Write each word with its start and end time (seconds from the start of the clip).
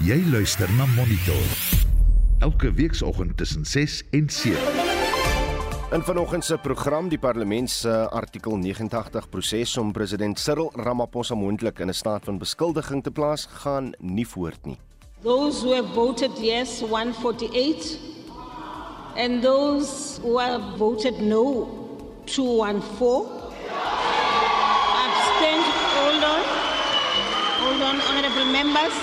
Jy 0.00 0.16
luister 0.30 0.70
na 0.76 0.86
Monitor. 0.96 1.48
Elke 2.38 2.72
weekoggend 2.72 3.36
tussen 3.36 3.64
6 3.64 4.02
en 4.10 4.28
7. 4.28 4.58
In 5.92 6.02
vanoggend 6.02 6.44
se 6.44 6.56
program 6.56 7.08
die 7.08 7.18
parlement 7.18 7.70
se 7.70 8.08
artikel 8.10 8.56
89 8.56 9.28
proses 9.28 9.76
om 9.76 9.92
president 9.92 10.38
Cyril 10.38 10.70
Ramaphosa 10.74 11.34
moontlik 11.34 11.78
in 11.78 11.88
'n 11.88 11.94
staat 11.94 12.24
van 12.24 12.38
beskuldiging 12.38 13.02
te 13.02 13.10
plaas 13.10 13.48
gaan 13.50 13.94
nie 13.98 14.28
voort 14.28 14.66
nie. 14.66 14.78
Those 15.22 15.64
who 15.64 15.74
have 15.74 15.88
voted 15.94 16.38
yes, 16.38 16.80
148. 16.80 17.98
And 19.16 19.42
those 19.42 20.20
who 20.22 20.38
have 20.38 20.62
voted 20.76 21.20
no, 21.20 21.68
214. 22.24 23.26
Abstain. 25.04 25.60
Hold 25.96 26.24
on. 26.24 26.42
Hold 27.58 27.82
on, 27.82 28.00
honorable 28.00 28.37
members. 28.52 28.96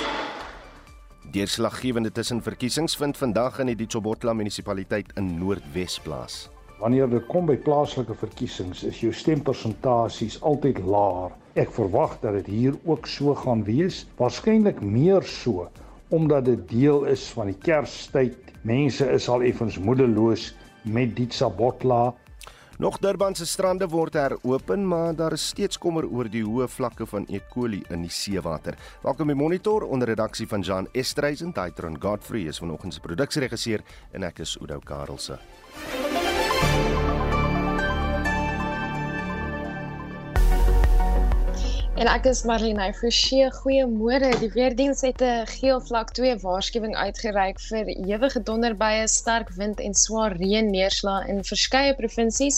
Deurslaggewende 1.31 2.11
tussenverkiesings 2.11 2.95
vind 2.97 3.17
vandag 3.17 3.59
in 3.59 3.69
die 3.71 3.75
Ditsobotla 3.75 4.33
munisipaliteit 4.33 5.11
in 5.19 5.33
Noordwes 5.39 5.99
plaas. 5.99 6.45
Wanneer 6.79 7.09
dit 7.09 7.25
kom 7.31 7.47
by 7.47 7.55
plaaslike 7.63 8.15
verkiesings, 8.19 8.83
is 8.83 8.99
jou 9.03 9.13
stempersentasies 9.15 10.37
altyd 10.43 10.81
laer. 10.83 11.33
Ek 11.55 11.71
verwag 11.75 12.17
dat 12.23 12.35
dit 12.41 12.51
hier 12.51 12.77
ook 12.83 13.07
so 13.07 13.35
gaan 13.45 13.63
wees, 13.67 14.03
waarskynlik 14.19 14.81
meer 14.83 15.23
so 15.23 15.69
omdat 16.13 16.45
dit 16.45 16.67
deel 16.69 17.05
is 17.09 17.23
van 17.33 17.49
die 17.49 17.57
Kerstyd. 17.65 18.37
Mense 18.61 19.07
is 19.11 19.25
al 19.29 19.43
effens 19.43 19.79
moedeloos 19.81 20.51
met 20.83 21.15
Ditsabotla. 21.17 22.13
Nog 22.77 22.97
Durban 22.99 23.35
se 23.35 23.45
strande 23.45 23.87
word 23.87 24.13
heropen, 24.13 24.87
maar 24.87 25.15
daar 25.15 25.31
is 25.31 25.47
steeds 25.47 25.77
kommer 25.77 26.03
oor 26.11 26.27
die 26.27 26.43
hoë 26.43 26.67
vlakke 26.67 27.05
van 27.07 27.23
E. 27.31 27.39
coli 27.53 27.79
in 27.89 28.03
die 28.03 28.11
seewater. 28.11 28.75
Welkom 29.01 29.31
by 29.31 29.37
Monitor 29.39 29.85
onder 29.87 30.11
redaksie 30.11 30.47
van 30.47 30.61
Jan 30.61 30.89
Estreisen, 30.91 31.53
Daitron 31.55 31.95
Godfrey 32.01 32.49
is 32.51 32.59
vanoggend 32.59 32.93
se 32.93 32.99
produksieregisseur 32.99 33.83
en 34.11 34.27
ek 34.27 34.43
is 34.43 34.57
Udo 34.59 34.81
Karelse. 34.83 35.39
En 41.95 42.09
ek 42.11 42.25
is 42.27 42.41
Marlene 42.43 42.89
Forsie. 42.93 43.45
Goeiemôre. 43.55 44.33
Die 44.41 44.49
weerdiens 44.51 45.01
het 45.07 45.21
'n 45.23 45.45
geel 45.47 45.79
vlak 45.81 46.09
2 46.17 46.33
waarskuwing 46.41 46.95
uitgereik 46.95 47.59
vir 47.67 47.85
ewige 47.87 48.41
donderbuie, 48.49 49.07
sterk 49.07 49.49
wind 49.55 49.79
en 49.79 49.93
swaar 49.93 50.35
reën 50.35 50.67
neerslae 50.71 51.27
in 51.31 51.39
verskeie 51.43 51.95
provinsies. 51.95 52.57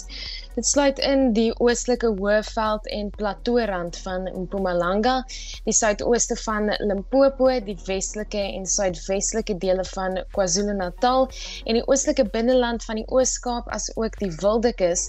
Dit 0.57 0.65
sluit 0.65 0.97
in 1.05 1.35
die 1.37 1.51
oostelike 1.61 2.09
Hoëveld 2.17 2.87
en 2.89 3.11
Plateaurand 3.13 3.97
van 4.01 4.23
Mpumalanga, 4.33 5.19
die 5.67 5.73
suidooste 5.77 6.33
van 6.41 6.71
Limpopo, 6.81 7.51
die 7.61 7.75
westelike 7.85 8.41
en 8.41 8.65
suidwestelike 8.65 9.53
dele 9.61 9.85
van 9.91 10.17
KwaZulu-Natal 10.33 11.27
en 11.69 11.77
die 11.77 11.83
oostelike 11.85 12.25
binneland 12.33 12.81
van 12.89 12.97
die 12.97 13.05
Oos-Kaap 13.13 13.69
asook 13.77 14.17
die 14.17 14.31
Wildekus. 14.39 15.03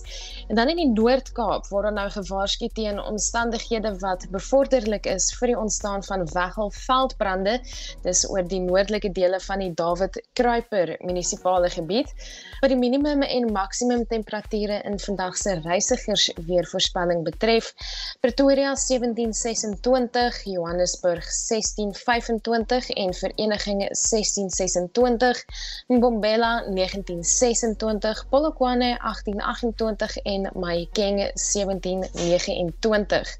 En 0.52 0.60
dan 0.60 0.68
in 0.74 0.82
die 0.82 0.90
Noord-Kaap 0.90 1.72
word 1.72 1.88
daar 1.88 1.96
nou 1.96 2.04
gewaarsku 2.18 2.68
teen 2.76 3.00
omstandighede 3.00 3.94
wat 4.04 4.28
bevorderlik 4.36 5.08
is 5.08 5.30
vir 5.38 5.54
die 5.54 5.56
ontstaan 5.56 6.04
van 6.10 6.26
weggelveldbrande. 6.34 7.56
Dis 8.04 8.26
oor 8.28 8.44
die 8.44 8.60
noordelike 8.66 9.14
dele 9.16 9.40
van 9.48 9.64
die 9.64 9.72
David 9.72 10.20
Kruiper 10.36 10.92
munisipale 11.00 11.72
gebied. 11.72 12.12
Wat 12.60 12.68
die 12.68 12.80
minimum 12.84 13.24
en 13.24 13.50
maksimum 13.56 14.04
temperature 14.12 14.82
in 14.84 15.00
vandag 15.08 15.37
se 15.42 15.60
reisigers 15.64 16.32
weervoorspelling 16.46 17.24
betref, 17.24 17.74
Pretoria 18.20 18.74
1726, 18.74 20.42
Johannesburg 20.44 21.24
1625 21.24 22.90
en 22.94 23.14
Vereniging 23.20 23.80
1626, 23.80 25.44
Mbombela 25.88 26.62
1926, 26.66 28.24
Polokwane 28.30 28.98
1828 29.00 30.20
en 30.24 30.50
Mahikeng 30.54 31.30
1729. 31.34 33.38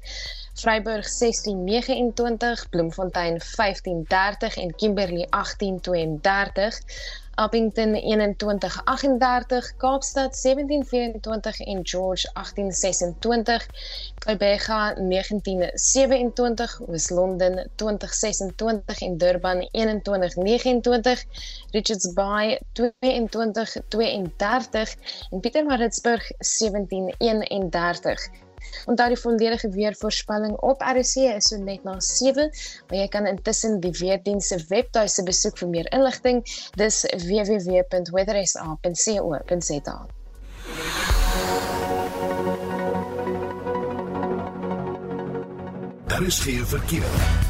Vryburg 0.61 1.05
1629, 1.05 2.69
Bloemfontein 2.69 3.39
1530 3.39 4.57
en 4.57 4.75
Kimberley 4.75 5.27
1832. 5.29 6.81
Appington 7.39 7.93
2138, 7.93 9.73
Kaapstad 9.77 10.33
1724 10.33 11.65
en 11.65 11.79
George 11.83 12.29
1826, 12.33 13.67
Kybega 14.19 14.93
1927, 14.97 16.79
Wes-London 16.87 17.69
2026 17.75 18.39
en 18.39 18.53
Durban 19.17 19.67
2129, 19.71 21.25
Richards 21.71 22.13
Bay 22.13 22.59
2232 22.73 24.97
en 25.31 25.39
Pietermaritzburg 25.39 26.31
1731. 26.39 28.31
Onthou 28.85 29.07
die 29.13 29.19
volledige 29.19 29.69
weervoorspelling 29.69 30.57
op 30.57 30.81
RC 30.81 31.15
is 31.35 31.47
so 31.51 31.57
net 31.57 31.83
na 31.83 31.99
7, 31.99 32.51
maar 32.87 32.99
jy 32.99 33.07
kan 33.07 33.25
intussen 33.29 33.79
die 33.83 33.93
weerdiens 33.99 34.47
se 34.47 34.65
webtuise 34.69 35.23
besoek 35.23 35.57
vir 35.61 35.69
meer 35.69 35.93
inligting. 35.93 36.43
Dis 36.79 37.05
www.weathersa.co.za. 37.27 40.05
Daar 46.07 46.23
is 46.23 46.39
geen 46.39 46.65
verkeer. 46.65 47.48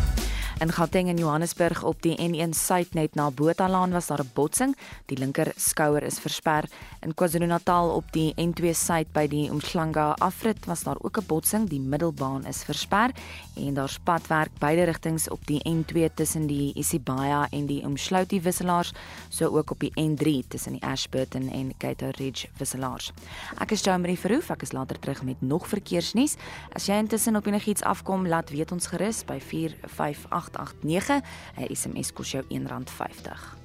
In 0.60 0.72
Gauteng 0.72 1.08
en 1.08 1.18
Johannesburg 1.18 1.84
op 1.84 2.02
die 2.04 2.18
N1 2.20 2.50
suid 2.52 2.92
net 2.94 3.14
na 3.16 3.30
Bothalaan 3.32 3.92
was 3.96 4.08
daar 4.08 4.20
'n 4.20 4.32
botsing. 4.34 4.76
Die 5.06 5.18
linker 5.18 5.52
skouer 5.56 6.04
is 6.04 6.20
versper. 6.20 6.64
In 7.00 7.14
KwaZulu-Natal 7.14 7.90
op 7.90 8.12
die 8.12 8.34
N2 8.36 8.74
suid 8.74 9.12
by 9.12 9.28
die 9.28 9.50
Umhlanga 9.50 10.16
afrit 10.18 10.66
was 10.66 10.84
daar 10.84 10.98
ook 11.00 11.18
'n 11.18 11.26
botsing. 11.26 11.70
Die 11.70 11.80
middelbaan 11.80 12.46
is 12.46 12.64
versper 12.64 13.12
en 13.56 13.74
daar's 13.74 14.00
padwerk 14.04 14.50
beide 14.60 14.84
rigtings 14.84 15.30
op 15.30 15.40
die 15.46 15.62
N2 15.64 16.14
tussen 16.14 16.48
die 16.48 16.74
Isibaya 16.74 17.48
en 17.50 17.66
die 17.66 17.84
Umhlouti 17.84 18.42
wisselaars, 18.42 18.94
so 19.30 19.58
ook 19.58 19.72
op 19.72 19.80
die 19.80 19.92
N3 19.96 20.48
tussen 20.48 20.72
die 20.72 20.84
Ashburton 20.84 21.50
en 21.50 21.78
Cato 21.78 22.10
Ridge 22.18 22.48
wisselaars. 22.58 23.14
Ek 23.60 23.72
is 23.72 23.84
Jamie 23.84 24.20
Verhoef, 24.20 24.50
ek 24.50 24.62
is 24.62 24.72
later 24.72 25.00
terug 25.00 25.24
met 25.24 25.42
nog 25.42 25.68
verkeersnuus. 25.68 26.36
As 26.74 26.86
jy 26.86 26.94
intussen 26.98 27.36
op 27.36 27.46
enigiets 27.46 27.82
afkom, 27.82 28.28
laat 28.28 28.50
weet 28.50 28.72
ons 28.72 28.88
gerus 28.88 29.24
by 29.26 29.40
458 29.40 30.49
0891. 30.52 31.22
'n 31.58 31.76
SMS 31.76 32.14
kos 32.14 32.32
jou 32.32 32.44
R1.50. 32.44 33.58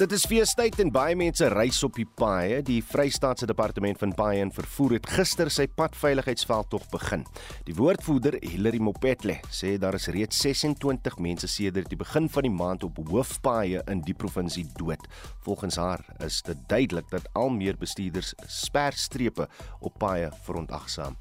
Dit 0.00 0.14
is 0.16 0.22
feestyd 0.24 0.78
en 0.80 0.88
baie 0.88 1.12
mense 1.12 1.44
reis 1.52 1.82
op 1.84 1.98
die 1.98 2.06
paaie. 2.16 2.62
Die 2.64 2.78
Vrystaatse 2.80 3.44
Departement 3.44 3.98
van 4.00 4.14
Paaie 4.16 4.40
en 4.40 4.52
Vervoer 4.56 4.94
het 4.96 5.10
gister 5.12 5.50
sy 5.52 5.66
padveiligheidsveldtog 5.76 6.86
begin. 6.88 7.26
Die 7.68 7.76
woordvoerder, 7.76 8.38
Hilary 8.40 8.80
Mopetle, 8.80 9.36
sê 9.52 9.74
daar 9.76 10.00
is 10.00 10.08
reeds 10.08 10.40
26 10.40 11.20
mense 11.20 11.52
sedert 11.52 11.92
die 11.92 12.00
begin 12.00 12.32
van 12.32 12.48
die 12.48 12.56
maand 12.62 12.88
op 12.88 13.04
hoofpaaie 13.12 13.84
in 13.92 14.00
die 14.08 14.16
provinsie 14.16 14.64
dood. 14.80 15.04
Volgens 15.44 15.76
haar 15.76 16.06
is 16.24 16.40
dit 16.48 16.68
duidelik 16.72 17.12
dat 17.12 17.28
al 17.36 17.52
meer 17.52 17.76
bestuurders 17.76 18.32
sperstrepe 18.48 19.52
op 19.84 20.00
paaie 20.00 20.32
verontagsaam. 20.48 21.20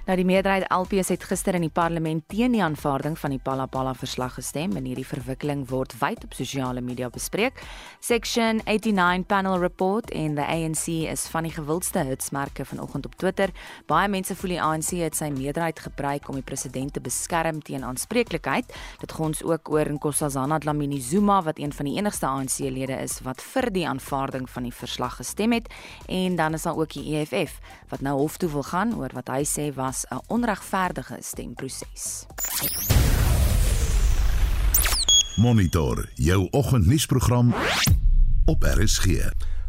Nou 0.04 0.18
die 0.20 0.26
meerderheid 0.28 0.66
LPS 0.68 1.08
het 1.14 1.22
gister 1.24 1.56
in 1.56 1.62
die 1.64 1.72
parlement 1.72 2.26
teen 2.28 2.52
die 2.52 2.60
aanvaarding 2.60 3.14
van 3.16 3.32
die 3.32 3.40
Palapala 3.40 3.94
verslag 3.96 4.34
gestem 4.36 4.74
en 4.76 4.84
hierdie 4.84 5.06
verwikkeling 5.08 5.62
word 5.70 5.94
wyd 5.96 6.26
op 6.26 6.34
sosiale 6.36 6.82
media 6.84 7.08
bespreek. 7.08 7.62
Section 8.04 8.60
89 8.66 9.24
panel 9.30 9.56
report 9.62 10.12
en 10.12 10.34
the 10.36 10.44
ANC 10.44 11.08
is 11.08 11.24
van 11.32 11.48
die 11.48 11.54
gewildste 11.54 12.02
hitsmerke 12.04 12.66
vanoggend 12.68 13.08
op 13.08 13.14
Twitter. 13.16 13.48
Baie 13.88 14.10
mense 14.12 14.36
voel 14.36 14.52
die 14.52 14.60
ANC 14.60 14.90
het 15.00 15.16
sy 15.16 15.30
meerderheid 15.32 15.80
gebruik 15.86 16.28
om 16.28 16.36
die 16.36 16.44
president 16.44 16.92
te 16.92 17.00
beskerm 17.00 17.62
teen 17.64 17.88
aanspreeklikheid. 17.88 18.76
Dit 19.00 19.16
gons 19.16 19.40
ook 19.40 19.72
oor 19.72 19.88
Nkosazana 19.88 20.60
Dlamini 20.60 21.00
Zuma 21.00 21.40
wat 21.48 21.56
een 21.56 21.72
van 21.72 21.88
die 21.88 21.96
enigste 21.96 22.28
ANC-lede 22.28 23.00
is 23.00 23.22
wat 23.24 23.40
vir 23.54 23.70
die 23.72 23.86
aanvaarding 23.88 24.44
van 24.52 24.68
die 24.68 24.76
verslag 24.84 25.16
gestem 25.22 25.56
het 25.56 25.72
en 26.12 26.36
dan 26.36 26.60
is 26.60 26.68
daar 26.68 26.76
ook 26.76 26.92
die 26.92 27.16
EFF 27.16 27.56
wat 27.88 28.04
nou 28.04 28.18
hof 28.20 28.36
toe 28.36 28.52
wil 28.52 28.68
gaan 28.68 28.92
oor 29.00 29.16
wat 29.16 29.32
hy 29.32 29.40
sê 29.48 29.70
was 29.72 29.93
was 29.94 30.04
'n 30.08 30.22
onregverdige 30.26 31.16
stemproses. 31.20 32.26
Monitor 35.36 36.10
jou 36.14 36.48
oggendnuusprogram 36.50 37.54
op 38.44 38.62
RSG. 38.62 39.06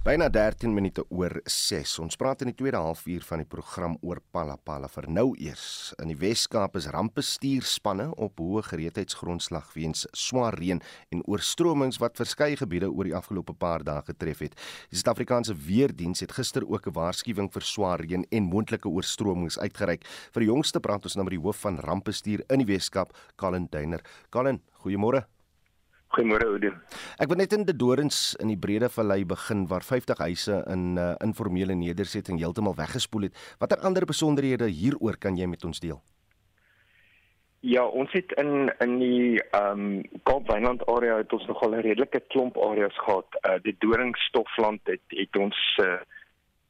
Byna 0.06 0.28
13 0.30 0.70
minute 0.70 1.02
oor 1.10 1.34
6. 1.50 1.96
Ons 2.04 2.14
praat 2.22 2.44
in 2.44 2.52
die 2.52 2.58
tweede 2.60 2.78
halfuur 2.78 3.24
van 3.26 3.42
die 3.42 3.48
program 3.50 3.96
oor 4.06 4.20
Palapala 4.36 4.86
vir 4.94 5.08
nou 5.10 5.32
eers. 5.42 5.96
In 5.98 6.12
die 6.12 6.18
Wes-Kaap 6.22 6.78
is 6.78 6.86
rampbestuurspanne 6.94 8.12
op 8.22 8.38
hoë 8.38 8.62
gereedheidsgrondslag 8.68 9.74
weens 9.74 10.06
swaar 10.14 10.60
reën 10.62 10.84
en 11.10 11.26
oorstromings 11.26 11.98
wat 12.04 12.22
verskeie 12.22 12.62
gebiede 12.62 12.92
oor 12.94 13.10
die 13.10 13.18
afgelope 13.18 13.58
paar 13.58 13.82
dae 13.82 14.06
getref 14.06 14.46
het. 14.46 14.54
Die 14.94 15.02
Suid-Afrikaanse 15.02 15.58
Weerdiens 15.66 16.22
het 16.22 16.38
gister 16.38 16.70
ook 16.70 16.86
'n 16.86 16.98
waarskuwing 17.02 17.50
vir 17.50 17.66
swaar 17.66 18.06
reën 18.06 18.30
en 18.30 18.44
moontlike 18.44 18.88
oorstromings 18.88 19.58
uitgereik. 19.58 20.06
Vir 20.06 20.42
die 20.46 20.54
jongste 20.54 20.80
praat 20.80 21.04
ons 21.06 21.16
nou 21.16 21.24
met 21.26 21.34
die 21.34 21.42
hoof 21.42 21.66
van 21.66 21.80
rampbestuur 21.80 22.44
in 22.50 22.60
die 22.62 22.74
Wes-Kaap, 22.74 23.10
Colin 23.36 23.68
Duiner. 23.72 24.02
Colin, 24.30 24.62
goeiemôre. 24.86 25.26
Goeiemôre 26.16 26.48
Oude. 26.48 26.72
Ek 27.20 27.28
wil 27.28 27.42
net 27.42 27.52
in 27.52 27.66
die 27.68 27.76
Dorings 27.76 28.38
in 28.40 28.48
die 28.48 28.60
Brede 28.60 28.88
Vallei 28.88 29.26
begin 29.28 29.66
waar 29.68 29.84
50 29.84 30.22
huise 30.24 30.62
in 30.72 30.96
uh, 30.96 31.12
informele 31.24 31.76
nedersetting 31.76 32.40
heeltemal 32.40 32.78
weggespoel 32.78 33.28
het. 33.28 33.40
Watter 33.60 33.84
ander 33.84 34.08
besonderhede 34.08 34.70
hieroor 34.72 35.20
kan 35.20 35.36
jy 35.36 35.50
met 35.52 35.68
ons 35.68 35.84
deel? 35.84 36.00
Ja, 37.66 37.84
ons 37.84 38.12
het 38.14 38.32
in 38.40 38.70
in 38.80 38.98
die 39.02 39.42
ehm 39.44 39.84
um, 39.84 40.22
Kaap-Wynland 40.30 40.86
area 40.88 41.18
het 41.18 41.34
ons 41.34 41.48
nogal 41.52 41.76
'n 41.76 41.84
redelike 41.84 42.22
klomp 42.32 42.58
areas 42.64 42.98
gehad. 43.04 43.28
Uh 43.44 43.60
die 43.64 43.76
Doringstofland 43.80 44.82
het 44.88 45.04
het 45.08 45.36
ons 45.36 45.60
uh, 45.84 46.00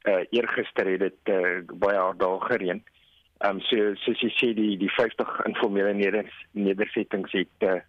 uh 0.10 0.24
eergister 0.32 0.90
het 0.90 1.00
dit 1.00 1.34
uh, 1.36 1.62
baie 1.74 2.00
hard 2.00 2.20
daar 2.20 2.42
gereën. 2.42 2.82
Ehm 3.44 3.56
um, 3.56 3.62
so 3.62 3.94
soos 3.96 4.22
jy 4.22 4.32
sê 4.40 4.54
die 4.56 4.78
die 4.78 4.90
50 4.90 5.46
informele 5.46 5.94
neders, 5.94 6.34
nedersettings 6.52 7.32
het 7.32 7.68
uh, 7.68 7.82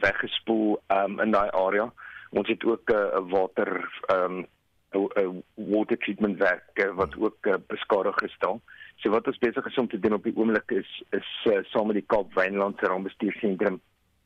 weggespoel 0.00 0.80
um, 0.88 1.20
in 1.20 1.30
daai 1.30 1.50
area. 1.50 1.92
Ons 2.30 2.48
het 2.48 2.64
ook 2.64 2.90
'n 2.90 2.94
uh, 2.94 3.30
water 3.30 3.70
um 4.14 4.46
'n 4.94 5.42
water 5.54 5.98
treatment 5.98 6.38
werk 6.38 6.70
uh, 6.74 6.94
wat 6.94 7.16
ook 7.18 7.46
uh, 7.46 7.54
beskadig 7.66 8.16
gestel. 8.16 8.60
So 8.96 9.10
wat 9.10 9.26
ons 9.26 9.38
besig 9.38 9.66
is 9.66 9.78
om 9.78 9.88
te 9.88 9.98
doen 9.98 10.12
op 10.12 10.22
die 10.22 10.36
oomblik 10.36 10.70
is 10.70 11.02
is 11.10 11.28
uh, 11.44 11.58
saam 11.62 11.86
met 11.86 11.96
die 11.96 12.06
Kaap 12.06 12.34
Wynland 12.34 12.78
se 12.78 12.86
rampbestuursentrum 12.86 13.80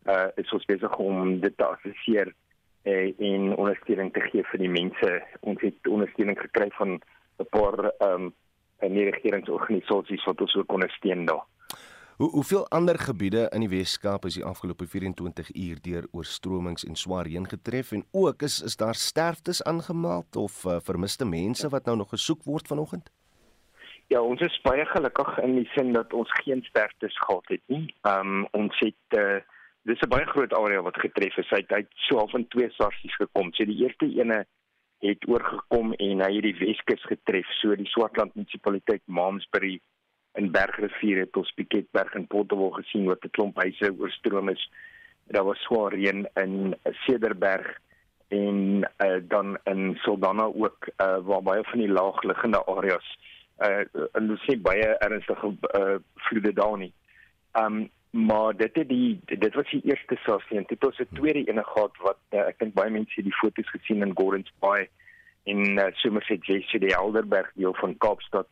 uh 0.05 0.29
is 0.37 0.53
ons 0.53 0.65
besig 0.65 0.97
om 0.97 1.41
dit 1.41 1.57
te 1.57 1.65
assesseer 1.65 2.33
uh, 2.85 3.21
en 3.21 3.57
ondersteuning 3.57 4.13
te 4.13 4.21
gee 4.21 4.45
vir 4.45 4.61
die 4.61 4.69
mense. 4.69 5.23
Ons 5.41 5.61
het 5.61 5.89
ondersteuning 5.89 6.39
gekry 6.41 6.71
van 6.79 7.01
'n 7.39 7.49
paar 7.51 7.93
um 8.09 8.33
'n 8.83 8.93
nie 8.93 9.11
regeringsorganisasies 9.11 10.25
wat 10.25 10.41
ons 10.41 10.57
ook 10.57 10.73
ondersteun 10.73 11.25
daar. 11.25 11.45
Hoe 12.17 12.31
hoeveel 12.31 12.69
ander 12.69 12.99
gebiede 12.99 13.49
in 13.51 13.65
die 13.65 13.69
Wes-Kaap 13.69 14.25
is 14.25 14.37
die 14.39 14.45
afgelope 14.47 14.87
24 14.87 15.49
uur 15.51 15.79
deur 15.83 16.05
oorstromings 16.13 16.85
en 16.87 16.95
swaar 16.95 17.27
reën 17.27 17.47
getref 17.51 17.91
en 17.93 18.05
ook 18.13 18.43
is 18.47 18.61
is 18.63 18.77
daar 18.77 18.95
sterftes 18.95 19.63
aangemeld 19.63 20.37
of 20.37 20.61
uh, 20.65 20.77
vermiste 20.79 21.27
mense 21.27 21.69
wat 21.69 21.91
nou 21.91 21.97
nog 21.97 22.13
gesoek 22.15 22.45
word 22.45 22.71
vanoggend? 22.71 23.11
Ja, 24.15 24.21
ons 24.23 24.41
is 24.47 24.61
baie 24.63 24.85
gelukkig 24.87 25.39
in 25.43 25.57
die 25.57 25.67
sin 25.73 25.91
dat 25.97 26.13
ons 26.13 26.31
geen 26.45 26.63
sterftes 26.63 27.19
gehad 27.19 27.51
het 27.51 27.65
nie. 27.67 27.89
Ehm 28.07 28.31
um, 28.37 28.47
ons 28.61 28.79
het 28.79 29.19
uh, 29.19 29.41
dis 29.83 30.07
'n 30.07 30.13
baie 30.15 30.27
groot 30.27 30.55
area 30.55 30.83
wat 30.83 31.01
getref 31.07 31.37
is. 31.43 31.51
Hy 31.51 31.65
het 31.67 31.91
so 32.07 32.19
half 32.23 32.35
in 32.39 32.47
twee 32.49 32.71
sarsies 32.79 33.17
gekom. 33.17 33.51
So 33.53 33.65
die 33.65 33.83
eerste 33.83 34.07
ene 34.07 34.45
het 35.03 35.27
oorgekom 35.27 35.93
en 35.99 36.23
hy 36.23 36.31
het 36.37 36.47
die 36.47 36.59
Weskus 36.63 37.03
getref. 37.11 37.51
So 37.59 37.75
die 37.75 37.91
Swartland 37.91 38.35
munisipaliteit 38.35 39.03
Malmesbury 39.07 39.81
in 40.35 40.51
Bergrivier 40.51 41.19
het 41.25 41.37
ons 41.37 41.53
Piketberg 41.55 42.15
en 42.15 42.27
Potterwil 42.27 42.71
gesien 42.71 43.07
wat 43.07 43.25
'n 43.25 43.31
klomp 43.31 43.57
huise 43.57 43.95
oorstroom 43.99 44.49
is. 44.49 44.71
Daar 45.27 45.45
was 45.45 45.59
swaar 45.63 45.93
reën 45.95 46.27
in 46.35 46.75
Cederberg 47.07 47.79
en 48.29 48.91
uh, 48.99 49.21
dan 49.23 49.59
in 49.65 49.97
Saldanha 49.97 50.45
ook 50.45 50.89
uh, 50.97 51.19
waar 51.23 51.43
baie 51.43 51.65
van 51.65 51.79
die 51.79 51.89
laagliggende 51.89 52.65
areas 52.67 53.19
uh 53.63 53.85
en 54.13 54.31
ons 54.31 54.45
sien 54.45 54.63
baie 54.63 54.87
ernstige 55.07 55.55
uh, 55.79 55.95
vloede 56.15 56.53
daar 56.53 56.79
nie. 56.79 56.93
Um 57.53 57.91
maar 58.11 58.57
dit 58.57 58.75
het 58.75 58.89
die 58.89 59.21
dit 59.25 59.55
was 59.55 59.71
die 59.71 59.83
eerste 59.85 60.17
sarsie 60.23 60.57
en 60.57 60.65
dit 60.67 60.85
was 60.85 60.99
'n 60.99 61.15
tweede 61.15 61.45
ene 61.45 61.65
gehad 61.65 61.97
wat 61.99 62.19
uh, 62.31 62.47
ek 62.47 62.59
dink 62.59 62.75
baie 62.75 62.91
mense 62.91 63.15
het 63.15 63.25
die 63.25 63.41
foto's 63.41 63.71
gesien 63.71 64.03
in 64.03 64.15
Gordons 64.15 64.53
Bay 64.59 64.89
in 65.43 65.79
uh, 65.79 65.87
Somerset 65.93 66.47
West 66.47 66.79
die 66.81 66.95
Helderberg 66.95 67.51
deel 67.55 67.75
van 67.75 67.99
Kaapstad 67.99 68.47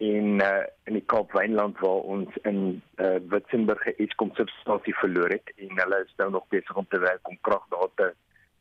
en 0.00 0.40
uh, 0.40 0.64
in 0.88 0.96
die 0.96 1.04
Kaap 1.12 1.32
Wynland 1.36 1.78
waar 1.84 2.06
ons 2.08 2.36
in 2.48 2.80
uh, 2.96 3.18
Witzenburg 3.28 3.84
'n 3.86 3.98
Eskom 4.04 4.30
substasie 4.34 4.94
verloor 4.96 5.28
het 5.28 5.52
en 5.56 5.76
hulle 5.76 5.98
is 6.04 6.14
nou 6.16 6.30
nog 6.30 6.46
besig 6.48 6.76
om 6.76 6.86
te 6.88 6.98
werk 6.98 7.28
om 7.28 7.38
krag 7.40 7.66
daar 7.68 7.90
te 7.96 8.14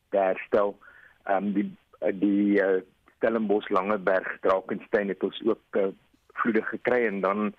herstel. 0.10 0.76
Ehm 1.24 1.46
um, 1.46 1.54
die 1.54 1.70
die 2.20 2.60
uh, 2.64 2.82
Stellenbosch 3.16 3.70
Langeberg 3.70 4.38
Drakensberg 4.42 5.08
het 5.08 5.24
ons 5.24 5.42
ook 5.46 5.80
uh, 5.80 5.88
vloede 6.34 6.62
gekry 6.62 7.06
en 7.06 7.22
dan 7.22 7.54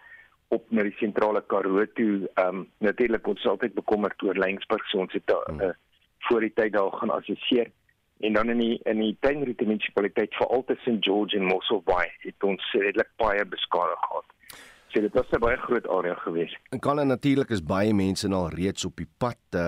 op 0.49 0.65
na 0.69 0.83
die 0.83 0.97
sentrale 0.99 1.43
Karoo 1.47 1.87
toe. 1.95 2.29
Ehm 2.35 2.49
um, 2.49 2.69
natuurlik 2.79 3.27
ons 3.27 3.47
altyd 3.47 3.75
bekommerd 3.75 4.23
oor 4.23 4.35
Lensburg 4.35 4.85
so 4.89 4.99
ons 4.99 5.13
het 5.13 5.31
uh, 5.31 5.57
uh, 5.57 5.73
voor 6.29 6.41
die 6.41 6.53
tyd 6.53 6.73
daar 6.73 6.93
gaan 6.93 7.17
assesseer 7.17 7.73
en 8.21 8.33
dan 8.33 8.49
in 8.49 8.59
die 8.59 8.81
in 8.85 9.01
die 9.01 9.17
Tuinroete 9.21 9.65
munisipaliteit 9.65 10.35
veral 10.35 10.65
tussen 10.65 10.99
George 11.01 11.37
en 11.37 11.45
Mossel 11.45 11.83
Bay 11.85 12.09
het 12.27 12.45
ons 12.45 12.73
redelik 12.73 13.09
baie 13.17 13.45
beskadig 13.45 13.99
gehad. 14.09 14.29
So 14.91 15.01
dit 15.01 15.15
was 15.15 15.31
'n 15.31 15.39
baie 15.39 15.57
groot 15.57 15.89
area 15.89 16.15
geweest. 16.15 16.59
En 16.71 16.81
kan 16.81 17.07
natuurlik 17.07 17.51
is 17.51 17.65
baie 17.65 17.95
mense 17.95 18.29
nou 18.29 18.43
al 18.43 18.49
reeds 18.49 18.85
op 18.85 18.97
die 18.97 19.09
pad 19.19 19.39
uh, 19.55 19.61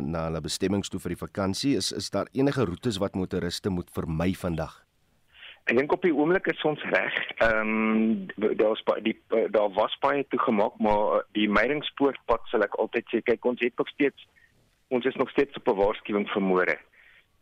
na 0.00 0.24
hulle 0.24 0.40
bestemmings 0.40 0.88
toe 0.88 1.00
vir 1.00 1.08
die 1.08 1.24
vakansie. 1.26 1.76
Is 1.76 1.92
is 1.92 2.10
daar 2.10 2.28
enige 2.32 2.64
roetes 2.64 2.98
wat 2.98 3.14
motoriste 3.14 3.68
moet 3.68 3.90
vermy 3.90 4.32
vandag? 4.32 4.84
Ek 5.64 5.76
dink 5.76 5.92
op 5.92 6.02
die 6.02 6.14
oomblik 6.14 6.46
is 6.46 6.62
ons 6.64 6.82
reg. 6.82 7.14
Ehm 7.36 7.68
um, 7.68 8.26
daar's 8.56 8.82
die 9.02 9.20
daar 9.50 9.72
was 9.72 9.98
baie 10.00 10.24
toegemaak, 10.28 10.78
maar 10.78 11.24
die 11.32 11.48
Meyringspoortpad 11.48 12.40
sal 12.44 12.62
ek 12.62 12.74
altyd 12.74 13.04
sê 13.12 13.20
kyk 13.22 13.44
ons 13.44 13.60
het 13.60 13.76
nog 13.76 13.88
steeds 13.88 14.28
ons 14.88 15.04
is 15.04 15.16
nog 15.20 15.30
steeds 15.30 15.56
op 15.56 15.68
'n 15.68 15.76
waarskuwing 15.76 16.28
vir 16.28 16.42
môre. 16.42 16.78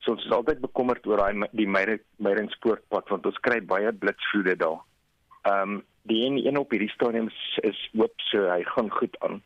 So 0.05 0.13
ons 0.13 0.25
is 0.25 0.33
altyd 0.33 0.61
bekommerd 0.61 1.07
oor 1.07 1.23
daai 1.23 1.49
die 1.53 1.69
Meyringspoortpad 1.69 3.09
want 3.13 3.27
ons 3.27 3.43
kry 3.47 3.61
baie 3.61 3.93
blitsvloede 3.93 4.57
daar. 4.57 4.81
Ehm 5.47 5.77
um, 5.77 5.85
die 6.07 6.21
een, 6.23 6.37
een 6.47 6.59
op 6.59 6.71
hierdie 6.71 6.91
stadium 6.91 7.27
is, 7.27 7.59
is 7.67 7.79
hoop 7.99 8.21
so 8.31 8.47
hy 8.47 8.63
gaan 8.63 8.91
goed 8.91 9.17
aan. 9.27 9.41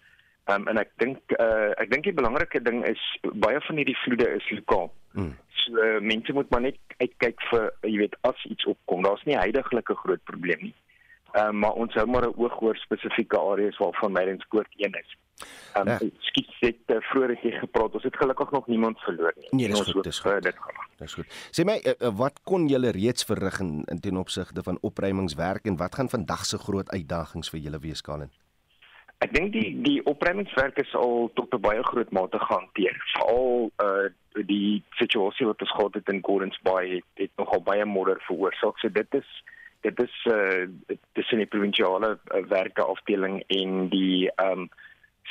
Ehm 0.44 0.60
um, 0.60 0.68
en 0.72 0.80
ek 0.82 0.90
dink 1.02 1.36
uh, 1.38 1.70
ek 1.80 1.92
dink 1.92 2.04
die 2.08 2.16
belangrike 2.16 2.60
ding 2.62 2.82
is 2.88 3.00
baie 3.44 3.60
van 3.68 3.80
hierdie 3.80 3.96
vloede 4.02 4.28
is 4.36 4.50
lokaal. 4.56 4.90
Hmm. 5.16 5.32
So 5.62 5.80
uh, 5.80 6.00
mense 6.12 6.32
moet 6.36 6.50
maar 6.50 6.66
net 6.66 6.78
uitkyk 6.98 7.40
vir 7.50 7.66
jy 7.86 7.96
weet 8.04 8.16
as 8.28 8.44
iets 8.52 8.68
opkom. 8.74 9.04
Daar's 9.06 9.24
nie 9.28 9.38
heidaglik 9.40 9.90
'n 9.90 10.02
groot 10.04 10.24
probleem 10.24 10.68
nie. 10.68 10.76
Ehm 11.32 11.48
um, 11.48 11.58
maar 11.64 11.80
ons 11.84 11.94
hou 11.94 12.06
maar 12.06 12.28
'n 12.28 12.36
oog 12.36 12.60
oor 12.62 12.76
spesifieke 12.76 13.38
areas 13.38 13.80
waarvan 13.80 14.12
Meyringspoort 14.12 14.72
een 14.76 14.94
is. 15.04 15.16
Um, 15.78 15.88
ja. 15.88 15.98
Skiet 16.18 16.50
het 16.60 16.94
uh, 16.94 17.00
vroeër 17.10 17.36
hier 17.40 17.58
gepraat. 17.62 17.94
Ons 17.94 18.02
het 18.02 18.16
gelukkig 18.16 18.50
nog 18.50 18.66
niemand 18.66 18.98
verloor 19.00 19.32
nie. 19.36 19.48
Nee, 19.50 19.68
dis 19.68 19.80
goed, 19.80 20.04
dis 20.04 20.18
goed. 20.18 20.42
Dit 20.42 20.58
gaan. 20.58 20.84
Dis 20.98 21.14
goed. 21.14 21.38
Sê 21.56 21.64
my, 21.64 21.78
uh, 21.84 22.10
wat 22.18 22.40
kon 22.44 22.66
julle 22.68 22.90
reeds 22.96 23.24
verrig 23.24 23.60
in, 23.60 23.82
in 23.92 24.00
ten 24.00 24.16
opsigte 24.20 24.62
van 24.62 24.78
opruimingswerk 24.80 25.64
en 25.64 25.76
wat 25.80 25.94
gaan 25.94 26.08
vandag 26.08 26.44
se 26.44 26.58
groot 26.58 26.90
uitdagings 26.90 27.50
vir 27.50 27.60
julle 27.60 27.80
wees, 27.80 28.02
Kalen? 28.02 28.32
Ek 29.20 29.34
dink 29.36 29.52
die 29.52 29.74
die 29.84 29.98
opruimingswerk 30.08 30.78
is 30.80 30.92
al 30.96 31.28
tot 31.36 31.52
'n 31.52 31.60
baie 31.60 31.82
groot 31.84 32.10
mate 32.10 32.38
gehanteer. 32.40 32.96
Veral 33.12 33.70
uh 33.84 34.08
die 34.46 34.82
situasie 34.96 35.46
wat 35.46 35.60
ons 35.60 35.72
gehad 35.74 35.94
het 35.94 36.08
in 36.08 36.22
Gordons 36.22 36.58
Bay 36.62 36.94
het, 36.94 37.08
het 37.14 37.30
nogal 37.36 37.62
baie 37.62 37.84
modder 37.84 38.20
veroorsaak. 38.28 38.78
So 38.78 38.88
dit 38.88 39.14
is 39.14 39.28
dit 39.80 40.02
is 40.02 40.14
uh 40.32 40.64
tussen 41.12 41.42
die 41.42 41.46
provinsiale 41.46 42.16
uh, 42.16 42.46
werke 42.48 42.82
afdeling 42.82 43.42
en 43.46 43.88
die 43.88 44.30
ehm 44.36 44.64
um, 44.64 44.70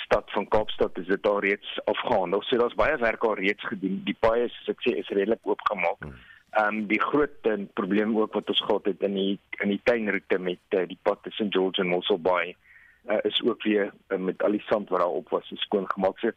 stad 0.06 0.32
van 0.32 0.48
Kaapstad 0.48 0.98
is 0.98 1.08
dit 1.08 1.28
al 1.28 1.40
reeds 1.40 1.80
afgehandel. 1.84 2.42
So 2.42 2.58
daar's 2.58 2.76
baie 2.76 2.98
werk 2.98 3.24
al 3.24 3.36
reeds 3.36 3.64
gedoen. 3.68 4.02
Die 4.06 4.18
paaie 4.20 4.48
soos 4.50 4.74
ek 4.74 4.86
sê 4.86 4.96
is 5.02 5.12
redelik 5.16 5.44
oopgemaak. 5.44 6.04
Hmm. 6.06 6.16
Ehm 6.50 6.80
um, 6.80 6.88
die 6.90 7.02
groot 7.02 7.50
uh, 7.52 7.58
probleem 7.74 8.16
ook 8.18 8.34
wat 8.34 8.50
ons 8.50 8.62
gehad 8.66 8.86
het 8.90 9.04
in 9.06 9.14
die 9.14 9.40
in 9.64 9.74
die 9.74 9.82
tuinroete 9.84 10.40
met 10.40 10.78
uh, 10.78 10.86
die 10.90 10.98
pad 11.02 11.22
tussen 11.24 11.52
George 11.54 11.82
en 11.82 11.92
Mossel 11.92 12.20
Bay 12.20 12.56
uh, 13.10 13.20
is 13.22 13.42
ook 13.46 13.64
weer 13.64 13.92
uh, 14.10 14.18
met 14.18 14.44
al 14.44 14.58
die 14.58 14.64
sand 14.66 14.90
wat 14.90 15.00
daar 15.00 15.20
op 15.22 15.30
was 15.30 15.52
skoon 15.54 15.86
gemaak. 15.92 16.18
So, 16.20 16.32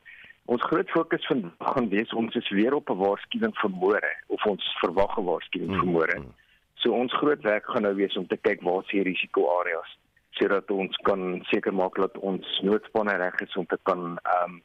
ons 0.45 0.69
groot 0.69 0.91
fokus 0.91 1.27
vandag 1.27 1.73
gaan 1.75 1.89
wees 1.89 2.13
ons 2.13 2.35
is 2.35 2.51
weer 2.51 2.75
op 2.75 2.91
'n 2.91 3.01
waarskuwing 3.01 3.57
vir 3.63 3.71
môre 3.71 4.13
of 4.27 4.45
ons 4.45 4.77
verwag 4.85 5.17
'n 5.19 5.25
waarskuwing 5.25 5.75
vir 5.81 5.91
môre. 5.97 6.19
Mm. 6.19 6.35
So 6.75 6.93
ons 6.93 7.15
groot 7.15 7.43
werk 7.43 7.67
gaan 7.71 7.83
nou 7.83 7.95
wees 7.95 8.17
om 8.17 8.27
te 8.27 8.37
kyk 8.37 8.63
waar 8.67 8.83
is 8.83 8.91
die 8.91 9.03
risikoareas 9.03 9.99
sodat 10.39 10.71
ons 10.71 10.97
kan 11.07 11.41
seker 11.51 11.75
maak 11.75 11.99
dat 12.01 12.19
ons 12.19 12.61
noodspanne 12.67 13.17
reg 13.21 13.41
is 13.45 13.57
om 13.57 13.67
te 13.67 13.79
kan 13.89 14.19
ehm 14.23 14.53
um, 14.53 14.61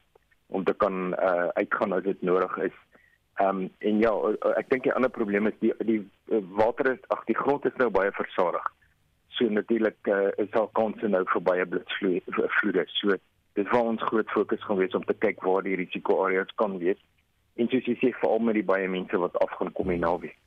om 0.47 0.63
te 0.63 0.73
kan 0.73 1.11
uh, 1.11 1.47
uitgaan 1.59 1.93
as 1.93 2.03
dit 2.03 2.21
nodig 2.21 2.57
is. 2.57 2.75
Ehm 3.35 3.49
um, 3.49 3.69
en 3.77 3.99
ja, 3.99 4.13
ek 4.55 4.69
dink 4.69 4.87
die 4.87 4.93
ander 4.95 5.11
probleem 5.11 5.49
is 5.51 5.57
die 5.59 5.73
die 5.89 5.99
water 6.61 6.93
is 6.93 7.03
ag 7.15 7.25
die 7.27 7.35
grond 7.35 7.65
is 7.67 7.75
nou 7.81 7.89
baie 7.89 8.13
versadig. 8.15 8.71
So 9.35 9.49
natuurlik 9.51 10.07
uh, 10.07 10.31
is 10.37 10.49
daar 10.55 10.71
kanse 10.79 11.07
nou 11.07 11.23
vir 11.33 11.43
baie 11.49 11.65
blitsvloede. 11.65 12.87
So 12.95 13.19
dis 13.59 13.69
waar 13.73 13.91
ons 13.91 14.07
groot 14.09 14.31
fokus 14.31 14.63
gaan 14.63 14.79
wees 14.81 14.95
om 14.95 15.05
te 15.05 15.13
kyk 15.13 15.43
waar 15.43 15.67
die 15.67 15.75
risikoareas 15.75 16.55
kan 16.55 16.79
wees. 16.81 16.99
En 17.57 17.69
soos 17.69 17.85
jy 17.89 17.97
sê 17.99 18.13
veral 18.21 18.39
met 18.47 18.57
die 18.57 18.65
baie 18.65 18.87
mense 18.87 19.19
wat 19.19 19.37
af 19.43 19.53
gaan 19.59 19.73
kom 19.73 19.89
hier 19.89 20.01
naweek. 20.01 20.37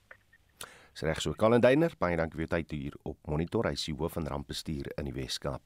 Dis 0.93 1.05
reg 1.07 1.21
so. 1.23 1.35
Kalendyner, 1.39 1.95
baie 2.03 2.17
dankie 2.19 2.41
vir 2.41 2.47
jou 2.47 2.53
tyd 2.57 2.73
hier 2.75 2.97
op 3.09 3.19
Monitor. 3.31 3.69
Hy 3.71 3.77
is 3.79 3.87
hoof 3.95 4.17
van 4.19 4.27
rampbestuur 4.27 4.91
in 4.99 5.07
die 5.07 5.15
Wes-Kaap. 5.15 5.63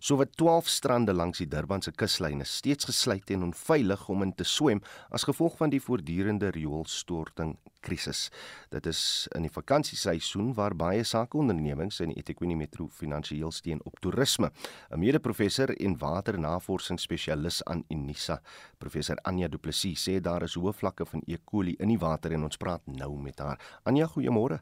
Sowat 0.00 0.36
12 0.38 0.70
strande 0.70 1.14
langs 1.16 1.42
die 1.42 1.48
Durbanse 1.50 1.92
kuslyn 1.92 2.44
is 2.44 2.52
steeds 2.60 2.88
gesluit 2.88 3.30
en 3.34 3.48
onveilig 3.50 4.06
om 4.08 4.22
in 4.22 4.34
te 4.38 4.46
swem 4.46 4.82
as 5.10 5.26
gevolg 5.28 5.58
van 5.58 5.74
die 5.74 5.82
voortdurende 5.82 6.52
rioolstorting 6.54 7.56
krisis. 7.80 8.28
Dit 8.72 8.86
is 8.90 9.00
in 9.36 9.46
die 9.46 9.52
vakansieseisoen 9.52 10.52
waar 10.56 10.76
baie 10.78 11.04
sakeondernemings 11.06 12.00
in 12.04 12.12
die 12.12 12.22
eThekwini 12.22 12.56
Metro 12.58 12.88
finansiëel 12.92 13.52
steun 13.54 13.82
op 13.84 14.00
toerisme. 14.00 14.50
'n 14.90 14.98
Mede-professor 14.98 15.70
en 15.76 15.98
waternavorsingsspesialis 15.98 17.62
aan 17.64 17.84
Unisa, 17.90 18.40
professor 18.78 19.16
Anja 19.24 19.48
Du 19.48 19.58
Plessis, 19.58 20.08
sê 20.08 20.20
daar 20.20 20.42
is 20.42 20.54
hoë 20.54 20.72
vlakke 20.72 21.06
van 21.06 21.22
E. 21.26 21.36
coli 21.44 21.76
in 21.78 21.88
die 21.88 21.98
water 21.98 22.32
en 22.32 22.44
ons 22.44 22.56
praat 22.56 22.86
nou 22.86 23.18
met 23.18 23.38
haar. 23.38 23.58
Anja, 23.84 24.06
goeiemôre. 24.06 24.60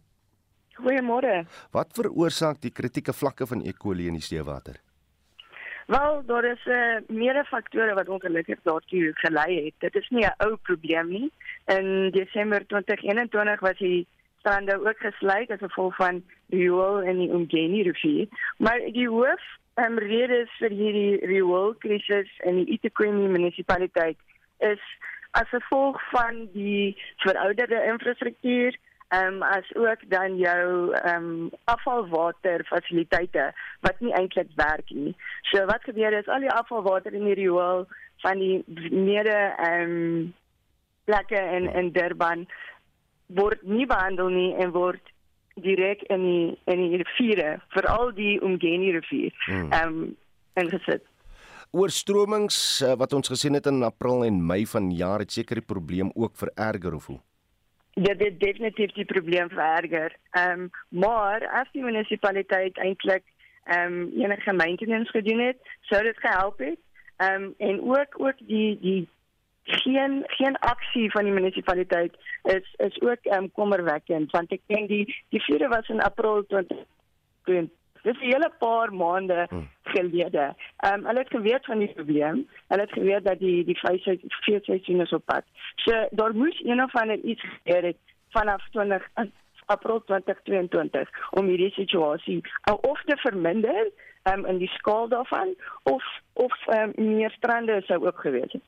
Goeiemôre. 0.76 1.46
Wat 1.72 1.94
veroorsaak 1.96 2.60
die 2.60 2.72
kritieke 2.72 3.12
vlakke 3.12 3.46
van 3.46 3.62
E. 3.64 3.72
coli 3.72 4.08
in 4.08 4.18
die 4.18 4.24
seewater? 4.24 4.80
Wel, 5.86 6.22
daar 6.26 6.44
is 6.44 6.64
'n 6.66 6.70
uh, 6.70 6.96
eh, 6.96 7.02
meerdere 7.08 7.44
faktore 7.44 7.94
wat 7.94 8.08
ongelukkig 8.08 8.58
daartoe 8.62 9.12
gelei 9.14 9.64
het. 9.64 9.74
Dit 9.78 9.94
is 9.94 10.08
nie 10.08 10.24
'n 10.26 10.34
ou 10.38 10.56
probleem 10.56 11.08
nie. 11.08 11.30
In 11.66 12.10
Desember 12.10 12.66
2021 12.66 13.60
was 13.60 13.78
die 13.78 14.06
strande 14.38 14.88
ook 14.88 14.98
gesluit 14.98 15.50
as 15.50 15.58
gevolg 15.58 15.96
van 15.96 16.22
riool 16.48 17.00
in 17.00 17.18
die 17.18 17.30
Umgeni 17.30 17.82
rivier. 17.82 18.28
Maar 18.58 18.78
die 18.78 19.08
hoof 19.08 19.42
um, 19.74 19.98
rede 19.98 20.46
vir 20.58 20.70
hierdie 20.70 21.26
rioolkrisis 21.26 22.30
in 22.44 22.54
die 22.60 22.76
eThekwini 22.76 23.28
munisipaliteit 23.28 24.18
is 24.58 24.82
as 25.30 25.48
gevolg 25.48 26.00
van 26.10 26.48
die 26.52 26.96
verouderde 27.16 27.82
infrastruktuur 27.92 28.78
ehm 29.08 29.34
um, 29.34 29.42
as 29.42 29.74
ook 29.74 30.00
dan 30.10 30.36
jou 30.36 30.92
ehm 30.94 31.24
um, 31.24 31.50
afvalwater 31.64 32.64
fasiliteite 32.64 33.52
wat 33.80 34.00
nie 34.00 34.12
eintlik 34.12 34.50
werk 34.54 34.90
nie. 34.90 35.14
So 35.42 35.64
wat 35.64 35.82
gebeur 35.82 36.12
is 36.12 36.28
al 36.28 36.40
die 36.40 36.52
afvalwater 36.52 37.14
in 37.14 37.24
die 37.24 37.38
riool 37.38 37.86
van 38.24 38.38
die 38.38 38.64
mede 38.90 39.54
ehm 39.56 39.90
um, 39.90 40.34
plekke 41.04 41.40
in 41.58 41.70
in 41.72 41.92
Durban 41.92 42.46
word 43.26 43.62
nie 43.62 43.86
behandel 43.86 44.28
nie 44.28 44.54
en 44.54 44.70
word 44.74 45.12
direk 45.54 46.02
in 46.12 46.22
die 46.22 46.58
in 46.64 46.82
die 46.82 47.02
riviere, 47.02 47.60
veral 47.74 48.12
die 48.14 48.36
Umgeni 48.42 48.90
rivier, 48.96 49.32
hmm. 49.46 49.70
ehm 49.72 50.00
um, 50.02 50.16
ingesit. 50.54 51.04
Oorstromings 51.76 52.82
uh, 52.82 52.94
wat 52.96 53.12
ons 53.12 53.28
gesien 53.28 53.54
het 53.54 53.66
in 53.66 53.82
April 53.82 54.24
en 54.24 54.38
Mei 54.46 54.64
van 54.66 54.90
jaar 54.94 55.24
het 55.24 55.32
seker 55.32 55.60
die 55.60 55.66
probleem 55.66 56.10
ook 56.14 56.36
vererger 56.36 56.94
of 56.94 57.06
hoe? 57.06 57.18
Dit 58.02 58.20
het 58.20 58.40
definitief 58.40 58.92
die 58.92 59.04
probleem 59.04 59.48
vererger. 59.48 60.16
Ehm 60.30 60.60
um, 60.60 60.70
maar 60.88 61.48
as 61.48 61.68
die 61.72 61.82
munisipaliteit 61.82 62.78
eintlik 62.78 63.24
ehm 63.64 63.92
um, 63.92 64.10
enige 64.22 64.52
maintenance 64.52 65.10
gedoen 65.10 65.40
het, 65.40 65.56
sou 65.80 66.02
dit 66.02 66.18
gehelp 66.18 66.58
het. 66.58 66.78
Ehm 67.16 67.42
um, 67.42 67.54
en 67.58 67.80
ook 67.82 68.20
ook 68.20 68.38
die 68.38 68.78
die 68.80 69.08
geen 69.62 70.22
geen 70.26 70.56
aksie 70.56 71.10
van 71.10 71.24
die 71.24 71.32
munisipaliteit 71.32 72.14
is 72.42 72.74
is 72.76 73.00
ook 73.00 73.22
ehm 73.22 73.42
um, 73.42 73.52
kommerwekkend 73.52 74.30
want 74.30 74.52
ek 74.52 74.60
dink 74.66 74.88
die 74.88 75.24
die 75.28 75.42
vuure 75.42 75.68
was 75.68 75.88
in 75.88 76.00
April 76.00 76.44
2020 76.46 77.74
Dis 78.06 78.18
'n 78.18 78.30
hele 78.30 78.50
paar 78.58 78.94
maande 78.94 79.46
hmm. 79.48 79.68
Gelede. 79.88 80.54
Ehm 80.76 80.94
um, 80.94 81.06
hulle 81.06 81.18
het 81.18 81.30
geweet 81.30 81.64
van 81.64 81.78
die 81.78 81.92
probleem. 81.94 82.48
Hulle 82.68 82.82
het 82.82 82.92
geweet 82.92 83.24
dat 83.24 83.38
die 83.38 83.64
die 83.64 83.78
feesseisoen 84.44 85.00
is 85.00 85.12
op 85.12 85.24
pad. 85.24 85.44
So 85.76 86.06
daar 86.10 86.34
moes 86.34 86.62
een 86.64 86.82
of 86.82 86.94
ander 86.94 87.18
iets 87.18 87.42
gebeur 87.42 87.82
het 87.82 87.96
vanaf 88.30 88.68
20 88.70 89.08
April 89.66 90.02
2022 90.04 91.08
om 91.30 91.46
hierdie 91.46 91.72
situasie 91.74 92.40
of 92.80 93.02
te 93.04 93.16
verminder 93.16 93.90
um, 94.30 94.44
in 94.46 94.60
die 94.62 94.70
skaal 94.78 95.08
daarvan 95.08 95.54
of 95.82 96.04
of 96.32 96.54
um, 96.74 96.92
meer 97.16 97.30
strande 97.30 97.80
sou 97.86 97.98
ook 98.06 98.20
gewees 98.20 98.52
het. 98.52 98.62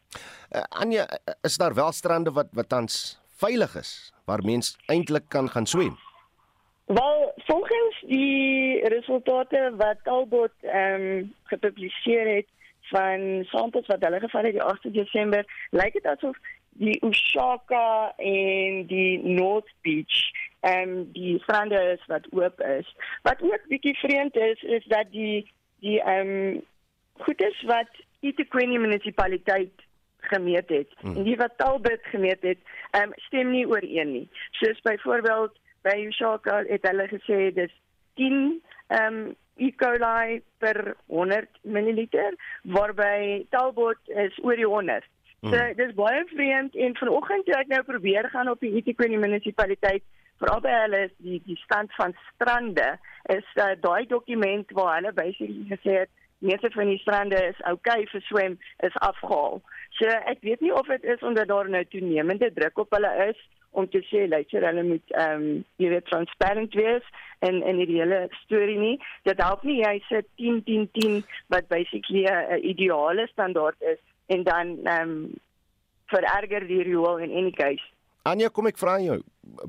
Uh, 0.51 0.63
Anja, 0.69 1.07
is 1.43 1.57
daar 1.57 1.75
wel 1.75 1.93
strande 1.93 2.33
wat 2.33 2.51
wat 2.53 2.69
tans 2.69 3.19
veilig 3.39 3.77
is 3.77 4.13
waar 4.25 4.45
mens 4.45 4.77
eintlik 4.87 5.29
kan 5.29 5.49
gaan 5.49 5.67
swem? 5.67 5.97
Wel, 6.89 7.33
volgens 7.37 8.05
die 8.07 8.89
resultate 8.89 9.75
wat 9.77 9.97
Talbot 10.03 10.53
ehm 10.61 11.03
um, 11.03 11.35
gepubliseer 11.43 12.35
het 12.35 12.47
van 12.81 13.45
samples 13.45 13.87
wat 13.87 14.01
hulle 14.01 14.21
gevat 14.21 14.45
het 14.45 14.53
die 14.53 14.63
8 14.63 14.93
Desember, 14.93 15.45
lyk 15.71 15.93
dit 15.93 16.07
asof 16.07 16.37
die 16.71 16.97
Ushaka 17.05 18.13
en 18.17 18.87
die 18.87 19.19
North 19.19 19.69
Beach 19.83 20.31
en 20.61 20.89
um, 20.89 21.13
die 21.13 21.39
strande 21.43 21.83
is 21.93 22.07
wat 22.07 22.27
oop 22.33 22.61
is. 22.61 22.97
Wat 23.23 23.43
ook 23.43 23.69
bietjie 23.69 23.97
vreemd 23.99 24.37
is 24.37 24.63
is 24.63 24.85
dat 24.85 25.13
die 25.13 25.45
die 25.85 26.01
ehm 26.01 26.35
um, 26.39 26.65
goedes 27.21 27.63
wat 27.69 28.03
eThekwini 28.21 28.79
munisipaliteit 28.79 29.87
gemeet 30.19 30.69
het 30.69 30.89
hmm. 31.01 31.17
en 31.17 31.23
die 31.23 31.37
wat 31.37 31.59
Talbot 31.61 32.13
gemeet 32.17 32.43
het, 32.43 32.59
ehm 32.91 33.13
um, 33.13 33.17
stem 33.29 33.51
nie 33.51 33.69
ooreen 33.69 34.13
nie. 34.13 34.29
Soos 34.51 34.81
byvoorbeeld 34.81 35.67
by 35.89 35.99
Ushaka 36.07 36.63
het 36.69 36.87
hulle 36.91 37.09
gesê 37.17 37.43
dis 37.57 37.75
10 38.21 38.41
ehm 38.89 39.21
um, 39.21 39.37
E. 39.59 39.73
coli 39.75 40.41
per 40.63 40.95
100 41.09 41.49
ml 41.65 42.05
waarby 42.75 43.47
Talbot 43.51 43.99
is 44.07 44.37
oor 44.43 44.55
die 44.57 44.67
100. 44.67 45.03
So 45.43 45.55
mm. 45.55 45.75
dis 45.79 45.95
baie 45.99 46.23
vreemd 46.31 46.75
en 46.75 46.95
vanoggend 46.99 47.45
toe 47.47 47.57
ek 47.59 47.73
nou 47.73 47.83
probeer 47.87 48.29
gaan 48.31 48.51
op 48.51 48.63
die 48.63 48.73
Etiquette 48.79 49.19
munisipaliteit 49.19 50.07
veral 50.39 50.63
by 50.63 50.77
hulle 50.85 51.03
is 51.09 51.15
die 51.27 51.41
die 51.47 51.59
stand 51.65 51.95
van 51.99 52.15
strande 52.29 52.87
is 53.35 53.47
uh, 53.59 53.75
daai 53.83 54.07
dokument 54.11 54.75
waar 54.79 54.97
hulle 54.97 55.13
basically 55.15 55.67
gesê 55.71 56.01
het 56.05 56.15
meeste 56.39 56.71
van 56.75 56.91
die 56.93 57.01
strande 57.03 57.39
is 57.51 57.63
oukei 57.71 58.01
okay 58.03 58.11
vir 58.13 58.27
swem 58.27 58.59
is 58.87 58.99
afgehaal. 59.11 59.63
So 59.99 60.11
ek 60.35 60.43
weet 60.47 60.63
nie 60.63 60.75
of 60.75 60.91
dit 60.91 61.07
is 61.15 61.23
omdat 61.27 61.51
daar 61.51 61.71
nou 61.71 61.85
toenemende 61.91 62.53
druk 62.55 62.79
op 62.79 62.95
hulle 62.95 63.15
is 63.29 63.41
om 63.71 63.89
te 63.89 64.01
sê 64.09 64.27
luister 64.29 64.65
hulle 64.67 64.83
moet 64.83 65.17
ehm 65.17 65.43
um, 65.43 65.65
jy 65.77 65.91
weet 65.93 66.07
transparant 66.11 66.75
wees 66.75 67.05
en 67.47 67.61
en 67.63 67.77
hierdie 67.81 68.01
hele 68.01 68.21
storie 68.45 68.79
nie. 68.79 68.97
Dit 69.29 69.43
help 69.43 69.63
nie 69.63 69.81
jy 69.83 69.99
sê 70.09 70.23
10 70.41 70.63
10 70.67 70.89
10 70.99 71.21
wat 71.55 71.69
basically 71.69 72.25
'n 72.27 72.65
ideale 72.73 73.29
standaard 73.33 73.77
is 73.81 74.01
en 74.27 74.43
dan 74.43 74.79
ehm 74.85 75.11
um, 75.11 75.31
vererger 76.09 76.67
die 76.67 76.83
riool 76.83 77.19
in 77.19 77.31
any 77.31 77.51
case. 77.53 77.85
Anja 78.23 78.49
kom 78.49 78.67
ek 78.67 78.79
vra 78.81 78.99
jou 79.01 79.21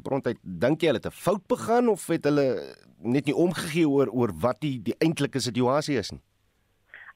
brontheid 0.03 0.39
dink 0.43 0.81
jy 0.81 0.91
hulle 0.91 1.01
het 1.03 1.11
'n 1.11 1.21
fout 1.25 1.45
begaan 1.47 1.89
of 1.89 2.07
het 2.07 2.23
hulle 2.23 2.47
net 2.99 3.25
nie 3.25 3.35
omgegee 3.35 3.87
oor 3.87 4.09
oor 4.11 4.31
wat 4.41 4.61
die 4.61 4.79
die 4.83 4.95
eintlike 4.99 5.39
situasie 5.39 5.97
is 5.97 6.11
nie? 6.11 6.21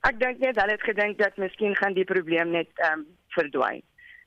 Ek 0.03 0.19
dink 0.19 0.39
net 0.39 0.59
hulle 0.59 0.75
het 0.75 0.83
gedink 0.83 1.17
dat 1.17 1.37
miskien 1.37 1.75
gaan 1.75 1.93
die 1.93 2.07
probleem 2.07 2.51
net 2.51 2.69
ehm 2.75 2.99
um, 2.99 3.05
verdwyn. 3.35 3.81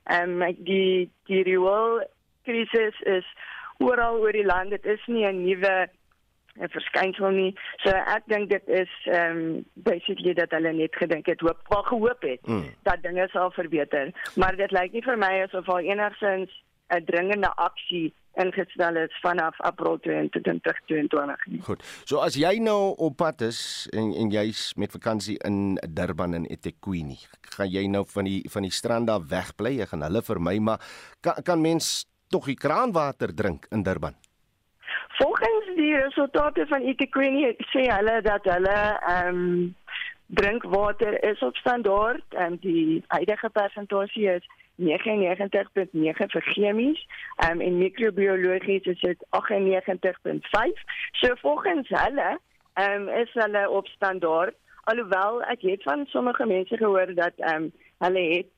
Ehm 0.04 0.42
um, 0.42 0.54
die 0.64 1.10
die 1.26 1.42
riool 1.42 2.00
krisis 2.47 2.99
is 3.19 3.29
oral 3.83 4.23
oor 4.23 4.33
die 4.33 4.47
land. 4.47 4.71
Dit 4.71 4.87
is 4.87 5.03
nie 5.07 5.26
'n 5.26 5.43
nuwe 5.45 5.88
'n 6.57 6.69
verskynsel 6.73 7.31
nie. 7.31 7.55
So 7.85 7.91
ek 7.91 8.29
dink 8.33 8.50
dit 8.50 8.69
is 8.69 8.93
ehm 9.05 9.37
um, 9.37 9.65
basically 9.75 10.35
dat 10.35 10.50
hulle 10.57 10.73
net 10.73 10.97
gedink 10.97 11.26
het 11.26 11.41
hoop 11.41 11.61
wel 11.69 11.83
gehoop 11.83 12.23
het 12.23 12.47
mm. 12.47 12.69
dat 12.83 13.03
dinge 13.03 13.29
sal 13.33 13.50
verbeter. 13.50 14.12
Maar 14.37 14.57
dit 14.57 14.71
lyk 14.71 14.93
nie 14.93 15.03
vir 15.03 15.19
my 15.19 15.33
asof 15.45 15.69
al 15.69 15.85
enigsins 15.85 16.53
'n 16.88 17.05
dringende 17.05 17.50
aksie 17.57 18.15
ingestel 18.37 18.97
is 18.97 19.15
vanaf 19.21 19.61
April 19.61 19.99
2022 20.05 21.47
nie. 21.47 21.61
Goed. 21.65 21.83
So 22.05 22.21
as 22.25 22.37
jy 22.37 22.59
nou 22.61 22.93
op 23.00 23.17
pad 23.17 23.41
is 23.47 23.61
en 23.97 24.12
en 24.12 24.31
jy's 24.31 24.75
met 24.76 24.93
vakansie 24.93 25.38
in 25.49 25.79
Durban 25.88 26.35
en 26.35 26.45
eThekwini, 26.47 27.17
gaan 27.57 27.71
jy 27.73 27.87
nou 27.88 28.05
van 28.12 28.29
die 28.29 28.43
van 28.53 28.69
die 28.69 28.75
strand 28.75 29.11
af 29.11 29.29
wegbly? 29.33 29.79
Jy 29.81 29.88
gaan 29.93 30.05
hulle 30.07 30.23
vermy, 30.23 30.59
maar 30.59 30.85
kan 31.21 31.43
kan 31.43 31.65
mens 31.65 32.05
tog 32.28 32.47
die 32.47 32.59
kraanwater 32.59 33.35
drink 33.35 33.66
in 33.71 33.83
Durban? 33.83 34.14
Volgens 35.18 35.66
die 35.76 35.95
resultate 35.97 36.66
van 36.66 36.83
eThekwini 36.83 37.54
sê 37.73 37.87
hulle 37.88 38.21
dat 38.23 38.45
hulle 38.45 38.78
ehm 39.00 39.35
um, 39.35 39.75
drinkwater 40.26 41.23
is 41.25 41.42
op 41.42 41.56
standaard 41.56 42.35
en 42.35 42.56
die 42.61 43.04
huidige 43.06 43.50
persentasie 43.50 44.26
is 44.30 44.47
99.9 44.76 46.26
vir 46.33 46.47
chemies 46.52 47.06
um, 47.49 47.61
en 47.61 47.78
microbiologies 47.78 48.85
is 48.90 49.00
dit 49.00 49.26
98.5. 49.38 50.83
So 51.23 51.35
volgens 51.40 51.88
hulle 51.88 52.38
um, 52.75 53.09
is 53.09 53.33
hulle 53.33 53.71
op 53.71 53.87
standaard 53.87 54.59
alhoewel 54.90 55.42
ek 55.50 55.64
het 55.66 55.83
van 55.83 56.04
sommige 56.11 56.47
mense 56.47 56.76
gehoor 56.76 57.14
dat 57.14 57.38
um, 57.52 57.71
hulle 58.04 58.26
het 58.35 58.50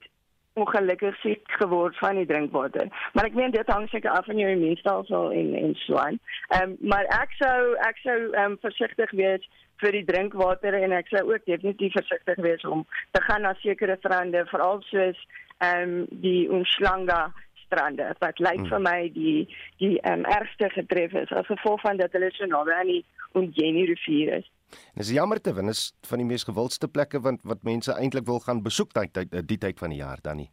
ongelukkig 0.59 1.17
siek 1.23 1.55
geword 1.61 1.97
van 1.99 2.21
die 2.21 2.27
drinkwater. 2.27 2.91
Maar 3.13 3.31
ek 3.31 3.39
meen 3.39 3.55
dit 3.55 3.73
hang 3.73 3.89
seker 3.89 4.11
af 4.11 4.27
van 4.27 4.39
jou 4.41 4.51
immuunstelsel 4.51 5.33
en 5.33 5.55
en 5.63 5.75
so 5.85 5.97
aan. 6.03 6.21
Ehm 6.49 6.71
um, 6.71 6.77
maar 6.93 7.09
ek 7.21 7.35
sou 7.41 7.75
ek 7.89 8.01
sou 8.05 8.19
ehm 8.29 8.53
um, 8.53 8.59
versigtig 8.65 9.15
wees 9.23 9.49
vir 9.83 9.95
die 9.95 10.05
drinkwater 10.05 10.75
en 10.75 10.95
ek 10.97 11.11
sou 11.13 11.25
ook 11.33 11.45
definitief 11.47 11.95
versigtig 11.97 12.41
wees 12.47 12.65
om 12.65 12.87
te 13.11 13.23
gaan 13.27 13.47
na 13.47 13.55
sekere 13.63 13.97
strande 14.01 14.45
veral 14.53 14.83
soos 14.91 15.21
ehm 15.59 15.83
um, 15.83 16.07
die 16.25 16.49
Umhlanga 16.49 17.29
strande 17.69 18.13
wat 18.19 18.39
lyk 18.39 18.63
hmm. 18.63 18.71
vir 18.73 18.85
my 18.91 18.99
die 19.15 19.39
die 19.83 19.95
ehm 20.01 20.25
um, 20.25 20.29
ergste 20.39 20.71
getref 20.75 21.17
is 21.23 21.33
as 21.41 21.51
gevolg 21.53 21.81
van 21.87 22.01
dat 22.03 22.15
hulle 22.17 22.31
so 22.35 22.47
naby 22.47 22.77
aan 22.81 22.95
die 22.95 23.05
Umgeni 23.37 23.85
rivier 23.91 24.39
is. 24.41 24.47
En 24.95 25.03
dis 25.03 25.11
jammer 25.17 25.41
te 25.41 25.55
win 25.55 25.69
is 25.69 25.93
van 26.11 26.19
die 26.19 26.27
mees 26.27 26.45
gewildste 26.45 26.89
plekke 26.89 27.21
want 27.21 27.43
wat 27.43 27.63
mense 27.63 27.93
eintlik 27.93 28.27
wil 28.27 28.41
gaan 28.41 28.63
besoek 28.63 28.93
tyd 28.93 29.13
tyd 29.13 29.49
die 29.49 29.59
tyd 29.59 29.79
van 29.79 29.91
die 29.91 30.03
jaar 30.03 30.19
dan 30.23 30.37
nie. 30.37 30.51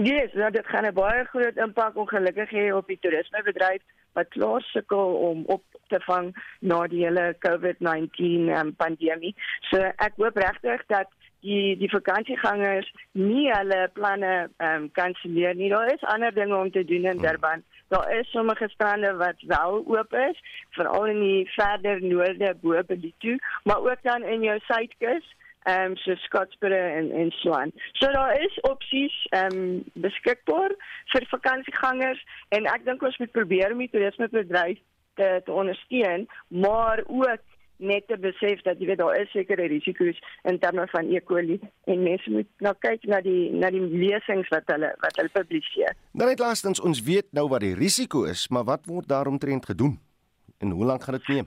Ja, 0.00 0.14
yes, 0.14 0.32
nou 0.32 0.50
dit 0.50 0.66
gaan 0.66 0.86
'n 0.86 0.94
baie 0.94 1.24
groot 1.24 1.56
impak 1.56 1.96
ongelukkig 1.96 2.50
hê 2.50 2.72
op 2.72 2.86
die 2.86 2.98
toerismebedryf 2.98 3.82
wat 4.12 4.28
klaar 4.28 4.62
sukkel 4.62 5.14
om 5.14 5.44
op 5.46 5.62
te 5.88 6.00
vang 6.00 6.30
na 6.60 6.86
die 6.86 7.04
hele 7.04 7.36
COVID-19 7.46 8.48
um, 8.58 8.74
pandemie. 8.76 9.34
So 9.70 9.76
ek 9.78 10.16
hoop 10.16 10.36
regtig 10.36 10.82
dat 10.86 11.08
die 11.40 11.76
die 11.80 11.90
vakansiegangers 11.90 12.88
nie 13.12 13.48
hulle 13.52 13.88
planne 13.96 14.32
ehm 14.56 14.82
um, 14.84 14.90
kanselleer 14.96 15.54
nie. 15.54 15.70
Daar 15.72 15.92
is 15.92 16.08
ander 16.14 16.34
dinge 16.34 16.56
om 16.56 16.70
te 16.70 16.84
doen 16.84 17.04
in 17.04 17.18
hmm. 17.18 17.22
Durban. 17.22 17.64
Daar 17.90 18.18
is 18.18 18.30
sommige 18.30 18.68
strande 18.68 19.16
wat 19.16 19.40
wel 19.46 19.84
oop 19.86 20.12
is, 20.14 20.38
veral 20.70 21.06
in 21.06 21.20
die 21.20 21.50
verder 21.50 22.02
noorde 22.02 22.54
bo 22.62 22.82
by 22.86 22.96
die 23.02 23.14
toe, 23.18 23.38
maar 23.64 23.80
ook 23.82 24.02
dan 24.02 24.22
in 24.22 24.42
jou 24.46 24.58
suidkus, 24.68 25.26
ehm 25.62 25.90
um, 25.90 25.96
so 25.96 26.14
Scottsboro 26.14 26.82
en 26.98 27.10
en 27.10 27.30
so 27.30 27.52
aan. 27.52 27.72
So 27.92 28.12
daar 28.12 28.40
is 28.40 28.60
opsies 28.60 29.26
ehm 29.30 29.56
um, 29.56 29.82
beskikbaar 30.06 30.72
vir 31.12 31.26
vakansiegangers 31.34 32.22
en 32.48 32.70
ek 32.76 32.86
dink 32.86 33.02
ons 33.02 33.18
moet 33.18 33.34
probeer 33.34 33.74
om 33.74 33.82
die 33.82 33.90
toerismebedryf 33.90 34.78
te, 35.14 35.40
te 35.44 35.52
ondersteun, 35.52 36.28
maar 36.48 37.02
ook 37.06 37.42
net 37.80 38.06
te 38.08 38.18
besef 38.20 38.62
dat 38.66 38.80
jy 38.80 38.90
weet 38.90 39.00
daar 39.00 39.16
is 39.20 39.30
sekere 39.34 39.68
risiko's 39.72 40.18
in 40.48 40.58
terme 40.62 40.86
van 40.92 41.08
E. 41.10 41.20
coli 41.24 41.58
en 41.90 42.02
mense 42.02 42.30
moet 42.30 42.48
nou 42.64 42.74
kyk 42.78 43.06
na 43.10 43.20
die 43.24 43.50
na 43.52 43.70
die 43.74 43.82
lesings 43.82 44.48
wat 44.54 44.68
hulle 44.72 44.92
wat 45.04 45.16
hulle 45.20 45.32
publiseer. 45.34 45.96
Nou 46.12 46.28
net 46.28 46.42
laastens 46.42 46.80
ons 46.80 47.02
weet 47.06 47.28
nou 47.36 47.48
wat 47.52 47.64
die 47.66 47.74
risiko 47.78 48.24
is, 48.28 48.48
maar 48.48 48.68
wat 48.68 48.86
word 48.90 49.08
daaromtrent 49.08 49.66
gedoen? 49.72 49.98
En 50.60 50.70
hoe 50.76 50.84
lank 50.84 51.04
gaan 51.04 51.16
dit 51.18 51.28
neem? 51.28 51.46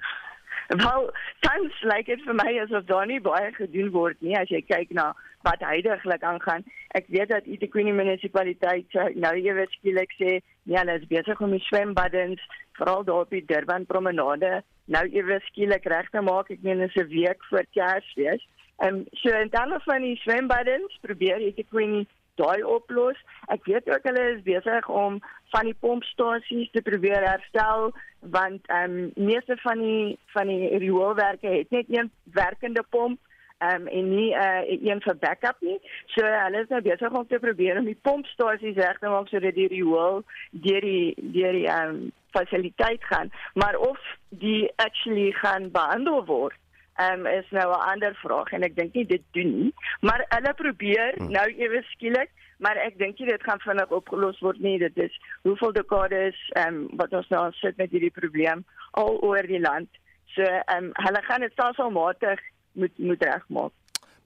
Wel, 0.68 1.12
tans 1.40 1.82
lyk 1.82 2.08
dit 2.08 2.22
vir 2.26 2.36
my 2.40 2.52
asof 2.64 2.86
daar 2.90 3.06
nie 3.06 3.20
baie 3.22 3.52
gedoen 3.58 3.92
word 3.94 4.22
nie 4.26 4.36
as 4.40 4.50
jy 4.50 4.62
kyk 4.66 4.94
na 4.96 5.12
wat 5.44 5.62
heidaglik 5.66 6.24
aangaan. 6.24 6.64
Ek 6.98 7.10
weet 7.12 7.34
dat 7.34 7.48
eThekwini 7.50 7.92
munisipaliteit 7.92 8.96
nou 9.20 9.34
ewe 9.36 9.66
skielik 9.76 10.14
sê, 10.18 10.38
ja, 10.64 10.80
hulle 10.80 10.96
is 11.02 11.10
besig 11.10 11.42
om 11.44 11.52
die 11.52 11.64
swembaddens 11.68 12.42
veral 12.80 13.04
daar 13.04 13.26
op 13.26 13.30
die 13.30 13.46
Durban 13.46 13.86
promenade 13.86 14.64
nou 14.86 15.06
ewe 15.10 15.40
skielik 15.48 15.86
reg 15.86 16.10
te 16.10 16.22
maak. 16.22 16.50
Ek 16.50 16.62
meen 16.62 16.80
dis 16.80 16.96
'n 16.96 17.08
week 17.08 17.44
voor 17.50 17.66
Kersfees. 17.72 18.48
En 18.78 18.96
um, 18.96 19.06
so 19.12 19.30
en 19.30 19.50
dan 19.50 19.80
van 19.84 20.02
die 20.02 20.16
swembaddens 20.16 20.98
probeer 21.02 21.38
eThekwini 21.38 22.08
daai 22.36 22.64
oplos. 22.64 23.18
Ek 23.48 23.66
weet 23.66 23.90
ook 23.90 24.04
hulle 24.04 24.24
is 24.36 24.42
besig 24.42 24.90
om 24.90 25.20
van 25.54 25.70
die 25.70 25.78
pompstasies 25.80 26.72
te 26.72 26.82
probeer 26.82 27.22
herstel 27.28 27.94
want 28.20 28.68
ehm 28.68 28.98
um, 28.98 29.12
meeste 29.16 29.58
van 29.58 29.80
die 29.80 30.18
van 30.34 30.48
die 30.48 30.78
rioolwerke 30.78 31.48
het 31.48 31.70
net 31.70 31.86
een 31.90 32.12
werkende 32.24 32.84
pomp 32.90 33.20
um, 33.60 33.88
en 33.88 34.10
nie 34.16 34.32
uh, 34.32 34.64
een 34.66 35.02
vir 35.02 35.18
backup 35.20 35.62
nie. 35.62 35.78
So 36.16 36.26
hulle 36.26 36.64
is 36.64 36.72
nou 36.72 36.82
besig 36.82 37.12
om 37.12 37.28
te 37.28 37.40
probeer 37.40 37.80
om 37.80 37.86
die 37.90 38.00
pompstasies 38.02 38.80
reg 38.80 39.00
te 39.00 39.12
maak 39.12 39.30
sodat 39.32 39.56
die 39.60 39.70
riool 39.72 40.24
deur 40.66 40.88
die 40.88 41.14
deur 41.36 41.60
die 41.60 41.70
um, 41.72 42.12
fasiliteit 42.36 43.04
gaan, 43.12 43.32
maar 43.54 43.78
of 43.78 44.00
die 44.30 44.72
actually 44.76 45.32
gaan 45.42 45.72
behandel 45.72 46.26
word 46.26 46.58
um, 47.02 47.26
is 47.26 47.50
nou 47.50 47.70
'n 47.72 47.90
ander 47.92 48.16
vraag 48.16 48.52
en 48.52 48.64
ek 48.64 48.76
dink 48.76 48.94
nie 48.94 49.06
dit 49.06 49.24
doen 49.32 49.52
nie, 49.60 49.74
maar 50.02 50.26
hulle 50.30 50.54
probeer 50.54 51.14
hmm. 51.18 51.32
nou 51.32 51.48
ewe 51.58 51.84
skielik 51.94 52.30
maar 52.64 52.78
ek 52.80 52.98
dink 52.98 53.18
dit 53.18 53.44
gaan 53.44 53.60
vinnig 53.60 53.92
opgelos 53.92 54.40
word 54.40 54.60
nie 54.60 54.78
dit 54.80 54.98
is 54.98 55.20
hoeveel 55.42 55.74
dekades 55.76 56.40
um, 56.64 56.88
wat 57.02 57.14
ons 57.14 57.30
nou 57.34 57.52
sit 57.60 57.78
met 57.78 57.92
hierdie 57.92 58.14
probleem 58.14 58.66
al 58.92 59.20
oor 59.26 59.48
die 59.48 59.60
land 59.60 59.90
so 60.36 60.44
um, 60.76 60.92
hulle 61.06 61.22
gaan 61.28 61.46
dit 61.46 61.52
stelselmatig 61.52 62.42
moet 62.74 62.98
moet 62.98 63.24
regmaak. 63.24 63.74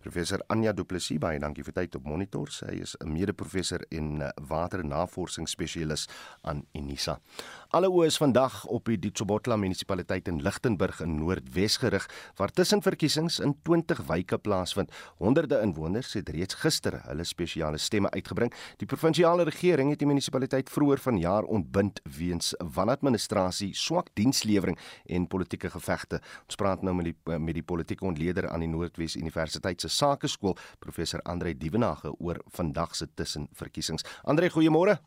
Professor 0.08 0.40
Anja 0.48 0.72
Du 0.72 0.86
Plessis, 0.88 1.18
baie 1.20 1.40
dankie 1.42 1.66
vir 1.68 1.74
tyd 1.76 1.96
op 1.98 2.06
monitor. 2.08 2.48
Sy 2.54 2.78
is 2.80 2.96
'n 2.96 3.12
mede-professor 3.12 3.82
en 3.92 4.22
eh, 4.22 4.30
waternavorsingsspesialis 4.48 6.08
aan 6.44 6.64
Unisa. 6.74 7.20
Alle 7.76 7.90
oë 7.92 8.06
is 8.08 8.16
vandag 8.16 8.62
op 8.72 8.86
die 8.88 8.96
Ditsobotla 8.96 9.58
munisipaliteit 9.60 10.30
in 10.32 10.38
Lichtenburg 10.40 11.02
in 11.04 11.18
Noordwes 11.20 11.74
gerig 11.82 12.06
waar 12.40 12.54
tussenverkiesings 12.56 13.42
in 13.44 13.58
20 13.68 14.06
wyke 14.08 14.38
plaasvind. 14.40 14.94
Honderde 15.20 15.60
inwoners 15.66 16.14
het 16.16 16.32
reeds 16.32 16.56
gister 16.62 16.96
hulle 17.10 17.26
spesiale 17.28 17.78
stemme 17.78 18.08
uitgebring. 18.14 18.54
Die 18.80 18.88
provinsiale 18.88 19.44
regering 19.50 19.92
het 19.92 20.00
die 20.00 20.08
munisipaliteit 20.08 20.72
vroeër 20.72 21.04
vanjaar 21.04 21.44
ontbind 21.44 22.00
weens 22.18 22.54
wanadministrasie, 22.78 23.74
swak 23.76 24.14
dienslewering 24.16 24.80
en 25.04 25.28
politieke 25.28 25.74
gevegte. 25.76 26.22
Ons 26.48 26.62
praat 26.64 26.88
nou 26.88 26.96
met 26.96 27.12
die 27.12 27.16
met 27.36 27.60
die 27.60 27.66
politieke 27.68 28.08
ontleder 28.08 28.48
aan 28.48 28.64
die 28.64 28.72
Noordwes 28.72 29.20
Universiteit 29.20 29.84
se 29.84 29.92
Sakeskool, 29.92 30.56
professor 30.80 31.20
Andre 31.28 31.52
Dievenage 31.52 32.16
oor 32.16 32.40
vandag 32.56 32.96
se 32.96 33.12
tussenverkiesings. 33.14 34.08
Andre, 34.24 34.56
goeiemôre. 34.56 35.02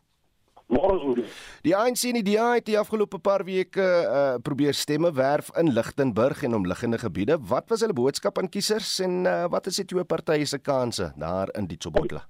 Môre. 0.71 1.25
Die 1.65 1.73
ANC 1.75 2.05
en 2.07 2.17
die 2.21 2.25
DA 2.31 2.53
het 2.55 2.65
die 2.69 2.77
afgelope 2.79 3.19
paar 3.19 3.43
weke 3.43 3.83
uh, 3.83 4.35
probeer 4.43 4.73
stemme 4.77 5.11
werf 5.17 5.51
in 5.59 5.73
Lichtenburg 5.75 6.43
en 6.47 6.55
omliggende 6.55 6.97
gebiede. 7.01 7.37
Wat 7.49 7.67
was 7.69 7.83
hulle 7.83 7.97
boodskap 7.97 8.39
aan 8.39 8.49
kiesers 8.49 8.99
en 9.03 9.25
uh, 9.25 9.45
wat 9.51 9.67
is 9.67 9.81
die 9.81 9.89
twee 9.91 10.07
partye 10.07 10.47
se 10.47 10.61
kansse 10.63 11.11
daar 11.19 11.51
in 11.59 11.67
Ditsobotla? 11.67 12.23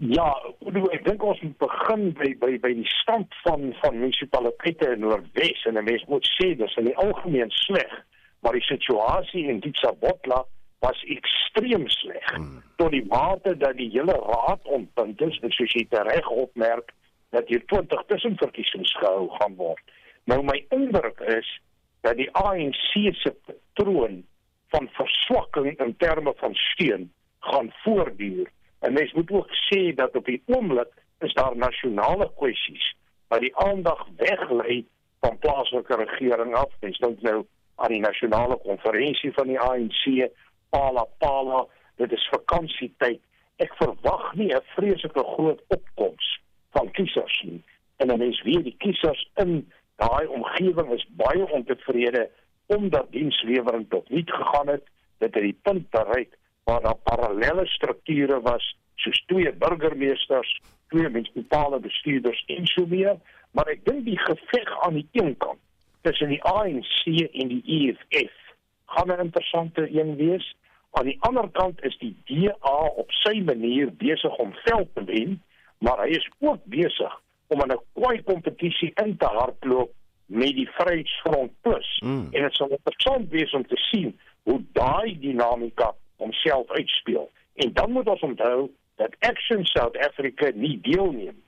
Ja, 0.00 0.30
ek 0.64 1.04
dink 1.04 1.22
ons 1.22 1.40
moet 1.44 1.58
begin 1.60 2.08
by 2.16 2.30
by 2.40 2.56
by 2.64 2.72
die 2.80 2.88
stand 2.88 3.34
van 3.44 3.68
van 3.82 4.00
munisipaliteite 4.00 4.94
in 4.96 5.04
Noordwes 5.04 5.66
en 5.68 5.76
'n 5.76 5.84
mens 5.84 6.04
moet 6.08 6.26
sê 6.38 6.56
dis 6.56 6.76
in 6.80 6.88
die 6.88 6.96
algemeen 6.96 7.50
sleg, 7.50 7.92
maar 8.40 8.56
die 8.56 8.64
situasie 8.66 9.44
in 9.52 9.60
Ditsobotla 9.60 10.42
was 10.80 11.04
ekstreem 11.06 11.86
sleg. 11.88 12.24
Hmm. 12.34 12.62
Tot 12.80 12.90
die 12.90 13.04
mate 13.06 13.54
dat 13.56 13.76
die 13.76 13.90
hele 13.92 14.16
raad 14.16 14.64
ontbind 14.64 15.20
is, 15.20 15.38
soos 15.54 15.76
jy 15.76 15.86
reg 15.90 16.28
opmerk, 16.28 16.90
dat 17.32 17.48
hier 17.48 17.64
20 17.66 18.02
tussenverkiesings 18.06 18.92
gehou 19.00 19.28
gaan 19.38 19.54
word. 19.56 19.80
Nou 20.24 20.42
my 20.44 20.58
indruk 20.68 21.20
is 21.32 21.48
dat 22.04 22.18
die 22.20 22.28
ANC 22.36 23.14
se 23.16 23.32
patroon 23.46 24.22
van 24.74 24.88
verswakking 24.98 25.78
in 25.78 25.96
terme 25.96 26.32
van 26.36 26.54
steun 26.54 27.12
gaan 27.40 27.72
voortduur. 27.84 28.50
En 28.80 28.92
mens 28.92 29.12
moet 29.12 29.30
ook 29.30 29.48
sê 29.70 29.94
dat 29.94 30.16
op 30.16 30.24
die 30.24 30.42
oomblik 30.46 30.92
is 31.18 31.34
daar 31.34 31.56
nasionale 31.56 32.30
kwessies 32.36 32.92
wat 33.32 33.40
die 33.40 33.56
aandag 33.56 34.06
weglei 34.16 34.82
van 35.20 35.38
plaaslike 35.38 35.96
regering 35.96 36.54
af. 36.54 36.68
Mens 36.80 36.98
dink 36.98 37.20
nou 37.20 37.46
aan 37.76 37.94
die 37.96 38.00
nasionale 38.00 38.56
konferensie 38.56 39.32
van 39.32 39.46
die 39.48 39.60
ANC, 39.60 40.28
Pala 40.68 41.06
Pala, 41.18 41.64
dit 41.96 42.12
is 42.12 42.28
vakansietyd. 42.30 43.20
Ek 43.56 43.72
verwag 43.80 44.34
nie 44.34 44.52
'n 44.52 44.64
vreeslike 44.76 45.24
groot 45.34 45.62
opkoms 45.68 46.41
van 46.72 46.90
kiesers 46.90 47.42
nie. 47.46 47.62
En 47.96 48.08
dan 48.08 48.22
is 48.22 48.42
weer 48.42 48.62
die 48.62 48.74
kiesers 48.78 49.30
in 49.34 49.72
daai 49.96 50.26
omgewing 50.26 50.92
is 50.92 51.06
baie 51.16 51.50
ontevrede 51.50 52.30
omdat 52.66 53.12
dienslewering 53.12 53.86
tot 53.88 54.08
niet 54.10 54.30
gegaan 54.30 54.68
het, 54.68 54.84
dit 55.18 55.34
het 55.34 55.42
die 55.42 55.58
punt 55.62 55.90
bereik 55.90 56.38
waar 56.64 56.80
daar 56.80 56.96
parallelle 56.96 57.66
strukture 57.66 58.40
was 58.40 58.76
soos 58.94 59.24
twee 59.26 59.52
burgemeesters, 59.52 60.60
twee 60.88 61.08
munisipale 61.08 61.80
bestuurders 61.80 62.44
en 62.46 62.66
so 62.66 62.86
meer, 62.86 63.18
maar 63.50 63.68
ek 63.72 63.84
dink 63.84 64.04
die 64.06 64.18
geveg 64.18 64.70
aan 64.86 65.00
die 65.00 65.08
een 65.12 65.34
kant 65.42 65.60
tussen 66.06 66.32
die 66.32 66.42
ANC 66.42 67.02
en 67.06 67.52
die 67.54 67.62
EFF 67.78 68.34
gaan 68.94 69.10
'n 69.10 69.24
interessante 69.26 69.88
een 69.90 70.16
wees. 70.16 70.54
Aan 70.90 71.04
die 71.04 71.16
ander 71.20 71.48
kant 71.50 71.82
is 71.84 71.96
die 71.98 72.16
DA 72.24 72.78
op 73.02 73.10
sy 73.10 73.40
manier 73.40 73.92
besig 73.96 74.36
om 74.36 74.52
veld 74.64 74.88
te 74.94 75.04
wen, 75.04 75.42
maar 75.82 76.04
hy 76.04 76.14
is 76.16 76.28
ook 76.38 76.62
besig 76.64 77.20
om 77.52 77.60
'n 77.60 77.80
kwai 77.92 78.22
kompetisie 78.22 78.92
in 79.04 79.16
te 79.16 79.26
hardloop 79.26 79.90
met 80.26 80.54
die 80.54 80.68
Vryheidsfront 80.70 81.52
Plus. 81.60 82.00
Mm. 82.04 82.28
En 82.30 82.42
dit 82.42 82.54
sal 82.54 82.68
interessant 82.68 83.28
wees 83.28 83.52
om 83.52 83.66
te 83.66 83.76
sien 83.76 84.18
hoe 84.42 84.60
daai 84.72 85.18
dinamika 85.18 85.94
homself 86.16 86.70
uitspeel. 86.70 87.30
En 87.54 87.72
dan 87.72 87.90
moet 87.90 88.08
ons 88.08 88.20
onthou 88.20 88.70
dat 88.96 89.16
Action 89.18 89.64
South 89.64 89.98
Africa 89.98 90.50
nie 90.54 90.80
deelneem. 90.80 91.42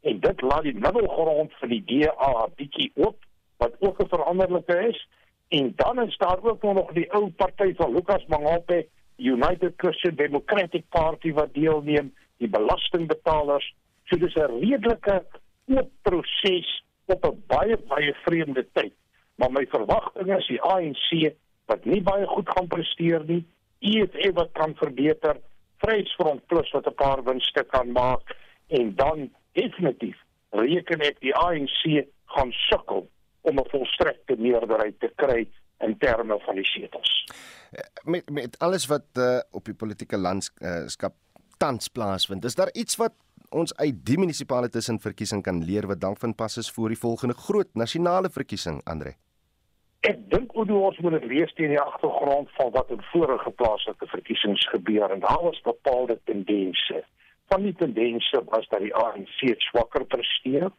En 0.00 0.20
dit 0.20 0.40
laat 0.40 0.62
die 0.62 0.74
middelgrond 0.74 1.52
vir 1.60 1.68
die 1.68 1.82
DA 1.84 2.48
bietjie 2.56 2.90
oop 2.94 3.18
wat 3.56 3.74
ook 3.78 4.02
'n 4.02 4.08
veranderlike 4.08 4.88
is. 4.88 5.08
En 5.48 5.72
dan 5.76 6.02
is 6.02 6.16
daar 6.16 6.42
ook 6.42 6.62
nog 6.62 6.92
die 6.92 7.12
ou 7.12 7.30
party 7.30 7.74
van 7.74 7.94
Lucas 7.94 8.24
Mangape, 8.26 8.86
United 9.16 9.74
Christian 9.76 10.16
Democratic 10.16 10.88
Party 10.88 11.32
wat 11.32 11.54
deelneem, 11.54 12.12
die 12.38 12.48
belastingbetalers. 12.48 13.74
So 14.08 14.16
dis 14.16 14.34
'n 14.34 14.58
redelike 14.60 15.24
oop 15.66 15.90
proses 16.02 16.82
op 17.06 17.24
'n 17.24 17.42
baie 17.46 17.76
baie 17.76 18.14
vreemde 18.24 18.66
tyd. 18.72 18.94
Maar 19.36 19.52
my 19.52 19.66
verwagting 19.66 20.36
is 20.36 20.46
die 20.46 20.62
ANC 20.62 21.34
wat 21.66 21.84
nie 21.84 22.02
baie 22.02 22.26
goed 22.26 22.48
gaan 22.48 22.66
presteer 22.66 23.24
nie, 23.24 23.44
EFF 23.80 24.34
wat 24.34 24.52
kan 24.52 24.74
verbeter, 24.74 25.36
Vryheidsfront 25.82 26.46
Plus 26.46 26.70
wat 26.70 26.86
'n 26.86 26.94
paar 26.94 27.22
winste 27.24 27.64
kan 27.64 27.92
maak 27.92 28.36
en 28.68 28.94
dan 28.94 29.30
definitief 29.52 30.18
reken 30.50 31.00
ek 31.00 31.20
die 31.20 31.34
ANC 31.34 32.06
gaan 32.24 32.52
sukkel 32.52 33.08
om 33.40 33.58
'n 33.58 33.70
volstrekte 33.70 34.36
meerderheid 34.36 35.00
te 35.00 35.10
kry 35.16 35.46
in 35.80 35.98
terme 35.98 36.38
van 36.38 36.54
die 36.54 36.64
setels. 36.64 37.24
Met 38.04 38.30
met 38.30 38.58
alles 38.58 38.86
wat 38.86 39.06
uh, 39.16 39.38
op 39.50 39.64
die 39.64 39.74
politieke 39.74 40.18
landskap 40.18 41.14
tans 41.56 41.88
plaasvind, 41.88 42.44
is 42.44 42.54
daar 42.58 42.72
iets 42.72 42.96
wat 43.00 43.14
ons 43.50 43.74
uit 43.76 44.00
die 44.06 44.18
munisipale 44.18 44.68
tussenverkiesing 44.68 45.42
kan 45.42 45.62
leer 45.64 45.86
wat 45.86 46.00
dank 46.00 46.18
van 46.20 46.34
pas 46.34 46.56
is 46.60 46.70
vir 46.72 46.92
die 46.92 47.00
volgende 47.00 47.36
groot 47.46 47.70
nasionale 47.74 48.30
verkiesing, 48.32 48.80
Andre? 48.84 49.14
Ek 50.02 50.18
dink 50.32 50.50
hoe 50.56 50.66
ons 50.74 50.98
moet 51.04 51.14
dit 51.20 51.28
lees 51.30 51.52
teen 51.54 51.70
die 51.70 51.80
agtergrond 51.80 52.50
van 52.56 52.72
wat 52.74 52.90
in 52.90 53.02
vorige 53.12 53.52
plaaslike 53.60 54.08
verkiesings 54.10 54.64
gebeur 54.72 55.12
en 55.14 55.22
daar 55.22 55.42
was 55.44 55.60
bepaalde 55.62 56.18
tendense. 56.24 57.04
Van 57.52 57.62
die 57.62 57.74
tendense 57.78 58.42
was 58.50 58.66
dat 58.72 58.82
die 58.82 58.94
ANC 58.94 59.44
swakker 59.68 60.04
presteer, 60.10 60.72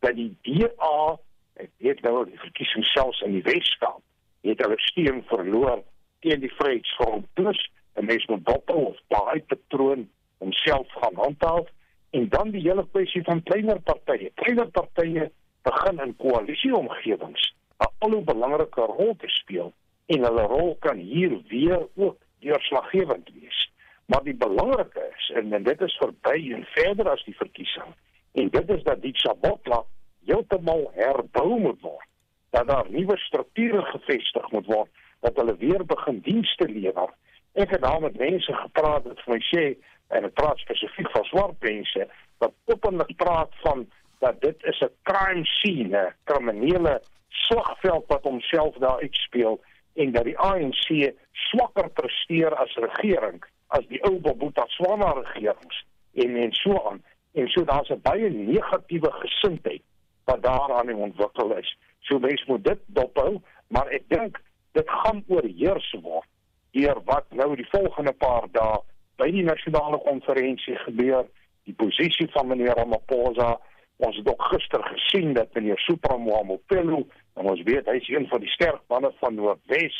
dat 0.00 0.16
die 0.16 0.30
DA, 0.46 1.18
ek 1.60 1.70
weet 1.84 2.00
nou 2.06 2.22
die 2.24 2.40
verkiesing 2.40 2.86
selfs 2.94 3.20
in 3.26 3.36
die 3.36 3.44
Weskaap, 3.44 4.00
het 4.46 4.64
hulle 4.64 4.78
steun 4.88 5.20
verloor 5.28 5.82
teen 6.22 6.42
die 6.42 6.52
Vryheidsfront 6.54 7.26
plus 7.38 7.60
en 7.98 8.06
mens 8.08 8.26
moet 8.30 8.44
dop 8.46 8.70
of 8.70 8.98
daai 9.12 9.42
patroon 9.50 10.08
homself 10.38 10.90
gaan 11.02 11.18
handhaaf 11.24 11.68
en 12.10 12.28
dan 12.28 12.50
die 12.54 12.62
hele 12.64 12.84
kwessie 12.92 13.22
van 13.24 13.42
kleiner 13.42 13.80
partye. 13.80 14.30
Kleiner 14.34 14.68
partye 14.70 15.30
begin 15.66 16.00
in 16.06 16.16
koalisieomgewings 16.24 17.52
'n 17.82 17.90
al 17.98 18.14
hoe 18.16 18.24
belangriker 18.32 18.94
rol 18.98 19.14
te 19.18 19.28
speel 19.28 19.72
en 20.06 20.24
hulle 20.28 20.46
rol 20.54 20.76
kan 20.86 20.98
hier 20.98 21.40
weer 21.48 21.86
ook 21.94 22.18
deurslaggewend 22.38 23.30
wees. 23.34 23.70
Maar 24.06 24.22
die 24.22 24.34
belangrike 24.34 25.04
is 25.16 25.30
en, 25.34 25.52
en 25.52 25.62
dit 25.62 25.80
is 25.80 25.96
verby 25.96 26.52
en 26.54 26.64
verder 26.74 27.10
as 27.10 27.24
die 27.24 27.36
verkiesing 27.36 27.94
en 28.32 28.48
dit 28.48 28.70
is 28.70 28.82
dat 28.82 29.02
die 29.02 29.16
Sabotla 29.16 29.82
heeltemal 30.24 30.90
herbou 30.94 31.58
moet 31.60 31.80
word. 31.80 32.08
Dat 32.50 32.68
daar 32.68 32.90
nuwe 32.90 33.16
strukture 33.16 33.82
gevestig 33.82 34.50
moet 34.50 34.66
word 34.66 34.90
dat 35.22 35.36
hulle 35.38 35.56
weer 35.56 35.84
begin 35.86 36.20
dienste 36.26 36.68
lewer. 36.68 37.10
Ek 37.52 37.70
het 37.70 37.82
daar 37.82 38.00
met 38.00 38.18
mense 38.18 38.54
gepraat 38.54 39.06
wat 39.08 39.20
vir 39.24 39.34
my 39.34 39.40
sê 39.48 39.64
en 40.12 40.26
dit 40.26 40.34
praat 40.34 40.58
spesifiek 40.58 41.10
van 41.14 41.24
swart 41.30 41.58
mense 41.64 42.06
wat 42.42 42.54
openlik 42.74 43.16
praat 43.16 43.54
van 43.64 43.86
dat 44.24 44.40
dit 44.40 44.64
is 44.70 44.80
'n 44.80 44.94
crime 45.02 45.44
scene, 45.44 46.02
'n 46.06 46.14
kriminele 46.24 47.02
slagveld 47.28 48.04
wat 48.06 48.22
homself 48.22 48.74
daar 48.76 49.00
uitspeel 49.00 49.60
en 49.94 50.12
dat 50.12 50.24
die 50.24 50.38
ANC 50.38 51.12
swakker 51.32 51.88
presteer 51.90 52.54
as 52.54 52.74
regering 52.74 53.42
as 53.66 53.86
die 53.88 54.02
ou 54.04 54.18
Bobuta 54.20 54.64
Swana 54.66 55.12
regerings 55.12 55.84
en 56.14 56.36
en 56.36 56.52
so 56.52 56.88
aan. 56.88 57.02
En 57.32 57.48
so 57.48 57.64
daar's 57.64 57.90
'n 57.90 58.00
baie 58.02 58.30
negatiewe 58.30 59.12
gesindheid 59.12 59.82
wat 60.24 60.42
daaraan 60.42 60.94
ontwikkel 60.94 61.56
is. 61.56 61.76
So 62.00 62.18
mens 62.18 62.44
moet 62.44 62.64
dit 62.64 62.78
dophou, 62.86 63.40
maar 63.68 63.86
ek 63.86 64.02
dink 64.08 64.40
dit 64.72 64.90
gaan 64.90 65.24
oorheers 65.28 65.90
word 66.02 66.28
deur 66.72 67.00
wat 67.04 67.26
nou 67.36 67.56
die 67.56 67.68
volgende 67.68 68.12
paar 68.12 68.48
dae 68.52 68.80
by 69.20 69.28
die 69.30 69.44
nasionale 69.44 69.98
konferensie 70.02 70.76
gebeur, 70.86 71.26
die 71.68 71.76
posisie 71.76 72.28
van 72.32 72.48
meneer 72.48 72.74
Ramaphosa. 72.78 73.58
Ons 74.02 74.16
het 74.18 74.28
ook 74.28 74.42
gister 74.50 74.82
gesien 74.88 75.34
dat 75.36 75.52
meneer 75.54 75.78
Supramoamopelo, 75.84 77.04
en 77.36 77.50
ons 77.52 77.62
weet 77.68 77.86
hy 77.86 77.98
is 78.00 78.08
een 78.08 78.26
van 78.30 78.40
die 78.42 78.50
sterk 78.50 78.80
manne 78.90 79.12
van 79.20 79.36
Noordwes, 79.38 79.98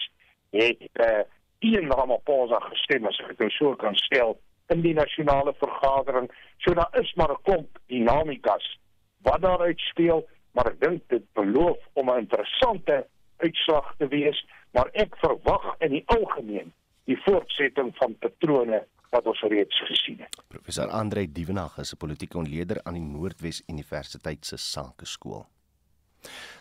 het 0.56 0.88
eh 1.06 1.22
teen 1.62 1.92
Ramaphosa 1.92 2.58
gestem 2.64 3.06
as 3.06 3.20
ek 3.22 3.36
dit 3.36 3.44
nou 3.44 3.50
so 3.54 3.76
kan 3.78 3.94
stel 3.94 4.32
in 4.74 4.80
die 4.82 4.94
nasionale 4.96 5.52
vergadering. 5.60 6.26
So 6.64 6.74
daar 6.74 6.90
is 6.98 7.12
maar 7.14 7.30
'n 7.30 7.42
klomp 7.42 7.78
dinamikas 7.86 8.66
wat 9.22 9.42
daaruit 9.42 9.78
speel, 9.78 10.26
maar 10.52 10.66
ek 10.72 10.80
dink 10.80 11.02
dit 11.08 11.22
beloof 11.32 11.78
om 11.92 12.10
'n 12.10 12.18
interessante 12.18 13.06
uitslag 13.36 13.94
te 13.98 14.08
wees, 14.08 14.46
maar 14.72 14.90
ek 14.92 15.16
verwag 15.20 15.74
in 15.80 15.90
die 15.90 16.04
algemeen 16.06 16.72
die 17.10 17.18
voortsetting 17.24 17.92
van 17.98 18.16
patrone 18.18 18.82
wat 19.12 19.26
ons 19.28 19.40
reeds 19.52 19.80
gesien 19.88 20.22
het. 20.24 20.36
Professor 20.48 20.88
Andre 20.88 21.26
Dievenage 21.32 21.80
is 21.80 21.92
'n 21.92 21.96
politieke 21.96 22.38
ontleder 22.38 22.80
aan 22.84 22.94
die 22.94 23.08
Noordwes 23.16 23.62
Universiteit 23.68 24.46
se 24.46 24.56
Sakeskool. 24.56 25.46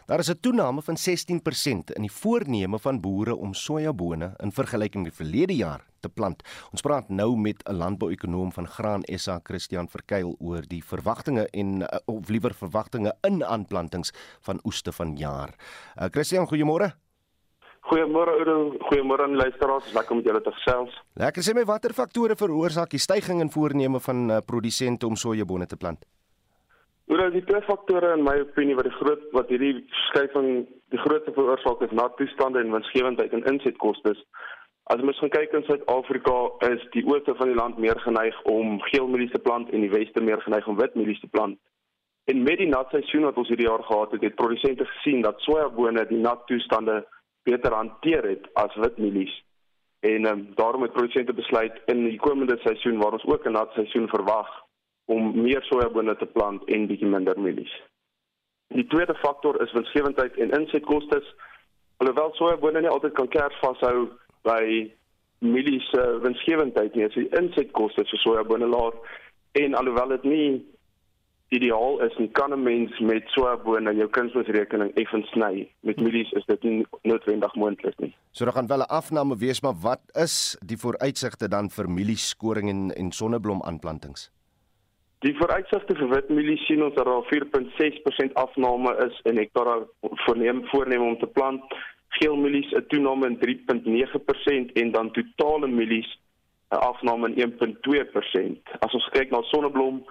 Daar 0.05 0.19
is 0.19 0.29
'n 0.29 0.39
toename 0.39 0.81
van 0.81 0.97
16% 0.97 1.91
in 1.91 2.01
die 2.01 2.11
voorneme 2.11 2.79
van 2.79 2.99
boere 2.99 3.35
om 3.35 3.53
sojabone 3.53 4.33
in 4.37 4.51
vergelyking 4.51 5.03
met 5.03 5.15
verlede 5.15 5.55
jaar 5.55 5.85
te 5.99 6.09
plant. 6.09 6.43
Ons 6.71 6.81
praat 6.81 7.09
nou 7.09 7.37
met 7.37 7.63
'n 7.63 7.73
landbouekonoom 7.73 8.51
van 8.51 8.67
Graan 8.67 9.01
SA, 9.05 9.39
Christian 9.43 9.89
Verkuil 9.89 10.35
oor 10.39 10.67
die 10.67 10.83
verwagtinge 10.83 11.47
en 11.49 11.87
eh, 11.87 11.99
of 12.05 12.29
liewer 12.29 12.53
verwagtinge 12.53 13.15
in 13.21 13.45
aanplantings 13.45 14.11
van 14.39 14.59
oeste 14.63 14.91
van 14.91 15.15
jaar. 15.15 15.55
Uh, 15.97 16.05
Christian, 16.09 16.47
goeiemôre. 16.47 16.95
Goeiemôre 17.89 18.37
Oudo, 18.37 18.55
goeiemôre 18.87 19.25
aan 19.25 19.35
luisteraars. 19.35 19.93
Lekker 19.93 20.15
om 20.15 20.21
julle 20.25 20.41
te 20.45 20.53
gesels. 20.59 20.93
Lekker 21.17 21.43
sê 21.43 21.55
my 21.57 21.63
watter 21.65 21.95
faktore 21.97 22.37
veroorsaak 22.37 22.93
die 22.93 23.01
stygings 23.01 23.41
in 23.41 23.49
voorneme 23.53 23.99
van 23.99 24.29
uh, 24.29 24.37
produsente 24.45 25.07
om 25.09 25.17
sojabone 25.17 25.65
te 25.65 25.79
plant? 25.81 26.05
Oudo, 27.09 27.29
die 27.33 27.43
twee 27.43 27.61
faktore 27.65 28.13
in 28.15 28.23
my 28.23 28.37
opinie 28.43 28.77
wat 28.77 28.87
die 28.87 28.97
groot 28.99 29.25
wat 29.35 29.49
hierdie 29.51 29.73
skuiving 30.07 30.67
die 30.93 31.01
grootste 31.01 31.33
veroorsaak 31.35 31.81
is, 31.87 31.95
na 31.97 32.05
toestande 32.19 32.61
en 32.61 32.71
winsgewendheid 32.75 33.33
en 33.33 33.47
insetkoste. 33.51 34.13
As 34.91 35.01
mens 35.01 35.19
gaan 35.23 35.33
kyk 35.33 35.53
in 35.55 35.65
Suid-Afrika, 35.67 36.37
is 36.67 36.81
die 36.93 37.03
ooste 37.07 37.33
van 37.39 37.51
die 37.51 37.57
land 37.57 37.77
meer 37.79 37.99
geneig 38.05 38.37
om 38.51 38.79
geelmielies 38.91 39.33
te 39.33 39.39
plant 39.39 39.69
en 39.71 39.83
die 39.85 39.91
weste 39.91 40.23
meer 40.23 40.41
geneig 40.45 40.67
om 40.67 40.79
witmielies 40.79 41.21
te 41.23 41.29
plant. 41.31 41.57
En 42.31 42.43
met 42.43 42.59
die 42.61 42.69
nat 42.69 42.91
seisoen 42.93 43.25
wat 43.27 43.37
ons 43.41 43.49
hierdie 43.49 43.67
jaar 43.67 43.83
gehad 43.87 44.11
het, 44.15 44.23
het 44.25 44.37
produsente 44.39 44.85
gesien 44.85 45.23
dat 45.25 45.39
sojabone 45.45 46.05
die 46.09 46.19
nat 46.21 46.43
toestande 46.47 47.01
beter 47.43 47.73
hanteer 47.73 48.23
het 48.23 48.49
as 48.53 48.75
witmielies. 48.75 49.43
En 49.99 50.25
um, 50.25 50.47
daarom 50.55 50.81
het 50.81 50.93
produsente 50.93 51.33
besluit 51.33 51.81
in 51.85 52.03
die 52.03 52.19
komende 52.19 52.57
seisoen 52.63 52.97
waar 52.97 53.13
ons 53.13 53.25
ook 53.25 53.45
'n 53.45 53.51
nat 53.51 53.71
seisoen 53.73 54.07
verwag 54.07 54.49
om 55.05 55.41
meer 55.41 55.63
sojabone 55.63 56.15
te 56.17 56.25
plant 56.25 56.63
en 56.63 56.87
bietjie 56.87 57.07
minder 57.07 57.39
mielies. 57.39 57.81
Die 58.67 58.87
tweede 58.87 59.15
faktor 59.15 59.61
is 59.61 59.71
winsgewendheid 59.71 60.37
en 60.37 60.49
insetkoste. 60.49 61.23
Alhoewel 61.97 62.33
sojabone 62.33 62.81
nie 62.81 62.89
altyd 62.89 63.13
kan 63.13 63.27
kers 63.27 63.59
vashou 63.59 64.09
by 64.41 64.91
mielies 65.39 65.89
se 65.89 66.01
uh, 66.01 66.21
winsgewendheid 66.21 66.95
nie, 66.95 67.05
is 67.05 67.17
die 67.17 67.29
insetkoste 67.39 68.05
vir 68.05 68.19
sojabone 68.19 68.67
laag 68.69 68.93
en 69.51 69.73
alhoewel 69.73 70.07
dit 70.07 70.23
nie 70.23 70.65
ideaal 71.51 71.99
is 72.05 72.15
en 72.15 72.31
kan 72.31 72.53
'n 72.53 72.63
mens 72.63 72.99
met 72.99 73.23
sojabone 73.25 73.91
in 73.91 73.97
jou 73.97 74.09
kunsmisrekening 74.09 74.91
effens 74.95 75.29
sny. 75.29 75.69
Met 75.79 76.01
mielies 76.01 76.31
is 76.31 76.45
dit 76.45 76.63
nie 76.63 76.85
noodwendig 77.01 77.55
moontlik 77.55 77.99
nie. 77.99 78.15
So 78.31 78.45
dan 78.45 78.53
gaan 78.53 78.67
wel 78.67 78.79
'n 78.79 78.93
afname 78.99 79.37
wees, 79.37 79.61
maar 79.61 79.75
wat 79.81 80.01
is 80.13 80.57
die 80.65 80.77
vooruitsigte 80.77 81.47
dan 81.47 81.69
vir 81.69 81.89
mielieskoring 81.89 82.69
en 82.69 82.91
en 82.95 83.11
sonneblom 83.11 83.61
aanplantings? 83.61 84.31
Die 85.19 85.37
vooruitsigte 85.37 85.95
vir 85.95 86.09
witmielies 86.09 86.65
sien 86.65 86.83
ons 86.83 86.95
dat 86.95 87.05
daar 87.05 87.25
4.6% 87.29 88.33
afname 88.33 88.95
is 89.07 89.19
in 89.23 89.37
hektare 89.37 89.87
voorneem 90.01 90.65
voorneem 90.65 91.01
om 91.01 91.19
te 91.19 91.27
plant 91.27 91.61
geel 92.09 92.35
mielies 92.35 92.71
'n 92.71 92.85
toename 92.87 93.27
in 93.27 93.37
3.9% 93.39 94.71
en 94.71 94.91
dan 94.91 95.11
totale 95.11 95.67
mielies 95.67 96.19
'n 96.71 96.75
afname 96.75 97.27
in 97.27 97.37
1.2%. 97.37 98.59
As 98.79 98.93
ons 98.93 99.09
kyk 99.11 99.29
na 99.31 99.41
sonneblom 99.41 100.03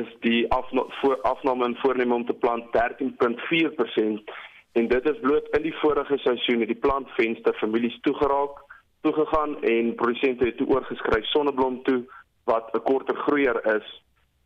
is 0.00 0.08
die 0.20 0.42
afname 0.52 1.64
in 1.64 1.76
voorneme 1.82 2.14
om 2.14 2.26
te 2.26 2.36
plant 2.44 2.64
13.4% 2.76 4.34
en 4.72 4.88
dit 4.88 5.08
is 5.10 5.20
bloot 5.20 5.48
in 5.56 5.62
die 5.62 5.74
vorige 5.80 6.18
seisoen 6.18 6.60
het 6.60 6.72
die 6.72 6.82
plantvenster 6.86 7.54
families 7.60 7.98
toegeraak 8.00 8.62
toegegaan 9.06 9.62
en 9.62 9.94
produsente 9.94 10.44
het 10.44 10.56
toe 10.56 10.68
oorgeskryf 10.74 11.24
sonneblom 11.32 11.82
toe 11.88 12.00
wat 12.44 12.74
'n 12.74 12.82
korter 12.82 13.16
groeier 13.16 13.58
is. 13.76 13.88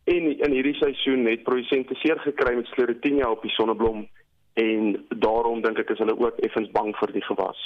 En 0.03 0.23
in 0.45 0.51
hierdie 0.51 0.75
seisoen 0.75 1.25
het 1.25 1.43
produsente 1.43 1.95
seer 1.95 2.19
gekry 2.19 2.55
met 2.55 2.65
sclerotinia 2.65 3.29
op 3.31 3.41
die 3.41 3.51
sonneblom 3.51 4.07
en 4.53 5.05
daarom 5.09 5.61
dink 5.61 5.79
ek 5.79 5.93
is 5.93 6.01
hulle 6.03 6.17
ook 6.19 6.39
effens 6.43 6.71
bang 6.75 6.91
vir 6.99 7.13
die 7.15 7.23
gewas. 7.23 7.59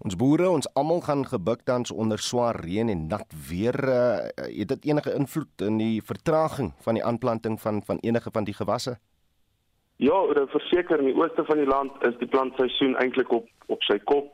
Ons 0.00 0.16
boere, 0.16 0.48
ons 0.48 0.68
almal 0.74 1.02
gaan 1.04 1.26
gebuk 1.28 1.66
tans 1.68 1.92
onder 1.92 2.18
swaar 2.18 2.56
reën 2.64 2.88
en 2.88 3.06
nat 3.08 3.28
weer. 3.50 3.76
Uh, 3.84 4.30
het 4.46 4.68
dit 4.68 4.90
enige 4.92 5.14
invloed 5.14 5.66
in 5.66 5.78
die 5.78 6.00
vertraging 6.02 6.72
van 6.84 6.96
die 6.96 7.04
aanplanting 7.04 7.60
van 7.60 7.82
van 7.84 8.00
enige 8.00 8.32
van 8.32 8.44
die 8.44 8.56
gewasse? 8.56 8.96
Ja, 10.00 10.16
verseker 10.48 10.98
in 10.98 11.10
die 11.10 11.16
ooste 11.16 11.44
van 11.44 11.58
die 11.60 11.68
land 11.68 11.92
is 12.08 12.16
die 12.18 12.28
plantseisoen 12.28 12.96
eintlik 12.96 13.32
op 13.32 13.48
op 13.66 13.82
sy 13.82 13.98
kop. 13.98 14.32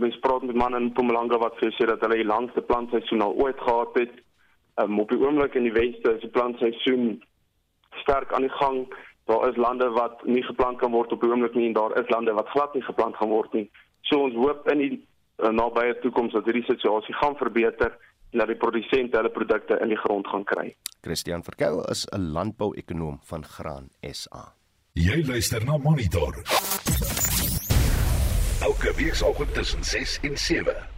Mens 0.00 0.16
praat 0.24 0.42
met 0.42 0.56
manne 0.56 0.78
in 0.80 0.88
Mpumalanga 0.90 1.36
wat 1.38 1.58
vir 1.60 1.74
sê 1.76 1.86
dat 1.86 2.00
hulle 2.00 2.22
die 2.22 2.28
langste 2.28 2.62
plantseisoen 2.64 3.20
al 3.20 3.36
ooit 3.36 3.60
gehad 3.60 3.98
het. 4.00 4.14
Um, 4.80 5.00
op 5.00 5.12
die 5.12 5.20
oomblik 5.20 5.54
in 5.54 5.68
die 5.68 5.74
weste 5.76 6.14
is 6.14 6.24
die 6.24 6.32
plantseisoen 6.32 7.20
sterk 8.00 8.32
aan 8.32 8.48
die 8.48 8.56
gang. 8.56 8.86
Daar 9.32 9.48
is 9.48 9.56
lande 9.56 9.88
wat 9.90 10.24
nie 10.24 10.42
geplant 10.44 10.78
kan 10.78 10.92
word 10.92 11.12
op 11.12 11.22
die 11.24 11.30
oomblik 11.30 11.54
nie 11.56 11.70
en 11.70 11.76
daar 11.78 11.94
is 12.00 12.10
lande 12.12 12.34
wat 12.36 12.50
glad 12.52 12.74
nie 12.76 12.84
geplant 12.84 13.16
gaan 13.16 13.30
word 13.32 13.52
nie. 13.56 13.64
So 14.08 14.20
ons 14.26 14.36
hoop 14.36 14.68
in 14.68 14.82
die 14.82 14.90
uh, 14.98 15.48
nabye 15.48 15.94
toekoms 16.02 16.36
dat 16.36 16.44
hierdie 16.44 16.66
situasie 16.68 17.16
gaan 17.16 17.38
verbeter 17.40 17.96
en 18.32 18.42
dat 18.42 18.52
die 18.52 18.58
produsente 18.60 19.16
hulle 19.16 19.32
produkte 19.32 19.80
in 19.80 19.88
die 19.94 20.00
grond 20.04 20.28
gaan 20.28 20.44
kry. 20.44 20.66
Christian 21.00 21.44
Verkel 21.48 21.80
is 21.94 22.04
'n 22.12 22.28
landbouekonoom 22.36 23.20
van 23.24 23.44
Graan 23.44 23.88
SA. 24.00 24.52
Jy 24.92 25.24
luister 25.26 25.64
na 25.64 25.76
Monitor. 25.78 26.34
Elke 28.60 28.92
weekoggend 28.96 29.54
tussen 29.54 29.84
6 29.84 30.18
en 30.22 30.36
7. 30.38 30.91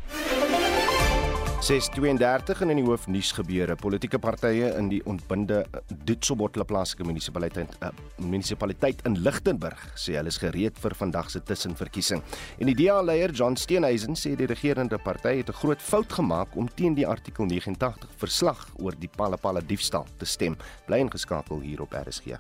632 1.64 2.61
en 2.61 2.74
in 2.74 2.77
die 2.83 2.85
hoofnuus 2.85 3.31
gebeure 3.33 3.72
politieke 3.81 4.18
partye 4.20 4.66
in 4.77 4.90
die 4.90 4.98
ontbinde 5.09 5.62
Ditsobotla 6.05 6.66
plaaslike 6.68 7.07
munisipaliteit 7.09 7.70
uh, 7.81 7.88
munisipaliteit 8.20 9.00
in 9.09 9.16
Lichtenburg 9.24 9.81
sê 9.96 10.18
hulle 10.18 10.29
is 10.29 10.37
gereed 10.42 10.77
vir 10.83 10.92
vandag 10.98 11.31
se 11.33 11.40
tussenverkiesing. 11.40 12.20
En 12.61 12.68
die 12.68 12.74
DA-leier 12.77 13.33
John 13.33 13.57
Steenhuisen 13.57 14.12
sê 14.12 14.35
die 14.37 14.48
regerende 14.50 14.98
party 15.00 15.38
het 15.38 15.48
'n 15.48 15.57
groot 15.57 15.81
fout 15.81 16.12
gemaak 16.12 16.53
om 16.53 16.68
teen 16.68 16.94
die 16.94 17.07
artikel 17.09 17.46
89 17.48 18.12
verslag 18.20 18.68
oor 18.77 18.92
die 18.92 19.09
Palapala 19.09 19.61
diefstal 19.64 20.05
te 20.18 20.27
stem. 20.27 20.59
Bly 20.87 20.98
ingeskakel 20.98 21.61
hier 21.61 21.81
op 21.81 21.94
RSG. 21.96 22.37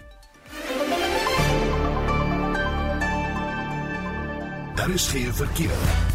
Daar 4.76 4.90
is 4.90 5.08
geen 5.08 5.32
verkeer. 5.32 6.13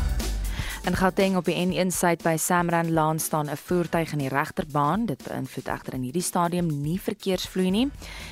In 0.89 0.95
Gauteng 0.95 1.35
op 1.37 1.45
die 1.45 1.53
N1 1.53 1.91
suid 1.93 2.23
by 2.25 2.31
Samran 2.41 2.87
Laan 2.89 3.19
staan 3.19 3.49
'n 3.49 3.57
voertuig 3.57 4.11
in 4.11 4.17
die 4.17 4.27
regterbaan. 4.27 5.05
Dit 5.05 5.23
beïnvloed 5.23 5.67
egter 5.67 5.93
in 5.93 6.01
hierdie 6.01 6.21
stadium 6.21 6.81
nie 6.81 6.99
verkeersvloei 6.99 7.69
nie. 7.69 7.83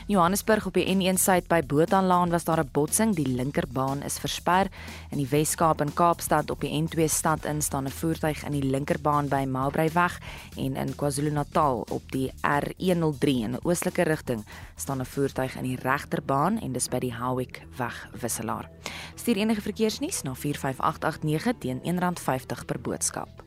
In 0.07 0.15
Johannesburg 0.15 0.65
op 0.65 0.73
die 0.73 0.95
N1 0.95 1.17
suid 1.17 1.47
by 1.47 1.61
Botalaan 1.61 2.29
was 2.29 2.43
daar 2.43 2.59
'n 2.59 2.69
botsing. 2.71 3.15
Die 3.15 3.27
linkerbaan 3.27 4.01
is 4.01 4.17
versper. 4.17 4.67
In 5.11 5.17
die 5.17 5.27
Wes-Kaap 5.29 5.81
en 5.81 5.93
Kaapstad 5.93 6.49
op 6.49 6.61
die 6.61 6.81
N2 6.81 7.07
stad 7.07 7.45
in 7.45 7.61
staan 7.61 7.85
'n 7.85 7.91
voertuig 7.91 8.43
in 8.45 8.51
die 8.51 8.69
linkerbaan 8.69 9.27
by 9.27 9.45
Maubrayweg 9.47 10.19
en 10.55 10.75
in 10.75 10.95
KwaZulu-Natal 10.95 11.85
op 11.89 12.11
die 12.11 12.31
R103 12.41 13.43
in 13.43 13.51
'n 13.51 13.59
oostelike 13.63 14.01
rigting 14.01 14.45
staan 14.75 14.99
'n 14.99 15.05
voertuig 15.05 15.55
in 15.55 15.63
die 15.63 15.77
regterbaan 15.81 16.59
en 16.59 16.71
dis 16.71 16.87
by 16.87 16.99
die 16.99 17.15
Howick 17.15 17.67
weg 17.75 18.09
wisselaar. 18.21 18.69
Stuur 19.15 19.35
enige 19.35 19.61
verkeersnuus 19.61 20.21
na 20.21 20.33
45889 20.35 21.53
teen 21.59 21.81
R1.50 21.81 22.46
50 22.47 22.65
per 22.65 22.79
boodskap. 22.79 23.43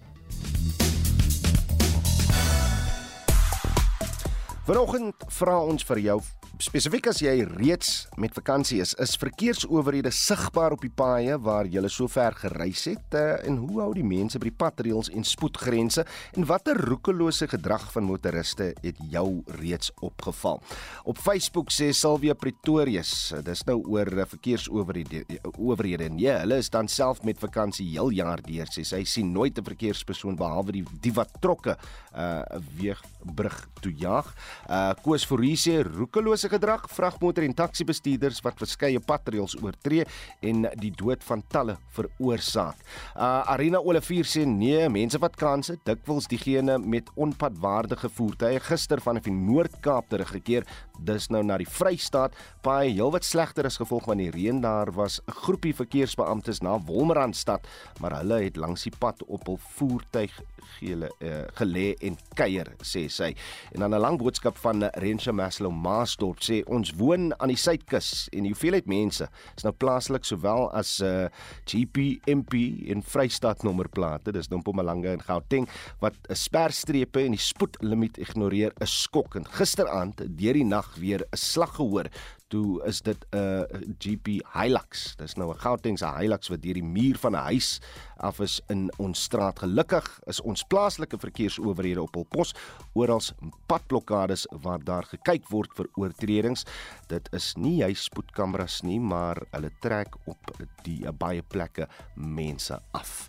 Vanoggend 4.66 5.24
vra 5.40 5.56
ons 5.64 5.84
vir 5.88 6.04
jou 6.04 6.20
spesifiek 6.58 7.06
as 7.10 7.20
jy 7.22 7.44
reeds 7.46 8.08
met 8.20 8.34
vakansie 8.34 8.80
is, 8.82 8.92
is 9.00 9.14
verkeersowerhede 9.20 10.10
sigbaar 10.14 10.74
op 10.74 10.82
die 10.82 10.92
paaie 10.92 11.36
waar 11.38 11.68
jy 11.70 11.82
so 11.92 12.10
ver 12.10 12.34
gereis 12.34 12.82
het 12.88 13.14
uh, 13.14 13.38
en 13.46 13.58
hoe 13.62 13.80
hou 13.84 13.90
die 13.94 14.06
mense 14.06 14.38
by 14.40 14.48
die 14.50 14.58
padreëls 14.58 15.10
en 15.14 15.26
spoedgrense 15.26 16.04
en 16.34 16.48
watter 16.48 16.78
roekelose 16.88 17.46
gedrag 17.50 17.86
van 17.94 18.08
motoriste 18.08 18.72
het 18.82 18.98
jou 19.12 19.42
reeds 19.60 19.92
opgeval? 20.02 20.60
Op 21.04 21.20
Facebook 21.20 21.70
sê 21.74 21.90
Silvia 21.96 22.34
Pretorius, 22.34 23.32
dis 23.46 23.64
nou 23.68 23.78
oor 23.92 24.10
verkeersowerhede 24.32 25.24
owerhede 25.54 26.08
en 26.10 26.18
ja, 26.20 26.40
hulle 26.42 26.60
is 26.60 26.72
dan 26.72 26.88
self 26.90 27.22
met 27.26 27.40
vakansie 27.40 27.86
heel 27.92 28.10
jaar 28.16 28.42
deur 28.44 28.70
sê 28.72 28.84
sy 28.86 29.04
sien 29.04 29.32
nooit 29.32 29.58
'n 29.58 29.64
verkeerspersoon 29.64 30.36
behalwe 30.36 30.80
die 30.80 30.84
die 31.00 31.14
wat 31.14 31.30
trokke 31.40 31.76
'n 31.76 32.18
uh, 32.18 32.60
weegbrug 32.76 33.68
toe 33.80 33.92
jag. 33.96 34.26
Uh 34.68 34.92
Koos 35.02 35.24
Fourie 35.24 35.56
sê 35.56 35.80
roekelose 35.84 36.39
gedrag, 36.48 36.86
vragmotor 36.88 37.44
en 37.44 37.54
taxi-bestuurders 37.54 38.40
wat 38.40 38.58
verskeie 38.58 39.00
padreëls 39.00 39.56
oortree 39.62 40.06
en 40.40 40.68
die 40.80 40.92
dood 40.96 41.24
van 41.24 41.42
talle 41.48 41.76
veroorsaak. 41.96 42.76
Uh 43.16 43.42
Arena 43.50 43.78
Olivier 43.78 44.24
sê 44.24 44.46
nee, 44.46 44.88
mense 44.88 45.18
wat 45.18 45.36
kanse, 45.36 45.76
dikwels 45.84 46.28
diegene 46.30 46.78
met 46.78 47.10
onpadwaardige 47.16 48.08
voertuie 48.08 48.60
gister 48.60 49.00
van 49.00 49.18
die 49.20 49.32
Noord-Kaap 49.34 50.08
teruggekeer, 50.08 50.64
dis 51.04 51.28
nou 51.30 51.42
na 51.42 51.56
die 51.60 51.68
Vrystaat, 51.68 52.34
baie 52.64 52.90
heelwat 52.90 53.24
slegter 53.24 53.66
as 53.66 53.78
gevolg 53.80 54.06
van 54.10 54.20
die 54.20 54.30
reën. 54.30 54.60
Daar 54.60 54.92
was 54.92 55.20
'n 55.26 55.32
groepie 55.32 55.74
verkeersbeamptes 55.74 56.60
na 56.62 56.78
Wolmerandstad, 56.78 57.66
maar 58.00 58.16
hulle 58.20 58.44
het 58.44 58.56
langs 58.56 58.82
die 58.84 58.92
pad 58.98 59.22
op 59.26 59.46
hul 59.46 59.58
voertuig 59.76 60.32
gele 60.78 61.10
uh, 61.20 61.44
gelê 61.58 61.94
en 62.00 62.16
kuier 62.34 62.72
sê 62.82 63.08
sy. 63.08 63.34
En 63.74 63.80
dan 63.80 63.94
'n 63.94 64.00
lang 64.00 64.18
boodskap 64.18 64.56
van 64.58 64.82
Rensha 64.94 65.32
Maslow 65.32 65.72
Maasdorp 65.72 66.40
sê 66.40 66.62
ons 66.66 66.92
woon 66.96 67.32
aan 67.38 67.48
die 67.48 67.56
suidkus 67.56 68.28
en 68.32 68.42
die 68.42 68.52
hoeveelheid 68.52 68.86
mense 68.86 69.28
is 69.56 69.64
nou 69.64 69.72
plaaslik 69.72 70.24
sowel 70.24 70.70
as 70.72 71.00
uh, 71.00 71.28
GP 71.66 72.20
MP 72.26 72.54
in 72.90 73.02
Vrystaat 73.02 73.62
nommerplate 73.62 74.32
dis 74.32 74.50
nou 74.50 74.60
Mpumalanga 74.60 75.12
en 75.12 75.22
Gauteng 75.22 75.68
wat 76.00 76.14
'n 76.28 76.34
sperstrepe 76.34 77.24
en 77.24 77.32
die 77.32 77.40
spoedlimiet 77.40 78.18
ignoreer 78.18 78.72
is 78.80 79.02
skokkend 79.02 79.48
gisteraand 79.48 80.22
deur 80.38 80.54
die 80.54 80.64
nag 80.64 80.94
weer 80.96 81.24
'n 81.32 81.36
slag 81.36 81.76
gehoor 81.76 82.10
toe 82.50 82.82
is 82.86 83.00
dit 83.06 83.26
'n 83.30 83.36
uh, 83.36 83.62
GP 83.98 84.26
Hilux. 84.54 85.14
Dis 85.16 85.34
nou 85.34 85.50
'n 85.52 85.58
Gautengse 85.58 86.06
Hilux 86.18 86.48
wat 86.48 86.62
deur 86.62 86.74
die 86.74 86.84
muur 86.84 87.16
van 87.18 87.32
'n 87.32 87.46
huis 87.50 87.80
af 88.16 88.40
is 88.40 88.60
in 88.68 88.90
ons 88.98 89.22
straat. 89.22 89.58
Gelukkig 89.58 90.20
is 90.26 90.40
ons 90.40 90.64
plaaslike 90.64 91.18
verkeersowerhede 91.18 92.02
op 92.02 92.14
hul 92.14 92.26
pos 92.28 92.54
oral 92.92 93.20
padblokkades 93.66 94.46
waar 94.62 94.84
daar 94.84 95.04
gekyk 95.04 95.48
word 95.48 95.70
vir 95.76 95.88
oortredings. 95.94 96.64
Dit 97.06 97.28
is 97.32 97.54
nie 97.56 97.82
hy 97.84 97.94
spoedkameras 97.94 98.82
nie, 98.82 99.00
maar 99.00 99.42
hulle 99.50 99.70
trek 99.80 100.16
op 100.26 100.52
die 100.82 101.12
baie 101.12 101.42
plekke 101.42 101.88
mense 102.14 102.80
af. 102.92 103.28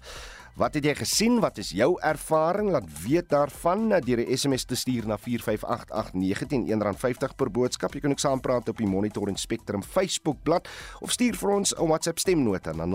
Wat 0.60 0.74
het 0.76 0.84
jy 0.84 0.96
gesien? 1.00 1.40
Wat 1.40 1.58
is 1.62 1.70
jou 1.72 1.96
ervaring? 2.04 2.72
Laat 2.72 2.88
weet 3.06 3.30
daarvan 3.32 3.88
deur 3.88 4.20
'n 4.20 4.38
SMS 4.38 4.64
te 4.66 4.76
stuur 4.76 5.08
na 5.08 5.18
45889 5.18 6.68
R1.50 6.68 7.36
per 7.36 7.52
boodskap. 7.52 7.94
Jy 7.94 8.00
kan 8.00 8.12
ook 8.12 8.20
saampraat 8.20 8.70
op 8.70 8.78
die 8.78 8.88
Monitor 8.88 9.28
en 9.28 9.36
Spectrum 9.36 9.84
Facebook 9.84 10.44
bladsy 10.44 10.70
of 11.00 11.12
stuur 11.12 11.36
vir 11.36 11.50
ons 11.50 11.74
'n 11.76 11.88
WhatsApp 11.88 12.20
stemnota 12.20 12.72
na 12.72 12.86
0765366961. 12.86 12.90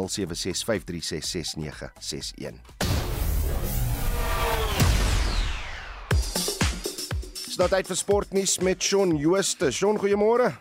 Dit 7.57 7.73
is 7.73 7.87
vir 7.87 7.97
sportnuus 7.97 8.59
met 8.59 8.83
Shaun 8.83 9.17
Jooste. 9.17 9.71
Shaun, 9.71 9.99
goeiemôre. 9.99 10.53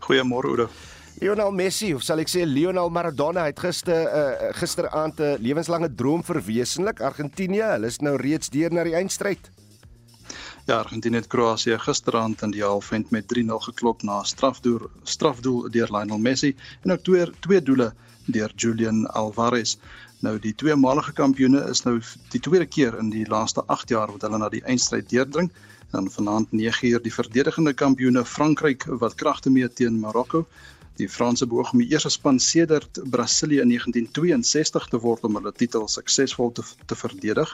Goeiemôre, 0.00 0.48
Oude. 0.48 0.68
Lionel 1.20 1.50
Messi, 1.50 1.88
of 1.96 2.04
sal 2.06 2.20
ek 2.22 2.30
sê 2.30 2.44
Lionel 2.46 2.92
Maradona 2.94 3.48
het 3.48 3.58
gister 3.58 4.04
uh, 4.06 4.50
gisteraand 4.54 5.18
'n 5.18 5.40
lewenslange 5.42 5.88
droom 5.90 6.22
verwesenlik. 6.22 7.00
Argentinië, 7.02 7.64
hulle 7.74 7.90
is 7.90 7.98
nou 8.06 8.14
reeds 8.22 8.52
deur 8.54 8.70
na 8.70 8.84
die 8.86 8.94
eindstryd. 8.94 9.50
Ja, 10.68 10.76
Argentinië 10.78 11.24
het 11.24 11.26
Kroasie 11.26 11.78
gisteraand 11.82 12.44
in 12.46 12.54
die 12.54 12.62
halfeind 12.62 13.10
met 13.10 13.26
3-0 13.34 13.58
geklop 13.66 14.04
na 14.06 14.20
strafdoel 14.22 14.86
strafdoel 15.02 15.66
deur 15.74 15.90
Lionel 15.90 16.22
Messi 16.22 16.54
en 16.84 16.94
ook 16.94 17.02
twee 17.02 17.26
twee 17.40 17.62
doele 17.62 17.90
deur 18.26 18.52
Julian 18.54 19.06
Alvarez. 19.06 19.74
Nou 20.22 20.38
die 20.38 20.54
tweemalige 20.54 21.12
kampioene 21.12 21.66
is 21.70 21.82
nou 21.82 21.98
die 22.30 22.40
tweede 22.40 22.66
keer 22.66 22.94
in 22.98 23.10
die 23.10 23.26
laaste 23.26 23.66
8 23.66 23.90
jaar 23.90 24.14
wat 24.14 24.22
hulle 24.22 24.38
na 24.38 24.48
die 24.54 24.62
eindstryd 24.62 25.10
deurdring. 25.10 25.50
Dan 25.90 26.10
vanaand 26.10 26.48
9uur 26.52 27.02
die 27.02 27.14
verdedigende 27.14 27.72
kampioene 27.74 28.24
Frankryk 28.24 28.84
wat 29.02 29.14
kragte 29.14 29.50
mee 29.50 29.68
teen 29.68 29.98
Marokko 29.98 30.46
Die 30.98 31.06
Franse 31.08 31.46
beoog 31.46 31.68
om 31.72 31.78
die 31.78 31.92
eerste 31.92 32.10
span 32.10 32.40
sedert 32.42 32.98
Brasilië 33.10 33.60
in 33.62 33.70
1962 33.70 34.88
te 34.90 34.98
word 34.98 35.22
om 35.28 35.36
hulle 35.38 35.52
titel 35.54 35.84
suksesvol 35.86 36.50
te, 36.56 36.64
te 36.90 36.98
verdedig. 36.98 37.52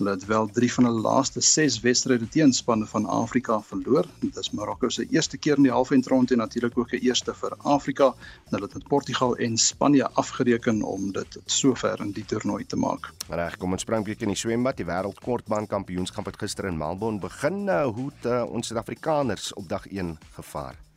Hulle 0.00 0.16
het 0.16 0.24
wel 0.26 0.48
3 0.56 0.70
van 0.72 0.88
hulle 0.88 1.04
laaste 1.04 1.42
6 1.44 1.76
wedstryde 1.84 2.26
teen 2.34 2.50
spanne 2.56 2.88
van 2.90 3.06
Afrika 3.06 3.60
verloor. 3.68 4.08
Dit 4.24 4.40
is 4.42 4.50
Marokko 4.50 4.90
se 4.90 5.06
eerste 5.06 5.38
keer 5.38 5.62
in 5.62 5.68
die 5.68 5.72
halfeindronde 5.76 6.34
en 6.34 6.42
natuurlik 6.42 6.78
ook 6.78 6.92
'n 6.92 7.04
eerste 7.06 7.34
vir 7.34 7.54
Afrika. 7.58 8.14
Hulle 8.50 8.62
het 8.66 8.74
met 8.74 8.88
Portugal 8.88 9.36
en 9.36 9.56
Spanje 9.56 10.10
afgereken 10.10 10.82
om 10.82 11.12
dit 11.12 11.38
sover 11.44 12.00
in 12.00 12.12
die 12.12 12.24
toernooi 12.24 12.66
te 12.66 12.76
maak. 12.76 13.12
Reg, 13.28 13.56
kom 13.56 13.72
ons 13.72 13.82
spring 13.82 14.04
bietjie 14.04 14.26
in 14.26 14.34
die 14.34 14.42
swembad. 14.42 14.76
Die 14.76 14.86
wêreldkortbaan 14.86 15.66
kampioenskap 15.66 16.26
het 16.26 16.36
gister 16.36 16.64
in 16.64 16.76
Melbourne 16.76 17.20
begin. 17.20 17.64
Nou, 17.64 17.92
hoe 17.92 18.10
het 18.14 18.26
uh, 18.26 18.52
ons 18.52 18.66
Suid-Afrikaners 18.66 19.54
op 19.54 19.68
dag 19.68 19.86
1 19.86 20.18
gevaar? 20.30 20.89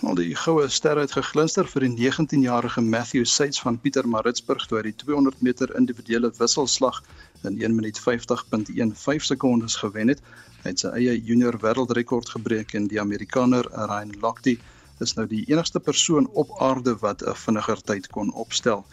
Al 0.00 0.16
die 0.16 0.32
goue 0.32 0.64
sterre 0.72 1.02
het 1.04 1.12
geglinster 1.12 1.66
vir 1.68 1.84
die 1.84 1.90
19-jarige 1.92 2.80
Matthew 2.80 3.26
Seitz 3.28 3.60
van 3.60 3.76
Pietermaritzburg 3.82 4.62
toe 4.70 4.78
hy 4.78 4.84
die 4.86 4.94
200 5.02 5.42
meter 5.44 5.74
individuele 5.76 6.30
wisselslag 6.38 7.02
in 7.44 7.58
1 7.60 7.74
minuut 7.76 8.00
50.15 8.00 9.26
sekondes 9.28 9.76
gewen 9.82 10.08
het. 10.08 10.22
Hy 10.62 10.72
het 10.72 10.80
sy 10.86 10.94
eie 10.96 11.18
junior 11.18 11.58
wêreldrekord 11.60 12.32
gebreek 12.32 12.72
en 12.80 12.88
die 12.88 13.00
Amerikaner 13.02 13.68
Ryan 13.76 14.16
Lochte 14.24 14.56
is 15.04 15.12
nou 15.18 15.26
die 15.28 15.42
enigste 15.52 15.80
persoon 15.84 16.28
op 16.42 16.52
aarde 16.64 16.96
wat 17.04 17.20
'n 17.20 17.36
vinniger 17.42 17.80
tyd 17.90 18.08
kon 18.16 18.32
opstel. 18.32 18.84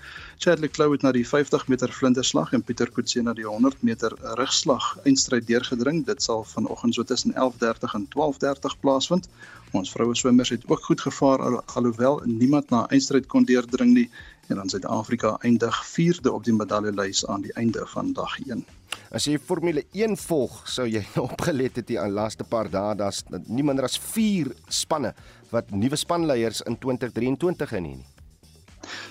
Chadley 0.43 0.70
Clough 0.70 0.91
het 0.91 1.02
na 1.08 1.12
die 1.12 1.28
50 1.28 1.67
meter 1.67 1.91
flinterslag 1.91 2.52
en 2.54 2.63
Pieter 2.63 2.91
Kutse 2.91 3.22
na 3.22 3.34
die 3.34 3.48
100 3.48 3.84
meter 3.84 4.12
rugslag 4.41 4.98
eindstryd 5.06 5.48
deurgedring. 5.48 6.06
Dit 6.06 6.24
sal 6.24 6.43
vanoggend 6.43 6.96
so 6.96 7.04
tussen 7.04 7.34
11:30 7.34 7.93
en 7.93 8.08
12:30 8.08 8.80
plaasvind. 8.80 9.30
Ons 9.76 9.92
vroue 9.92 10.16
swemmers 10.16 10.50
het 10.50 10.64
ook 10.72 10.84
goed 10.86 11.02
gevaar 11.02 11.42
al, 11.44 11.62
alhoewel 11.76 12.22
niemand 12.26 12.70
na 12.70 12.86
eindstryd 12.88 13.28
kon 13.28 13.46
deurdring 13.46 13.94
nie 13.94 14.10
en 14.48 14.56
dan 14.56 14.70
Suid-Afrika 14.70 15.36
eindig 15.44 15.76
4de 15.92 16.32
op 16.32 16.44
die 16.48 16.56
medaljelys 16.56 17.26
aan 17.28 17.44
die 17.44 17.54
einde 17.60 17.84
van 17.92 18.14
dag 18.16 18.38
1. 18.46 18.64
As 19.12 19.28
jy 19.28 19.36
Formule 19.40 19.84
1 19.92 20.16
volg, 20.24 20.62
sou 20.72 20.88
jy 20.88 21.04
opgelet 21.30 21.82
het 21.82 21.88
die 21.92 22.00
laaste 22.00 22.48
paar 22.48 22.72
dae 22.72 22.96
daar's 22.96 23.24
nie 23.48 23.64
minder 23.64 23.88
as 23.88 24.00
4 24.00 24.54
spanne 24.68 25.14
wat 25.52 25.72
nuwe 25.72 26.00
spanleiers 26.00 26.64
in 26.68 26.80
2023 26.80 27.76
in 27.82 27.92
nie. 27.92 28.17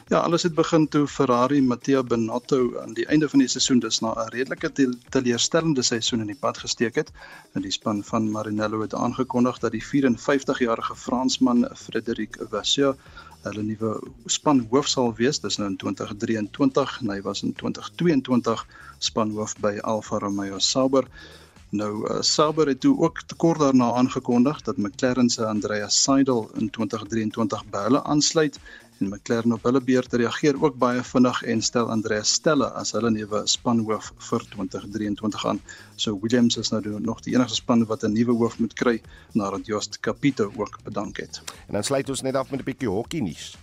Ja, 0.08 0.18
alles 0.18 0.42
het 0.42 0.54
begin 0.54 0.88
toe 0.88 1.06
Ferrari 1.06 1.62
Matteo 1.62 2.02
Binotto 2.02 2.78
aan 2.78 2.94
die 2.94 3.06
einde 3.06 3.28
van 3.28 3.38
die 3.38 3.48
seisoen 3.48 3.78
dus 3.78 3.98
na 4.00 4.12
'n 4.14 4.28
redelike 4.34 4.72
teleurstellende 5.08 5.82
seisoen 5.82 6.20
in 6.20 6.26
die 6.26 6.38
pad 6.40 6.58
gesteek 6.58 6.94
het. 6.94 7.10
En 7.52 7.62
die 7.62 7.70
span 7.70 8.04
van 8.04 8.30
Maranello 8.30 8.80
het 8.80 8.94
aangekondig 8.94 9.58
dat 9.58 9.72
die 9.72 9.84
54-jarige 9.84 10.96
Fransman 10.96 11.68
Frédéric 11.74 12.38
Vasseur 12.50 12.96
hulle 13.42 13.62
nuwe 13.62 14.00
spanhoof 14.26 14.88
sal 14.88 15.14
wees. 15.14 15.40
Dis 15.40 15.56
nou 15.56 15.70
in 15.70 15.76
2023 15.76 17.00
en 17.00 17.10
hy 17.10 17.20
was 17.22 17.42
in 17.42 17.52
2022 17.52 18.66
spanhoof 18.98 19.56
by 19.60 19.78
Alfa 19.82 20.18
Romeo 20.18 20.58
Sauber. 20.58 21.08
Nou 21.74 22.06
uh, 22.06 22.20
Sauber 22.22 22.68
het 22.70 22.80
toe 22.80 22.94
ook 22.98 23.20
kort 23.36 23.58
daarna 23.58 23.92
aangekondig 23.92 24.62
dat 24.62 24.76
McLaren 24.76 25.30
se 25.30 25.46
Andreas 25.46 26.02
Seidel 26.02 26.50
in 26.54 26.70
2023 26.70 27.64
by 27.70 27.82
hulle 27.88 28.02
aansluit 28.04 28.58
en 28.98 29.08
McLaren 29.08 29.52
op 29.52 29.62
hulle 29.62 29.80
beurt 29.80 30.12
reageer 30.12 30.56
ook 30.62 30.78
baie 30.80 31.02
vinnig 31.02 31.42
en 31.42 31.62
stel 31.62 31.90
Andreas 31.90 32.32
Stelle 32.32 32.70
as 32.80 32.94
hulle 32.96 33.10
nuwe 33.10 33.42
spanhoof 33.44 34.12
vir 34.28 34.46
2023 34.54 35.46
aan. 35.46 35.60
So 35.96 36.18
Williams 36.22 36.56
is 36.56 36.72
nou 36.72 37.00
nog 37.00 37.20
die 37.26 37.34
enigste 37.34 37.60
span 37.60 37.84
wat 37.86 38.04
'n 38.04 38.12
nuwe 38.12 38.32
hoof 38.32 38.58
moet 38.58 38.72
kry 38.74 39.00
nadat 39.32 39.66
Joost 39.66 40.00
Capito 40.00 40.52
ook 40.56 40.78
bedank 40.84 41.16
het. 41.16 41.42
En 41.66 41.74
dan 41.74 41.84
sluit 41.84 42.08
ons 42.08 42.22
net 42.22 42.34
af 42.34 42.50
met 42.50 42.60
'n 42.60 42.64
bietjie 42.64 42.88
hokkie 42.88 43.22
nuus. 43.22 43.56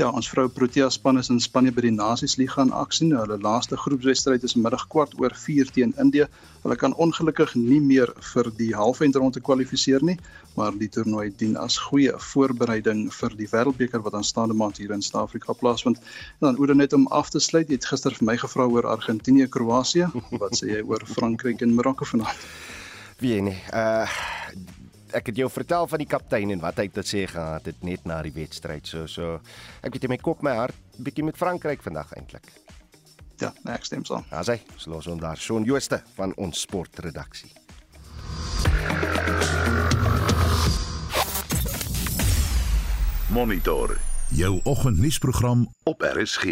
Ja, 0.00 0.06
ons 0.16 0.30
vrou 0.32 0.46
Protea 0.48 0.86
span 0.88 1.20
is 1.20 1.28
in 1.28 1.42
Spanje 1.44 1.74
by 1.76 1.82
die 1.84 1.92
Nasiesliga 1.92 2.62
in 2.64 2.70
aksie. 2.72 3.04
Nou, 3.10 3.18
hulle 3.20 3.36
laaste 3.44 3.76
groepswedstryd 3.76 4.46
is 4.48 4.54
middag 4.56 4.86
kwart 4.88 5.12
oor 5.20 5.34
4 5.36 5.68
teen 5.76 5.92
Indië. 6.00 6.24
Hulle 6.62 6.76
kan 6.80 6.94
ongelukkig 7.04 7.52
nie 7.58 7.82
meer 7.84 8.08
vir 8.30 8.48
die 8.56 8.70
halfeindronde 8.72 9.42
kwalifiseer 9.44 10.00
nie, 10.08 10.16
maar 10.56 10.72
die 10.80 10.88
toernooi 10.88 11.26
dien 11.42 11.52
as 11.60 11.76
goeie 11.90 12.16
voorbereiding 12.30 13.10
vir 13.18 13.36
die 13.36 13.50
Wêreldbeker 13.52 14.00
wat 14.06 14.16
aanstaande 14.16 14.56
maand 14.56 14.80
hier 14.80 14.96
in 14.96 15.04
Suid-Afrika 15.04 15.52
plaasvind. 15.60 16.00
En 16.40 16.48
dan 16.48 16.60
oor 16.64 16.72
net 16.72 16.96
om 16.96 17.04
af 17.12 17.28
te 17.36 17.44
sluit, 17.50 17.68
het 17.68 17.92
gister 17.92 18.16
vir 18.16 18.30
my 18.32 18.40
gevra 18.40 18.70
oor 18.72 18.88
Argentinië, 18.96 19.52
Kroasie. 19.52 20.08
Wat 20.40 20.56
sê 20.56 20.78
jy 20.78 20.80
oor 20.80 21.04
Frankryk 21.12 21.60
en 21.60 21.76
Marokko 21.76 22.08
vanaand? 22.08 22.48
Wie 23.20 23.36
nee, 23.44 23.60
uh 23.76 24.08
ek 25.14 25.30
het 25.30 25.40
jou 25.42 25.48
vertel 25.50 25.86
van 25.90 26.02
die 26.02 26.08
kaptein 26.08 26.50
en 26.54 26.62
wat 26.62 26.80
hy 26.82 26.88
te 26.92 27.04
sê 27.06 27.26
gehad 27.30 27.66
het 27.68 27.84
net 27.86 28.06
na 28.08 28.20
die 28.26 28.34
wedstryd. 28.34 28.86
So 28.86 29.06
so 29.10 29.38
ek 29.86 29.96
het 29.96 30.06
in 30.06 30.14
my 30.14 30.18
kop 30.20 30.42
my 30.46 30.56
hart 30.58 30.76
bietjie 31.00 31.24
met 31.24 31.38
Frankryk 31.40 31.82
vandag 31.84 32.12
eintlik. 32.18 32.52
Ja, 33.40 33.54
ek 33.72 33.86
stem 33.88 34.04
saam. 34.04 34.26
Ja, 34.28 34.42
sê, 34.44 34.58
los 34.90 35.08
ons 35.08 35.22
daar. 35.22 35.40
Shaun 35.40 35.64
Jooste 35.64 36.02
van 36.18 36.34
ons 36.36 36.60
sportredaksie. 36.66 37.54
Monitor 43.30 43.96
jou 44.30 44.60
oggendnuusprogram 44.62 45.68
op 45.82 46.02
RSG. 46.02 46.44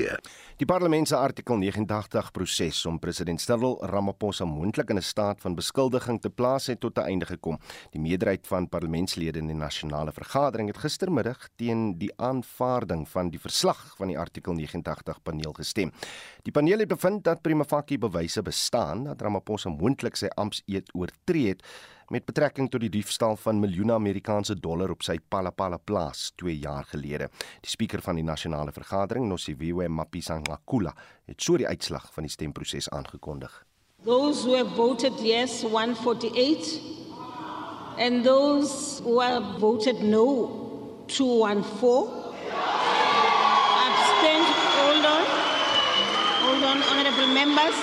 Die 0.59 0.67
parlement 0.67 1.09
se 1.09 1.17
artikel 1.17 1.57
89 1.57 2.31
proses 2.35 2.81
om 2.87 2.99
president 2.99 3.41
Cyril 3.41 3.77
Ramaphosa 3.87 4.45
moontlik 4.45 4.91
in 4.91 4.97
'n 4.97 5.03
staat 5.03 5.41
van 5.41 5.55
beskuldiging 5.55 6.21
te 6.21 6.31
plaas 6.31 6.67
het 6.67 6.81
tot 6.81 6.99
'n 6.99 7.01
einde 7.01 7.27
gekom. 7.27 7.59
Die 7.91 8.01
meerderheid 8.01 8.47
van 8.47 8.69
parlementslede 8.69 9.38
in 9.38 9.47
die 9.47 9.57
nasionale 9.57 10.12
vergadering 10.12 10.69
het 10.69 10.79
gistermiddag 10.79 11.49
teen 11.57 11.99
die 11.99 12.12
aanvaarding 12.17 13.09
van 13.09 13.31
die 13.31 13.41
verslag 13.41 13.95
van 13.97 14.07
die 14.07 14.19
artikel 14.19 14.53
89 14.53 15.23
paneel 15.23 15.53
gestem. 15.53 15.93
Die 16.43 16.53
paneel 16.53 16.79
het 16.79 16.88
bevind 16.88 17.25
dat 17.25 17.43
prima 17.43 17.64
facie 17.64 17.99
bewyse 17.99 18.43
bestaan 18.43 19.05
dat 19.05 19.21
Ramaphosa 19.21 19.69
moontlik 19.69 20.17
sy 20.17 20.27
ampseed 20.27 20.95
oortree 20.95 21.49
het 21.49 21.62
met 22.09 22.25
betrekking 22.25 22.71
tot 22.73 22.81
die 22.81 22.90
diefstal 22.92 23.37
van 23.37 23.61
miljoene 23.61 23.92
Amerikaanse 23.92 24.57
dollar 24.57 24.90
op 24.94 25.03
sy 25.05 25.18
Palapala 25.29 25.77
plaas 25.77 26.31
2 26.40 26.55
jaar 26.62 26.87
gelede. 26.88 27.29
Die 27.61 27.71
spreker 27.71 28.01
van 28.05 28.16
die 28.16 28.25
nasionale 28.25 28.73
vergadering, 28.73 29.29
Nosiviwe 29.29 29.88
Mapisa-Nqakula, 29.92 30.94
het 31.29 31.42
so 31.42 31.59
die 31.61 31.68
uitslag 31.68 32.09
van 32.14 32.25
die 32.25 32.33
stemproses 32.33 32.88
aangekondig. 32.88 33.53
Those 34.05 34.47
who 34.47 34.57
have 34.57 34.71
voted 34.77 35.12
yes 35.21 35.62
148 35.62 36.81
and 37.99 38.25
those 38.25 39.03
who 39.03 39.21
have 39.21 39.59
voted 39.59 40.01
no 40.01 41.05
214 41.09 42.09
abstain 43.85 44.42
hold 44.79 45.05
on 45.05 45.25
hold 46.47 46.62
on 46.62 46.79
honorable 46.92 47.27
members 47.35 47.79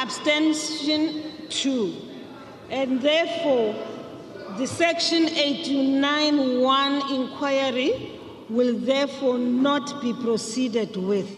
abstention 0.00 1.10
2 1.48 2.15
and 2.70 3.00
therefore 3.00 3.74
the 4.58 4.66
section 4.66 5.28
891 5.28 7.14
inquiry 7.14 8.12
will 8.48 8.78
therefore 8.78 9.38
not 9.38 10.00
be 10.02 10.12
proceeded 10.12 10.96
with 10.96 11.28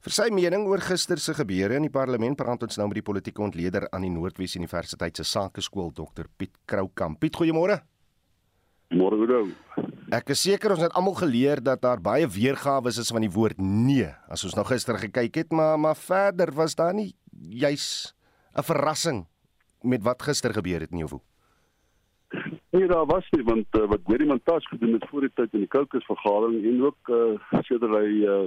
Vir 0.00 0.14
sy 0.16 0.30
mening 0.32 0.62
oor 0.64 0.80
gister 0.80 1.20
se 1.20 1.34
gebeure 1.36 1.76
in 1.76 1.84
die 1.84 1.92
parlement 1.92 2.38
praat 2.38 2.62
ons 2.64 2.78
nou 2.80 2.86
met 2.88 2.96
die 2.96 3.04
politieke 3.04 3.42
ontleder 3.44 3.84
aan 3.92 4.06
die 4.06 4.12
Noordwes 4.12 4.54
Universiteit 4.56 5.18
se 5.20 5.26
Sakeskool 5.28 5.90
Dr 5.92 6.24
Piet 6.40 6.54
Kroukamp. 6.64 7.18
Piet, 7.20 7.36
goeiemôre. 7.36 7.82
Môre 8.96 9.18
Oudo. 9.20 9.42
Ek 10.16 10.32
is 10.32 10.40
seker 10.40 10.72
ons 10.72 10.80
het 10.86 10.96
almal 10.96 11.18
geleer 11.20 11.60
dat 11.60 11.82
daar 11.84 12.00
baie 12.00 12.24
weergawe 12.24 12.88
is 12.88 13.12
van 13.12 13.26
die 13.26 13.30
woord 13.30 13.60
nee 13.60 14.08
as 14.32 14.46
ons 14.48 14.56
nou 14.56 14.64
gister 14.72 14.96
gekyk 15.04 15.36
het, 15.42 15.52
maar 15.52 15.76
maar 15.76 16.00
verder 16.00 16.48
was 16.56 16.72
daar 16.80 16.96
nie 16.96 17.12
juis 17.36 18.16
'n 18.56 18.64
verrassing 18.64 19.26
met 19.82 20.02
wat 20.02 20.22
gister 20.22 20.54
gebeur 20.54 20.80
het 20.80 20.90
in 20.90 21.04
jou 21.04 21.08
voel? 21.08 21.22
Nee, 22.70 22.86
daar 22.86 23.06
was 23.06 23.26
nie 23.30 23.44
want 23.44 23.66
uh, 23.76 23.86
wat 23.90 24.00
Gary 24.06 24.26
Montas 24.26 24.66
gedoen 24.68 24.92
het 24.92 25.08
voor 25.08 25.20
die 25.20 25.32
tyd 25.34 25.52
in 25.52 25.64
die 25.64 25.68
Caucus 25.68 26.04
vergadering 26.04 26.64
en 26.64 26.84
ook 26.84 27.08
uh, 27.08 27.60
sedert 27.66 27.96
hy 27.96 28.10
uh, 28.22 28.42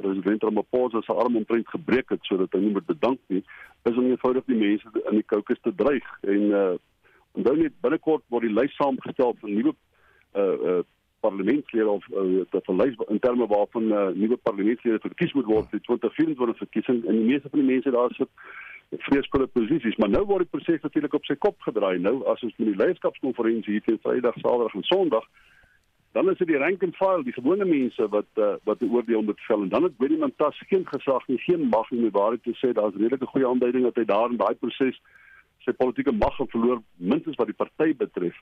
president 0.00 0.42
Ramaphosa 0.42 1.02
se 1.02 1.12
arm 1.12 1.36
omtrent 1.36 1.68
gebreek 1.68 2.08
het 2.08 2.24
sodat 2.28 2.52
hy 2.56 2.62
nie 2.62 2.72
meer 2.76 2.86
bedank 2.86 3.20
nie, 3.32 3.42
is 3.88 3.98
om 3.98 4.08
eenvoudig 4.08 4.46
die 4.48 4.60
mense 4.60 5.02
in 5.10 5.18
die 5.20 5.26
Caucus 5.32 5.60
te 5.60 5.74
dreig. 5.76 6.06
En 6.20 6.46
uh, 6.62 6.72
onthou 7.38 7.56
net 7.60 7.76
binnekort 7.84 8.24
word 8.32 8.48
die 8.48 8.54
lys 8.54 8.74
saamgestel 8.78 9.36
van 9.42 9.54
nuwe 9.54 9.74
uh, 9.74 10.56
uh, 10.72 10.80
parlementslede 11.20 11.88
of 11.92 12.06
uh, 12.16 12.40
dat 12.54 12.64
verlys 12.64 12.96
in 13.12 13.20
terme 13.20 13.46
waarvan 13.50 13.92
uh, 13.92 14.08
nuwe 14.16 14.40
parlementslede 14.48 15.02
verkies 15.04 15.36
moet 15.36 15.48
word. 15.52 15.70
Vir 15.74 15.84
2024 15.90 16.64
verkiesing 16.64 17.04
en 17.04 17.20
die 17.20 17.28
meeste 17.28 17.52
van 17.52 17.62
die 17.62 17.70
mense 17.74 17.94
daar 17.96 18.16
sit 18.16 18.32
vreesvolle 18.98 19.46
posisies, 19.46 19.96
maar 19.96 20.10
nou 20.10 20.24
word 20.26 20.46
die 20.46 20.58
proses 20.58 20.82
natuurlik 20.82 21.14
op 21.14 21.24
sy 21.24 21.36
kop 21.38 21.60
gedraai. 21.62 21.98
Nou 22.02 22.20
as 22.32 22.42
ons 22.42 22.56
met 22.58 22.72
die 22.72 22.78
leierskapskonferensie 22.80 23.76
hier 23.76 23.84
teen 23.86 24.00
Vrydag, 24.02 24.34
Saterdag 24.42 24.74
en 24.74 24.86
Sondag, 24.88 25.26
dan 26.12 26.30
is 26.30 26.38
dit 26.38 26.48
die 26.50 26.58
rank 26.58 26.82
and 26.82 26.96
file, 26.98 27.22
die 27.22 27.34
gewone 27.36 27.64
mense 27.64 28.08
wat 28.10 28.26
uh, 28.42 28.56
wat 28.66 28.80
die 28.82 28.90
oordeel 28.90 29.22
moet 29.22 29.40
vel 29.46 29.62
en 29.62 29.68
dan 29.70 29.86
het 29.86 29.98
Willem 30.02 30.24
Mantas 30.24 30.58
geen 30.66 30.86
gesag 30.86 31.26
nie, 31.28 31.38
geen 31.38 31.68
mag 31.70 31.90
nie 31.90 32.02
om 32.08 32.10
waarheid 32.16 32.42
te 32.42 32.54
sê. 32.58 32.72
Daar's 32.74 32.98
redelike 32.98 33.30
goeie 33.30 33.46
aanduiding 33.46 33.86
dat 33.86 34.00
hy 34.00 34.06
daar 34.10 34.34
in 34.34 34.40
daai 34.40 34.54
proses 34.58 34.98
sy 35.62 35.74
politieke 35.76 36.12
mag 36.16 36.34
verloor, 36.40 36.80
minstens 36.96 37.38
wat 37.38 37.50
die 37.52 37.58
party 37.58 37.92
betref. 37.94 38.34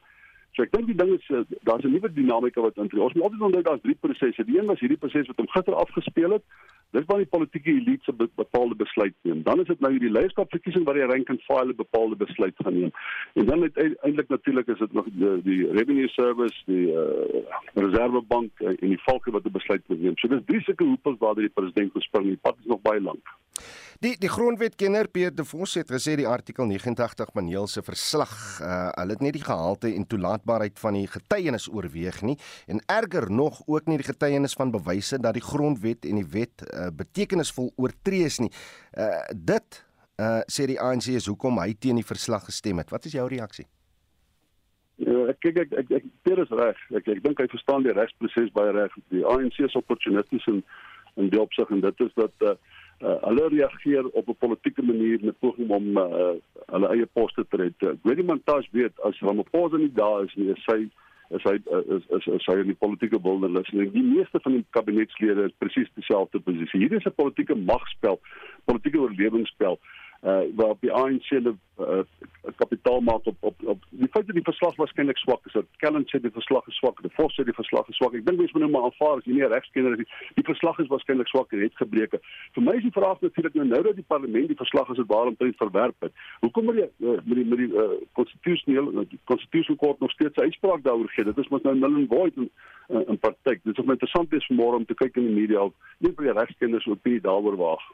So 0.57 0.65
ek 0.65 0.73
dink 0.73 0.89
die 0.91 0.97
ding 0.99 1.13
is 1.15 1.29
uh, 1.31 1.45
daar's 1.69 1.85
'n 1.85 1.93
nuwe 1.93 2.13
dinamika 2.13 2.61
wat 2.61 2.77
intree. 2.77 3.03
Ons 3.03 3.15
moet 3.15 3.25
altyd 3.29 3.47
onthou 3.49 3.63
daar's 3.63 3.85
drie 3.85 3.95
prosesse. 3.95 4.45
Die 4.45 4.59
een 4.59 4.67
was 4.67 4.81
hierdie 4.81 4.99
proses 4.99 5.27
wat 5.27 5.37
hom 5.37 5.49
gister 5.49 5.75
afgespeel 5.75 6.33
het. 6.37 6.45
Dis 6.97 7.05
waar 7.07 7.21
die 7.21 7.33
politieke 7.35 7.71
elite 7.71 8.05
se 8.05 8.13
bepaalde 8.35 8.75
besluit 8.75 9.15
neem. 9.23 9.43
Dan 9.43 9.61
is 9.61 9.67
dit 9.67 9.81
nou 9.81 9.93
hierdie 9.93 10.11
leierskapverkiesing 10.11 10.85
waar 10.85 10.95
die 10.95 11.07
rank 11.11 11.31
and 11.31 11.43
file 11.43 11.75
bepaalde 11.75 12.17
besluit 12.17 12.55
gaan 12.57 12.79
neem. 12.81 12.93
En 13.35 13.47
dan 13.47 13.63
uiteindelik 13.63 14.29
natuurlik 14.29 14.69
is 14.69 14.79
dit 14.79 14.93
nog 14.93 15.07
die, 15.13 15.43
die 15.43 15.73
revenue 15.73 16.09
service, 16.09 16.63
die 16.65 16.87
uh, 16.93 17.43
reservebank 17.75 18.51
uh, 18.61 18.69
en 18.69 18.89
die 18.97 19.03
volke 19.05 19.31
wat 19.31 19.45
'n 19.45 19.53
besluit 19.53 19.85
moet 19.89 20.01
neem. 20.01 20.17
So 20.17 20.29
dis 20.29 20.47
drie 20.47 20.63
sulke 20.63 20.85
hoepels 20.85 21.19
waar 21.19 21.35
die 21.35 21.49
president 21.49 21.93
gespring. 21.93 22.27
Die 22.27 22.43
pad 22.43 22.57
is 22.59 22.67
nog 22.67 22.81
baie 22.81 23.01
lank. 23.01 23.37
Die 23.99 24.15
die 24.19 24.31
grondwetkenner 24.31 25.09
Pierre 25.11 25.35
De 25.35 25.45
Vos 25.45 25.73
het 25.75 25.89
gesê 25.91 26.13
die 26.15 26.27
artikel 26.31 26.69
89 26.71 27.33
paneel 27.35 27.67
se 27.67 27.83
verslag, 27.83 28.31
uh, 28.63 28.91
hulle 28.95 29.17
het 29.17 29.25
nie 29.25 29.33
die 29.35 29.43
gehalte 29.43 29.91
en 29.91 30.07
toelaatbaarheid 30.39 30.79
van 30.79 30.95
die 30.95 31.07
getuienis 31.07 31.69
oorweeg 31.69 32.23
nie 32.23 32.37
en 32.67 32.81
erger 32.87 33.31
nog 33.31 33.63
ook 33.67 33.87
nie 33.87 33.99
die 33.99 34.07
getuienis 34.07 34.55
van 34.55 34.71
bewyse 34.71 35.19
dat 35.19 35.35
die 35.35 35.43
grondwet 35.43 36.05
en 36.05 36.17
die 36.17 36.27
wet 36.31 36.63
uh, 36.63 36.89
betekenisvol 36.93 37.73
oortree 37.77 38.25
is 38.25 38.39
nie. 38.39 38.51
Uh, 38.97 39.25
dit 39.35 39.85
uh, 40.21 40.41
sê 40.47 40.67
die 40.67 40.81
ANC 40.81 41.09
is 41.09 41.27
hoekom 41.27 41.59
hy 41.59 41.75
teen 41.79 41.97
die 41.97 42.07
verslag 42.07 42.45
gestem 42.45 42.79
het. 42.79 42.91
Wat 42.91 43.05
is 43.05 43.13
jou 43.13 43.27
reaksie? 43.29 43.67
Ja, 44.99 45.29
ek 45.31 45.39
kyk 45.41 45.59
ek 45.63 45.73
ek 45.79 45.91
ek 46.01 46.05
dit 46.25 46.39
is 46.39 46.51
reg. 46.51 46.79
Ek 46.91 47.09
ek 47.09 47.23
dink 47.23 47.39
hy 47.39 47.47
verstaan 47.51 47.87
die 47.87 47.95
regsproses 47.95 48.53
baie 48.55 48.73
reg. 48.75 48.95
Die 49.15 49.25
ANC 49.27 49.61
is 49.63 49.79
opportunisties 49.79 50.47
in 50.47 50.63
in 51.19 51.31
die 51.33 51.41
opsig 51.41 51.71
en 51.75 51.81
dit 51.83 52.01
is 52.05 52.13
dat 52.15 52.47
uh, 52.47 52.55
uh, 53.01 53.17
hulle 53.23 53.49
reageer 53.49 54.09
op 54.09 54.29
'n 54.29 54.39
politieke 54.39 54.83
manier 54.83 55.19
met 55.23 55.39
poging 55.39 55.71
om 55.71 55.97
uh, 55.97 56.35
hulle 56.67 56.89
eie 56.89 57.07
poste 57.07 57.47
te 57.49 57.57
red. 57.57 57.99
Gwedi 58.03 58.23
Montage 58.23 58.69
weet 58.71 59.01
as 59.01 59.21
Ramaphosa 59.21 59.77
nie 59.77 59.93
daar 59.93 60.25
is 60.25 60.35
nie, 60.35 60.51
is 60.51 60.65
hy 60.67 60.89
is 61.37 61.43
hy 61.43 61.57
is 61.95 62.05
is, 62.09 62.27
is 62.27 62.47
hy 62.47 62.59
in 62.59 62.73
die 62.73 62.83
politieke 62.85 63.21
wildernis 63.23 63.69
en 63.69 63.93
die 63.93 64.03
meeste 64.03 64.41
van 64.41 64.53
die 64.53 64.65
kabinetslede 64.71 65.45
is 65.45 65.59
presies 65.59 65.91
dieselfde 65.95 66.41
posisie. 66.41 66.81
Hier 66.81 66.93
is 66.93 67.05
'n 67.05 67.15
politieke 67.15 67.55
magspel, 67.55 68.21
politieke 68.65 69.01
oorlewingsspel 69.01 69.73
uh 69.73 70.08
waar 70.21 70.75
die 70.81 70.93
ANC 70.93 71.29
hulle 71.29 71.55
uh, 71.79 72.03
kapitaal 72.57 73.01
maak 73.01 73.27
op 73.27 73.37
op 73.41 73.55
op 73.65 73.85
die 73.91 74.09
feit 74.11 74.27
dat 74.27 74.35
die 74.35 74.45
verslag 74.45 74.77
waarskynlik 74.77 75.17
swak 75.19 75.47
is. 75.47 75.53
Dat 75.53 75.67
Kellen 75.77 76.07
sê 76.11 76.21
die 76.21 76.33
verslag 76.35 76.67
is 76.67 76.77
swak, 76.77 77.03
die 77.03 77.13
Vos 77.15 77.35
sê 77.35 77.45
die 77.45 77.55
verslag 77.55 77.89
is 77.89 77.97
swak. 77.97 78.15
Ek 78.19 78.27
dink 78.27 78.41
mens 78.41 78.53
moet 78.53 78.65
nou 78.65 78.71
maar 78.71 78.89
aanvaar 78.89 79.21
as 79.21 79.27
jy 79.27 79.37
nie 79.37 79.45
'n 79.47 79.53
regskenner 79.53 79.93
is 79.93 79.99
nie. 79.99 80.11
Die 80.35 80.47
verslag 80.51 80.79
is 80.79 80.91
waarskynlik 80.91 81.29
swak 81.29 81.53
en 81.53 81.63
het 81.63 81.77
gebreke. 81.77 82.21
Vir 82.55 82.63
my 82.63 82.75
is 82.77 82.83
die 82.83 82.97
vraag 82.99 83.21
natuurlik 83.21 83.55
nou 83.55 83.67
nou 83.67 83.83
dat 83.83 83.95
die 83.95 84.09
parlement 84.15 84.49
die 84.49 84.63
verslag 84.65 84.91
as 84.91 84.97
dit 84.97 85.07
waarom 85.07 85.37
tyd 85.37 85.57
verwerp 85.57 86.01
het. 86.01 86.13
Hoekom 86.41 86.65
moet 86.65 86.77
jy 86.83 86.89
uh, 86.99 87.21
met 87.25 87.37
die 87.37 87.45
met 87.45 87.59
die 87.59 87.73
konstitusionele 88.13 88.91
uh, 88.93 89.07
konstitusionele 89.25 89.79
kort 89.79 90.01
nog 90.01 90.11
steeds 90.11 90.37
'n 90.37 90.51
uitspraak 90.51 90.83
daaroor 90.83 91.09
gee? 91.09 91.25
Dit 91.25 91.39
is 91.39 91.49
mos 91.49 91.63
nou 91.63 91.75
null 91.75 91.95
and 91.95 92.09
void 92.09 92.37
in 92.37 92.51
uh, 92.89 93.09
in 93.09 93.19
praktyk. 93.19 93.63
Dit 93.65 93.79
is 93.79 93.85
ook 93.85 93.91
interessant 93.91 94.33
is 94.33 94.51
vanmôre 94.51 94.83
om 94.83 94.85
te 94.85 94.95
kyk 94.95 95.17
in 95.17 95.27
die 95.27 95.41
media 95.41 95.63
of 95.63 95.73
nie 95.99 96.13
vir 96.13 96.25
die 96.25 96.39
regskenners 96.41 96.87
opinie 96.87 97.21
daaroor 97.21 97.57
waag. 97.57 97.85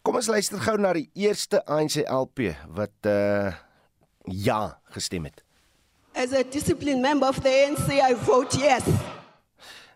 Kom 0.00 0.16
ons 0.16 0.30
luister 0.32 0.56
gou 0.64 0.78
na 0.80 0.94
die 0.96 1.10
eerste 1.20 1.58
ANC 1.68 1.98
LP 2.08 2.54
wat 2.72 3.08
uh 3.08 3.52
ja 4.30 4.78
gestem 4.94 5.26
het. 5.28 5.42
As 6.16 6.32
a 6.32 6.40
disciplined 6.44 7.02
member 7.04 7.28
of 7.28 7.40
the 7.44 7.52
ANC 7.52 7.92
I 7.92 8.14
vote 8.24 8.56
yes. 8.56 8.86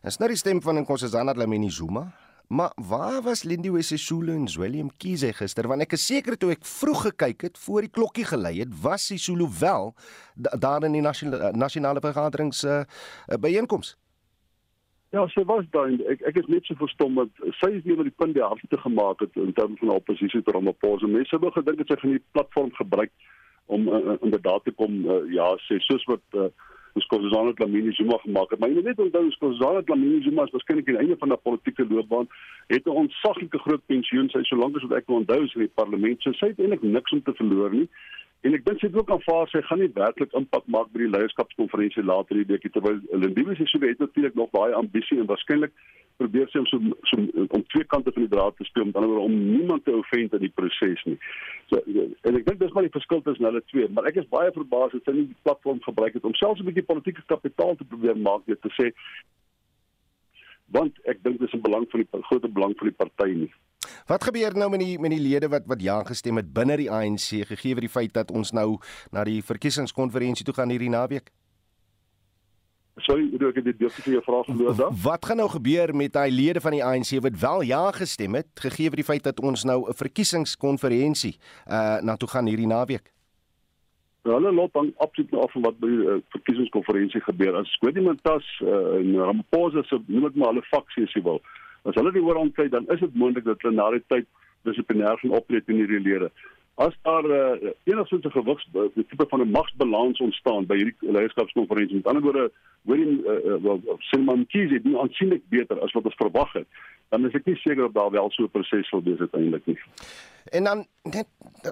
Dis 0.04 0.20
nou 0.20 0.28
die 0.28 0.36
stem 0.36 0.60
van 0.64 0.76
Nkosazana 0.82 1.32
Dlamini 1.32 1.70
Zuma. 1.72 2.04
Maar 2.52 2.72
waar 2.76 3.22
was 3.24 3.46
Lindiwe 3.48 3.82
Sisulu 3.82 4.34
en 4.34 4.48
Willem 4.58 4.90
Kize 4.96 5.32
gister? 5.32 5.68
Want 5.68 5.86
ek 5.86 5.96
is 5.96 6.04
seker 6.04 6.36
toe 6.36 6.52
ek 6.52 6.66
vroeg 6.68 7.06
gekyk 7.08 7.48
het 7.48 7.58
voor 7.64 7.86
die 7.86 7.92
klokkie 7.92 8.26
gelei 8.28 8.58
het, 8.60 8.74
was 8.84 9.06
Sisulu 9.08 9.48
wel 9.58 9.94
daar 10.36 10.84
in 10.84 10.98
die 10.98 11.04
nasionale 11.04 11.56
nasionale 11.56 12.04
vergaderings 12.04 12.60
uh, 12.68 12.82
uh 12.84 13.40
byeenkoms. 13.40 13.96
Ja, 15.14 15.28
sy 15.30 15.44
was 15.46 15.66
daar 15.70 15.86
en 15.86 16.00
ek 16.10 16.24
ek 16.26 16.40
is 16.40 16.48
net 16.50 16.66
so 16.66 16.74
verstom 16.80 17.14
dat 17.20 17.42
sy 17.60 17.68
is 17.76 17.84
nie 17.86 17.94
met 17.94 18.08
die 18.08 18.18
punt 18.18 18.34
die 18.34 18.42
hardste 18.42 18.78
gemaak 18.82 19.20
het 19.22 19.36
in 19.38 19.52
terme 19.54 19.78
van 19.78 19.92
oppositie 19.94 20.40
tot 20.42 20.56
Ramaphosa. 20.56 21.06
Mense 21.06 21.38
wou 21.38 21.52
gedink 21.54 21.78
dat 21.78 21.92
sy 21.92 21.98
van 22.00 22.14
die 22.16 22.22
platform 22.34 22.72
gebruik 22.74 23.12
om 23.76 23.86
uh, 23.86 24.16
inderdaad 24.26 24.64
te 24.66 24.74
kom 24.80 24.96
uh, 25.04 25.20
ja, 25.30 25.46
sê 25.68 25.78
soos 25.86 26.02
wat 26.10 26.38
uh, 26.40 26.48
ons 26.98 27.06
Kozana 27.12 27.54
Dlamini 27.60 27.94
Zuma 27.94 28.18
gemaak 28.24 28.50
het. 28.50 28.58
Maar 28.58 28.72
jy 28.72 28.80
moet 28.80 28.90
net 28.90 29.04
onthou 29.06 29.22
ons 29.28 29.38
Kozana 29.44 29.84
Dlamini 29.86 30.18
Zuma 30.26 30.48
is 30.48 30.56
waarskynlik 30.56 30.90
aan 30.90 30.98
die 30.98 31.04
einde 31.04 31.20
van 31.22 31.32
'n 31.36 31.42
politieke 31.46 31.86
loopbaan 31.92 32.28
het 32.74 32.90
'n 32.90 32.98
ontsaglike 33.04 33.62
groot 33.68 33.86
pensioen. 33.86 34.32
Sy 34.34 34.42
solank 34.50 34.76
as 34.76 34.88
wat 34.88 34.98
ek 34.98 35.14
onthou 35.20 35.44
is 35.44 35.54
in 35.54 35.66
die 35.68 35.76
parlement. 35.78 36.22
So 36.22 36.32
sy 36.32 36.50
het 36.50 36.58
eintlik 36.58 36.82
niks 36.82 37.12
om 37.12 37.22
te 37.22 37.38
verloor 37.38 37.70
nie. 37.70 37.88
En 38.44 38.52
ek 38.52 38.64
dink 38.66 38.80
sy 38.80 38.90
het 38.90 38.96
ook 38.98 39.10
aanvaar 39.14 39.48
sy 39.48 39.62
gaan 39.64 39.80
nie 39.80 39.90
werklik 39.96 40.34
impak 40.36 40.66
maak 40.74 40.90
by 40.92 41.00
die 41.00 41.12
leierskapskonferensie 41.14 42.04
later 42.04 42.36
hierdie 42.36 42.58
week 42.58 42.72
terwyl 42.74 42.98
Lindiwe 43.22 43.56
sê 43.56 43.64
sy 43.70 43.80
het 43.86 44.02
natuurlik 44.02 44.36
nog 44.36 44.50
baie 44.52 44.74
ambisie 44.76 45.16
en 45.20 45.30
waarskynlik 45.30 45.72
probeer 46.20 46.50
sy 46.52 46.60
om 46.60 46.66
so, 46.68 46.78
so 47.10 47.46
om 47.56 47.64
twee 47.72 47.86
kante 47.90 48.12
van 48.14 48.26
die 48.26 48.32
draad 48.34 48.56
te 48.58 48.66
speel 48.68 48.90
met 48.90 48.98
ander 49.00 49.10
woorde 49.10 49.30
om 49.30 49.38
niemand 49.38 49.84
te 49.88 49.94
offend 49.96 50.36
in 50.36 50.44
die 50.44 50.52
proses 50.60 51.00
nie. 51.08 51.16
So 51.72 51.80
en 51.88 52.38
ek 52.38 52.44
dink 52.50 52.60
dis 52.60 52.76
maar 52.76 52.86
die 52.86 52.92
verskil 52.94 53.24
tussen 53.24 53.48
hulle 53.48 53.64
twee, 53.72 53.88
maar 53.96 54.10
ek 54.10 54.20
is 54.22 54.28
baie 54.34 54.52
verbaas 54.54 54.92
dat 54.92 55.08
sy 55.08 55.16
nie 55.16 55.26
die 55.30 55.40
platform 55.48 55.80
gebruik 55.88 56.20
het 56.20 56.28
om 56.28 56.36
selfs 56.38 56.60
'n 56.60 56.68
bietjie 56.68 56.86
politieke 56.92 57.24
kapitaal 57.32 57.74
te 57.80 57.88
probeer 57.88 58.20
maak 58.28 58.44
deur 58.46 58.60
te 58.60 58.74
sê 58.76 58.92
want 60.74 60.98
ek 61.10 61.22
dink 61.22 61.38
dis 61.42 61.54
in 61.54 61.62
belang 61.62 61.86
van 61.92 62.02
die 62.02 62.24
groot 62.28 62.52
belang 62.52 62.74
van 62.78 62.90
die 62.90 62.98
party 62.98 63.30
nie. 63.44 63.52
Wat 64.08 64.24
gebeur 64.24 64.56
nou 64.56 64.68
met 64.72 64.82
die 64.82 64.98
met 64.98 65.12
die 65.14 65.22
lede 65.22 65.48
wat 65.52 65.68
wat 65.70 65.82
ja 65.82 66.02
gestem 66.08 66.40
het 66.40 66.52
binne 66.52 66.76
die 66.80 66.90
ANC 66.90 67.46
gegee 67.52 67.76
vir 67.78 67.86
die 67.86 67.94
feit 67.96 68.12
dat 68.16 68.32
ons 68.34 68.52
nou 68.52 68.78
na 69.12 69.24
die 69.24 69.40
verkiesingskonferensie 69.42 70.44
toe 70.44 70.56
gaan 70.56 70.72
hierdie 70.74 70.92
naweek? 70.92 71.30
Sorry, 73.02 73.26
ek 73.34 73.56
het 73.58 73.64
dit 73.66 73.78
deur 73.78 73.94
jou 74.06 74.20
vraag 74.22 74.44
verloor 74.46 74.76
dan. 74.78 74.98
Wat 75.02 75.24
gaan 75.26 75.40
nou 75.42 75.48
gebeur 75.50 75.90
met 75.94 76.12
daai 76.14 76.30
lede 76.30 76.60
van 76.62 76.76
die 76.76 76.84
ANC 76.84 77.16
wat 77.24 77.40
wel 77.42 77.64
ja 77.66 77.82
gestem 77.92 78.38
het 78.38 78.52
gegee 78.66 78.92
vir 78.92 79.02
die 79.02 79.08
feit 79.08 79.24
dat 79.26 79.40
ons 79.40 79.64
nou 79.64 79.88
'n 79.88 79.94
verkiesingskonferensie 79.94 81.36
uh 81.66 81.98
na 82.02 82.16
toe 82.16 82.28
gaan 82.28 82.46
hierdie 82.46 82.70
naweek? 82.70 83.10
Nou, 84.24 84.38
hulle 84.38 84.52
loop 84.56 84.72
dan 84.72 84.94
absoluut 85.04 85.30
nou 85.30 85.42
af 85.44 85.52
van 85.52 85.66
wat 85.66 85.78
by 85.82 85.88
die 85.90 86.04
uh, 86.08 86.14
verkiesingskonferensie 86.32 87.20
gebeur. 87.26 87.58
As 87.60 87.76
Gwedimantas 87.82 88.46
uh, 88.64 88.96
en 88.96 89.10
Ramaphosa 89.20 89.82
se 89.84 89.98
noem 90.06 90.30
ek 90.30 90.38
maar 90.40 90.54
hulle 90.54 90.64
faksie 90.70 91.04
as 91.04 91.12
jy 91.12 91.20
wil. 91.26 91.42
As 91.84 91.98
hulle 92.00 92.12
die 92.14 92.22
oorhand 92.24 92.54
kry, 92.56 92.70
dan 92.72 92.88
is 92.94 93.02
dit 93.04 93.18
moontlik 93.20 93.44
dat 93.44 93.60
hulle 93.60 93.76
na 93.76 93.90
die 93.92 94.00
tyd 94.08 94.28
dissiplinêr 94.64 95.20
gaan 95.20 95.36
optree 95.36 95.60
teen 95.60 95.82
hierdie 95.82 96.00
lede. 96.00 96.30
As 96.80 96.96
daar 97.04 97.28
uh, 97.28 97.72
enigstens 97.84 98.24
'n 98.24 98.32
gewigs 98.38 98.64
uh, 98.72 98.88
tipe 98.96 99.26
van 99.28 99.44
'n 99.44 99.52
magsbalans 99.52 100.20
ontstaan 100.24 100.64
by 100.66 100.80
hierdie 100.80 101.12
leierskapskonferensie, 101.18 102.00
met 102.00 102.06
ander 102.06 102.24
woorde, 102.24 102.50
hoor 102.88 102.98
jy 102.98 103.08
uh, 103.28 103.60
wel 103.62 103.98
Simon 104.08 104.46
Kiese 104.46 104.80
doen 104.82 104.98
aansienlik 105.04 105.44
beter 105.48 105.80
as 105.80 105.92
wat 105.92 106.08
ons 106.08 106.22
verwag 106.22 106.52
het, 106.52 106.66
dan 107.12 107.28
is 107.28 107.36
ek 107.36 107.44
nie 107.44 107.60
seker 107.60 107.84
of 107.84 107.92
daar 107.92 108.10
wel 108.10 108.30
so 108.30 108.48
'n 108.48 108.50
proses 108.56 108.88
sal 108.88 109.04
wees 109.04 109.20
uiteindelik 109.20 109.66
nie. 109.66 109.78
En 110.44 110.64
dan 110.64 110.86
net 111.02 111.26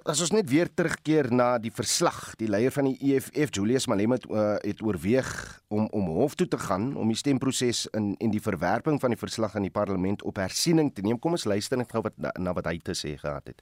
as 0.08 0.20
ons 0.24 0.30
net 0.32 0.48
weer 0.48 0.70
terugkeer 0.72 1.28
na 1.32 1.58
die 1.60 1.72
verslag, 1.74 2.32
die 2.40 2.48
leier 2.48 2.72
van 2.72 2.88
die 2.88 2.96
EFF 3.12 3.52
Julius 3.52 3.86
Malema 3.90 4.16
het, 4.16 4.24
uh, 4.30 4.54
het 4.64 4.80
oorweeg 4.80 5.28
om 5.68 5.88
om 5.92 6.08
hof 6.16 6.34
toe 6.34 6.48
te 6.48 6.58
gaan 6.58 6.94
om 6.96 7.08
die 7.12 7.16
stemproses 7.16 7.84
in 7.92 8.14
en 8.18 8.32
die 8.32 8.40
verwerping 8.40 9.00
van 9.00 9.12
die 9.12 9.20
verslag 9.20 9.58
in 9.60 9.68
die 9.68 9.74
parlement 9.74 10.22
op 10.22 10.40
hersiening 10.40 10.94
te 10.94 11.04
neem. 11.04 11.18
Kom 11.18 11.36
ons 11.36 11.44
luister 11.44 11.76
net 11.76 11.92
gou 11.92 12.00
wat 12.02 12.16
na, 12.16 12.32
na 12.38 12.56
wat 12.56 12.70
hy 12.70 12.78
te 12.78 12.96
sê 12.96 13.18
gehad 13.20 13.52
het. 13.52 13.60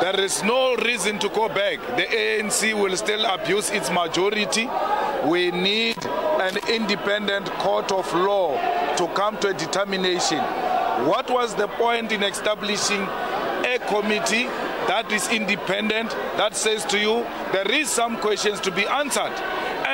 There 0.00 0.24
is 0.24 0.42
no 0.42 0.74
reason 0.76 1.18
to 1.18 1.28
go 1.28 1.48
back. 1.48 1.78
The 1.96 2.08
ANC 2.08 2.72
will 2.72 2.96
still 2.96 3.26
abuse 3.26 3.68
its 3.70 3.90
majority. 3.90 4.68
We 5.28 5.50
need 5.50 6.00
an 6.40 6.56
independent 6.72 7.52
court 7.60 7.92
of 7.92 8.08
law 8.14 8.56
to 8.96 9.06
come 9.08 9.36
to 9.40 9.48
a 9.48 9.52
determination. 9.52 10.40
What 11.04 11.28
was 11.30 11.54
the 11.54 11.68
point 11.68 12.12
in 12.12 12.22
establishing 12.22 13.06
committee 13.80 14.44
that 14.86 15.10
is 15.12 15.28
independent 15.28 16.10
that 16.36 16.56
says 16.56 16.84
to 16.86 16.98
you 16.98 17.26
there 17.52 17.70
is 17.70 17.88
some 17.88 18.16
questions 18.18 18.60
to 18.60 18.70
be 18.70 18.86
answered? 18.86 19.32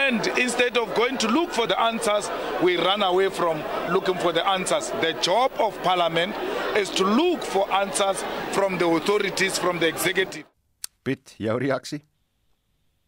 And 0.07 0.26
instead 0.39 0.76
of 0.76 0.95
going 0.95 1.18
to 1.18 1.28
look 1.28 1.51
for 1.51 1.66
the 1.66 1.78
answers, 1.80 2.30
we 2.62 2.76
run 2.76 3.03
away 3.03 3.28
from 3.28 3.62
looking 3.91 4.16
for 4.16 4.32
the 4.32 4.47
answers. 4.47 4.91
The 5.01 5.14
job 5.20 5.51
of 5.59 5.80
parliament 5.82 6.34
is 6.76 6.91
to 6.91 7.05
look 7.05 7.43
for 7.43 7.70
answers 7.72 8.22
from 8.53 8.78
the 8.78 8.87
authorities, 8.87 9.59
from 9.59 9.78
the 9.78 9.89
executive. 9.89 10.45
Piet, 11.03 11.34
jou 11.39 11.59
reaksie? 11.59 12.03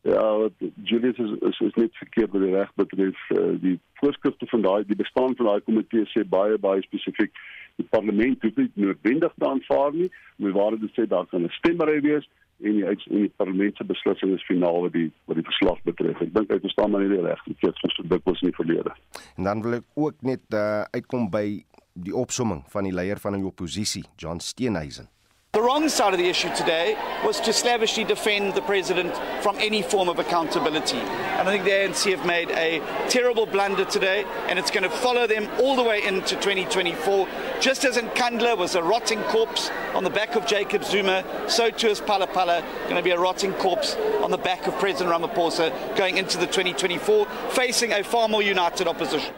Ja, 0.03 0.39
wat 0.39 0.53
Julius 0.83 1.19
is 1.19 1.31
is, 1.41 1.61
is 1.61 1.75
net 1.75 1.97
verkeerd 1.97 2.31
wat 2.33 2.43
die 2.43 2.55
reg 2.55 2.71
betref. 2.75 3.23
Uh, 3.35 3.55
die 3.61 3.75
voorskrifte 4.01 4.47
van 4.47 4.63
daai 4.63 4.85
die 4.87 4.97
bestaan 4.97 5.35
van 5.37 5.51
daai 5.51 5.61
komitee 5.67 6.07
sê 6.13 6.23
baie 6.25 6.59
baie 6.63 6.83
spesifiek 6.87 7.35
die 7.79 7.87
parlement 7.91 8.43
hoef 8.43 8.59
nie 8.59 8.71
noodwendig 8.75 9.33
te 9.39 9.49
aanvaar 9.49 9.95
nie, 9.95 10.11
maar 10.37 10.57
waar 10.59 10.77
dit 10.79 10.93
sê 10.97 11.07
daar 11.07 11.27
kan 11.31 11.47
'n 11.47 11.57
stemmery 11.61 12.01
wees 12.01 12.27
en 12.61 12.73
die 12.75 12.85
uit 12.85 13.07
in 13.07 13.21
die 13.27 13.33
parlement 13.37 13.77
se 13.77 13.85
beslissing 13.85 14.35
is 14.35 14.47
finaal 14.47 14.81
wat 14.87 14.93
die 14.93 15.11
wat 15.31 15.37
die 15.39 15.47
verslag 15.47 15.83
betref. 15.87 16.21
Ek 16.21 16.35
dink 16.35 16.51
hy 16.51 16.59
verstaan 16.65 16.91
maar 16.91 17.05
nie 17.05 17.15
die 17.15 17.23
reg 17.23 17.43
soos 17.61 18.01
dit 18.03 18.25
was 18.25 18.43
in 18.43 18.51
die 18.51 18.59
verlede. 18.59 18.95
En 19.37 19.45
dan 19.51 19.63
wil 19.63 19.79
ek 19.79 19.87
ook 19.95 20.23
net 20.23 20.43
uh, 20.55 20.83
uitkom 20.91 21.31
by 21.31 21.47
die 21.93 22.15
opsomming 22.15 22.65
van 22.73 22.85
die 22.85 22.95
leier 22.95 23.19
van 23.19 23.39
die 23.39 23.47
oppositie, 23.47 24.05
John 24.17 24.43
Steenhuisen. 24.43 25.09
The 25.53 25.63
wrong 25.63 25.89
side 25.89 26.13
of 26.13 26.19
the 26.19 26.29
issue 26.29 26.55
today 26.55 26.95
was 27.25 27.41
to 27.41 27.55
slavishly 27.55 28.05
defend 28.05 28.55
the 28.55 28.61
president 28.61 29.17
from 29.43 29.57
any 29.59 29.81
form 29.81 30.11
of 30.11 30.19
accountability. 30.19 30.99
And 30.99 31.49
I 31.49 31.51
think 31.51 31.65
the 31.65 31.71
ANC 31.71 32.15
have 32.15 32.27
made 32.27 32.51
a 32.51 32.81
terrible 33.09 33.47
blunder 33.47 33.87
today, 33.87 34.25
and 34.47 34.59
it's 34.59 34.71
going 34.71 34.83
to 34.83 34.91
follow 34.91 35.27
them 35.27 35.49
all 35.59 35.75
the 35.75 35.83
way 35.83 36.05
into 36.05 36.37
2024. 36.37 37.27
Just 37.61 37.85
as 37.87 37.97
Nkandla 37.97 38.59
was 38.59 38.75
a 38.75 38.83
rotting 38.83 39.23
corpse 39.25 39.71
on 39.95 40.05
the 40.05 40.11
back 40.11 40.37
of 40.37 40.47
Jacob 40.47 40.85
Zuma, 40.85 41.25
so 41.49 41.71
too 41.71 41.89
is 41.89 42.01
Palapala 42.03 42.63
going 42.85 42.97
to 42.97 43.03
be 43.03 43.11
a 43.11 43.19
rotting 43.19 43.55
corpse 43.55 43.97
on 44.23 44.31
the 44.31 44.39
back 44.39 44.67
of 44.67 44.75
President 44.79 45.11
Ramaphosa 45.11 45.97
going 45.97 46.19
into 46.19 46.37
the 46.37 46.47
2024, 46.47 47.27
facing 47.51 47.95
a 47.95 48.05
far 48.05 48.29
more 48.29 48.43
united 48.43 48.87
opposition. 48.87 49.35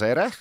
Reg? 0.00 0.32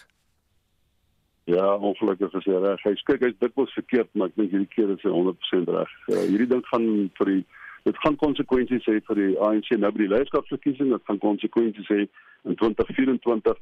Ja, 1.50 1.76
ongelukkig 1.76 2.34
is 2.38 2.46
hy 2.46 2.58
reg. 2.62 2.82
Hy 2.86 2.94
kyk 3.08 3.24
hy's 3.26 3.38
dikwels 3.42 3.74
verkeerd, 3.74 4.10
maar 4.14 4.30
ek 4.30 4.38
dink 4.38 4.52
hierdie 4.54 4.70
keer 4.76 4.92
is 4.94 5.02
hy 5.06 5.14
100% 5.14 5.72
reg. 5.74 5.94
Uh, 6.12 6.22
hierdie 6.30 6.50
ding 6.52 6.62
gaan 6.70 6.86
vir 7.18 7.32
die 7.34 7.42
dit 7.88 8.00
gaan 8.04 8.18
konsekwensies 8.20 8.86
hê 8.92 8.98
vir 9.08 9.18
die 9.18 9.36
ANC 9.42 9.70
nou 9.80 9.90
by 9.96 10.04
die 10.04 10.10
leierskapsverkiesing, 10.12 10.92
dit 10.94 11.06
gaan 11.08 11.22
konsekwensies 11.24 11.88
hê 11.90 12.02
in 12.50 12.58
2024. 12.60 13.62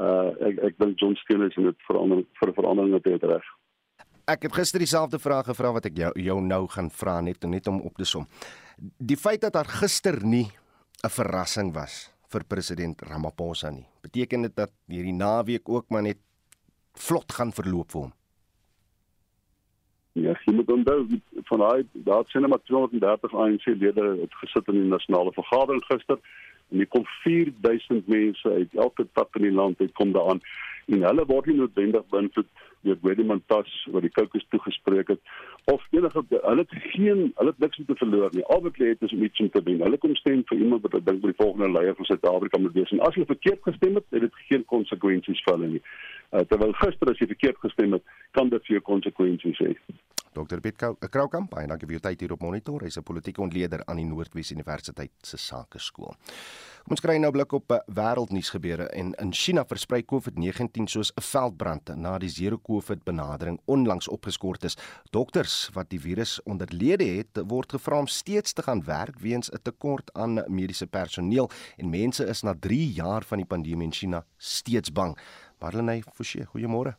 Uh 0.00 0.30
ek 0.48 0.62
ek 0.70 0.78
dink 0.82 1.02
John 1.02 1.14
Steenhuisen 1.20 1.68
is 1.68 1.74
dit 1.74 1.86
verander 1.86 2.24
vir 2.40 2.54
verandering 2.56 2.96
hy 2.96 3.12
het 3.14 3.26
reg. 3.30 3.50
Ek 4.30 4.46
het 4.46 4.56
gister 4.56 4.82
dieselfde 4.82 5.20
vraag 5.22 5.50
gevra 5.50 5.74
wat 5.76 5.86
ek 5.90 5.98
jou, 5.98 6.10
jou 6.22 6.38
nou 6.42 6.64
gaan 6.70 6.90
vra 6.94 7.18
net 7.26 7.46
net 7.50 7.68
om 7.70 7.80
op 7.86 7.98
te 7.98 8.06
som. 8.06 8.26
Die 8.78 9.18
feit 9.18 9.42
dat 9.44 9.54
daar 9.58 9.70
gister 9.70 10.18
nie 10.24 10.48
'n 11.04 11.10
verrassing 11.10 11.74
was 11.74 12.10
vir 12.30 12.44
president 12.44 13.02
Ramaphosa 13.02 13.70
nie, 13.70 13.86
beteken 14.02 14.42
dit 14.42 14.54
dat 14.56 14.70
hierdie 14.86 15.14
naweek 15.14 15.68
ook 15.68 15.90
maar 15.90 16.02
net 16.02 16.18
vlot 17.06 17.32
gaan 17.32 17.52
verloop 17.56 17.92
vir 17.92 18.00
hom. 18.00 18.12
Ja, 20.18 20.34
jy 20.44 20.52
moet 20.54 20.70
onthou 20.74 21.06
van 21.48 21.62
daai 21.62 21.86
daar 22.06 22.24
sien 22.26 22.48
maar 22.48 22.62
230 22.66 23.34
ANC-lede 23.34 24.06
het 24.20 24.34
gesit 24.42 24.68
in 24.68 24.80
die 24.80 24.90
nasionale 24.90 25.32
vergadering 25.32 25.84
gister 25.86 26.18
en 26.70 26.82
hier 26.82 26.90
kom 26.90 27.06
4000 27.22 28.06
mense 28.06 28.50
uit 28.50 28.74
elke 28.74 29.06
tak 29.12 29.38
in 29.38 29.46
die 29.48 29.54
land 29.54 29.80
uit 29.80 29.92
kom 29.92 30.12
daaraan 30.12 30.42
en 30.86 31.06
hulle 31.06 31.26
word 31.30 31.46
nie 31.46 31.56
noodwendig 31.60 32.06
beïnvloed 32.10 32.50
deur 32.86 32.98
Gwedi 33.02 33.24
Mantas 33.24 33.72
wat 33.94 34.04
die 34.06 34.12
kokes 34.14 34.46
toegespreek 34.52 35.12
het 35.14 35.20
of 35.72 35.84
enige 35.90 36.22
hulle 36.30 36.64
het 36.64 36.74
geen 36.94 37.32
hulle 37.36 37.52
het 37.52 37.58
niks 37.64 37.78
om 37.78 37.88
te 37.88 37.96
verloor 38.02 38.30
nie. 38.32 38.44
Al 38.44 38.62
wat 38.62 38.76
hulle 38.76 38.94
het 38.94 39.02
is 39.06 39.12
om 39.16 39.24
iets 39.24 39.40
om 39.40 39.50
te 39.50 39.62
doen. 39.62 39.82
Hulle 39.86 39.98
kom 39.98 40.14
stem 40.14 40.42
vir 40.50 40.58
iemand 40.58 40.86
wat 40.86 40.96
dink 41.06 41.22
by 41.22 41.32
die 41.32 41.40
volgende 41.42 41.70
leier 41.72 41.96
van 41.98 42.08
Suid-Afrika 42.08 42.58
moet 42.58 42.76
wees 42.78 42.94
en 42.96 43.04
as 43.06 43.14
hulle 43.14 43.28
verkeerd 43.32 43.62
gestem 43.68 44.00
het, 44.00 44.06
het 44.10 44.26
dit 44.26 44.40
geen 44.48 44.64
konsekwensies 44.74 45.42
vir 45.46 45.56
hulle 45.56 45.72
nie. 45.76 45.82
Uh, 46.30 46.44
terwyl 46.52 46.76
gister 46.82 47.10
as 47.10 47.20
jy 47.20 47.28
verkeerd 47.34 47.58
gestem 47.64 47.98
het, 47.98 48.16
kan 48.38 48.52
dit 48.52 48.66
vir 48.66 48.78
jou 48.78 48.86
konsekwensies 48.92 49.60
hê. 49.64 49.74
Dr 50.30 50.60
Piet 50.62 50.78
Kraukamp, 51.10 51.48
baie 51.50 51.66
dankie 51.66 51.88
vir 51.88 51.96
jou 51.96 52.02
tyd 52.04 52.20
hier 52.22 52.32
op 52.36 52.42
Monitor. 52.44 52.84
Hy's 52.86 52.96
'n 52.98 53.02
politieke 53.02 53.42
ontleder 53.42 53.82
aan 53.86 53.96
die 53.96 54.04
Noordwes 54.04 54.52
Universiteit 54.52 55.10
se 55.22 55.36
Sakeskool. 55.36 56.14
Kom 56.84 56.94
ons 56.94 57.00
kry 57.00 57.18
nou 57.18 57.30
'n 57.30 57.32
blik 57.32 57.52
op 57.52 57.72
eh, 57.72 57.78
wêreldnuus 57.88 58.50
gebeure 58.50 58.88
en 58.94 59.12
in 59.18 59.32
China 59.32 59.64
versprei 59.64 60.02
COVID-19 60.02 60.86
soos 60.86 61.12
'n 61.16 61.20
veldbrand 61.20 61.96
na 61.96 62.18
die 62.18 62.28
zero-COVID 62.28 63.04
benadering 63.04 63.60
onlangs 63.66 64.08
opgeskort 64.08 64.64
is. 64.64 64.76
Dokters 65.10 65.68
wat 65.72 65.90
die 65.90 66.00
virus 66.00 66.40
onderlede 66.44 67.04
het, 67.04 67.48
word 67.48 67.72
gevra 67.72 67.98
om 67.98 68.06
steeds 68.06 68.52
te 68.52 68.62
gaan 68.62 68.84
werk 68.84 69.18
weens 69.18 69.50
'n 69.50 69.58
tekort 69.62 70.12
aan 70.14 70.44
mediese 70.46 70.86
personeel 70.86 71.50
en 71.76 71.90
mense 71.90 72.24
is 72.24 72.42
na 72.42 72.54
3 72.54 72.92
jaar 72.92 73.24
van 73.24 73.38
die 73.38 73.46
pandemie 73.46 73.86
in 73.86 73.92
China 73.92 74.24
steeds 74.38 74.92
bang. 74.92 75.18
Marlene 75.58 76.02
Forsie, 76.14 76.46
goeiemôre. 76.46 76.94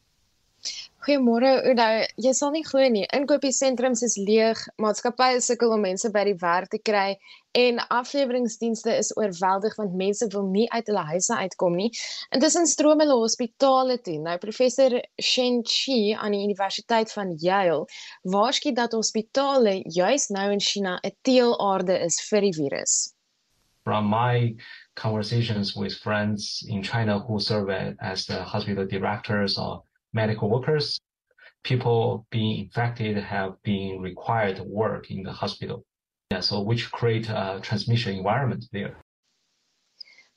Goeiemôre 1.02 1.50
Oudo. 1.66 1.86
Jy 2.22 2.32
sal 2.38 2.52
nie 2.54 2.62
glo 2.62 2.84
nie, 2.94 3.08
inkopiesentrums 3.18 4.04
is 4.06 4.20
leeg, 4.22 4.60
maatskappye 4.84 5.40
sukkel 5.42 5.74
om 5.74 5.82
mense 5.82 6.12
by 6.14 6.22
die 6.28 6.36
werk 6.44 6.70
te 6.70 6.78
kry 6.78 7.16
en 7.58 7.82
afleweringsdienste 7.96 8.94
is 9.00 9.10
oorweldig 9.18 9.74
want 9.80 9.98
mense 9.98 10.30
wil 10.36 10.46
nie 10.54 10.68
uit 10.70 10.92
hulle 10.92 11.08
huise 11.10 11.40
uitkom 11.42 11.80
nie. 11.80 11.90
Intussen 12.38 12.70
stroom 12.70 13.02
hulle 13.02 13.18
hospitale 13.18 13.98
toe. 14.06 14.20
Nou 14.22 14.38
professor 14.46 15.00
Shen 15.18 15.64
Chi 15.66 16.14
aan 16.14 16.38
die 16.38 16.46
Universiteit 16.46 17.10
van 17.18 17.34
Yale 17.42 17.82
waarsku 18.38 18.78
dat 18.78 18.94
hospitale 18.94 19.80
juis 19.90 20.30
nou 20.30 20.52
in 20.54 20.62
China 20.62 21.00
'n 21.02 21.18
teelaarde 21.26 21.98
is 21.98 22.22
vir 22.30 22.46
die 22.46 22.56
virus. 22.62 23.16
From 23.90 24.06
my 24.06 24.54
conversations 24.94 25.74
with 25.74 25.98
friends 25.98 26.62
in 26.70 26.84
China 26.84 27.18
who 27.18 27.40
serve 27.40 27.96
as 28.00 28.28
the 28.28 28.44
hospital 28.44 28.86
directors 28.86 29.58
or 29.58 29.82
medical 30.14 30.50
workers, 30.50 31.00
people 31.64 32.26
being 32.32 32.60
infected 32.60 33.18
have 33.18 33.54
been 33.64 34.02
required 34.02 34.56
to 34.58 34.64
work 34.64 35.12
in 35.12 35.24
the 35.24 35.32
hospital. 35.32 35.86
Yeah, 36.32 36.40
so 36.40 36.62
which 36.62 36.92
create 36.92 37.30
a 37.30 37.60
transmission 37.62 38.16
environment 38.16 38.66
there. 38.72 38.96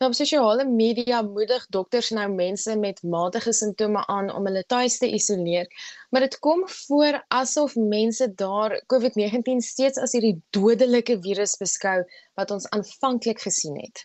Nou 0.03 0.11
op 0.11 0.17
sosiale 0.19 0.65
media 0.67 1.23
moedig 1.23 1.67
dokters 1.71 2.09
nou 2.11 2.27
mense 2.33 2.77
met 2.79 3.03
matige 3.03 3.53
simptome 3.53 4.01
aan 4.07 4.33
om 4.35 4.47
hulle 4.49 4.65
tuis 4.67 4.99
te 4.99 5.07
isoleer, 5.07 5.69
maar 6.11 6.21
dit 6.27 6.39
kom 6.39 6.65
voor 6.69 7.21
asof 7.29 7.77
mense 7.77 8.27
daar 8.35 8.75
COVID-19 8.95 9.63
steeds 9.63 10.03
as 10.03 10.13
hierdie 10.13 10.35
dodelike 10.51 11.21
virus 11.23 11.55
beskou 11.63 12.03
wat 12.35 12.51
ons 12.51 12.67
aanvanklik 12.69 13.41
gesien 13.47 13.79
het. 13.81 14.05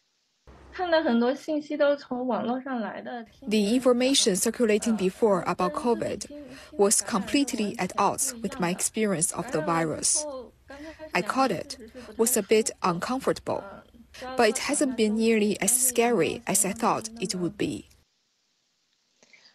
The 3.48 3.76
information 3.76 4.36
circulating 4.36 4.96
before 4.96 5.44
about 5.46 5.74
COVID 5.74 6.32
was 6.72 7.02
completely 7.02 7.76
at 7.78 7.92
odds 7.98 8.34
with 8.42 8.60
my 8.60 8.70
experience 8.70 9.34
of 9.34 9.52
the 9.52 9.60
virus. 9.62 10.26
I 11.14 11.22
caught 11.22 11.52
it, 11.52 11.78
was 12.18 12.38
a 12.38 12.44
bit 12.44 12.72
uncomfortable, 12.82 13.64
but 14.38 14.48
it 14.50 14.58
hasn't 14.60 14.96
been 14.96 15.18
nearly 15.18 15.60
as 15.60 15.72
scary 15.72 16.42
as 16.48 16.64
I 16.64 16.72
thought 16.72 17.10
it 17.20 17.36
would 17.36 17.58
be. 17.58 17.86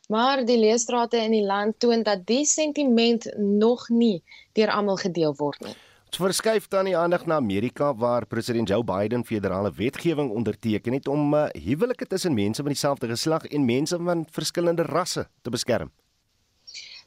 Maar 0.08 0.44
die 0.44 0.58
leesstrate 0.58 1.16
in 1.16 1.30
die 1.30 1.44
land 1.44 1.80
toon 1.80 2.02
dat 2.02 2.26
die 2.26 2.44
sentiment 2.44 3.32
nog 3.36 3.88
nie 3.88 4.22
deur 4.52 4.70
almal 4.70 4.96
gedeel 4.96 5.32
word 5.36 5.60
nie. 5.64 5.76
Verskuif 6.16 6.68
dan 6.68 6.84
die 6.84 6.96
aandag 6.96 7.26
na 7.26 7.36
Amerika 7.36 7.94
waar 7.94 8.26
president 8.26 8.68
Joe 8.68 8.84
Biden 8.84 9.24
federale 9.24 9.72
wetgewing 9.72 10.30
onderteken 10.30 10.92
het 10.92 11.08
om 11.08 11.34
uh, 11.34 11.46
huwelike 11.52 12.06
tussen 12.06 12.34
mense 12.34 12.62
van 12.62 12.70
dieselfde 12.70 13.08
geslag 13.08 13.46
en 13.46 13.64
mense 13.64 13.98
van 13.98 14.26
verskillende 14.30 14.82
rasse 14.82 15.28
te 15.42 15.50
beskerm. 15.50 15.90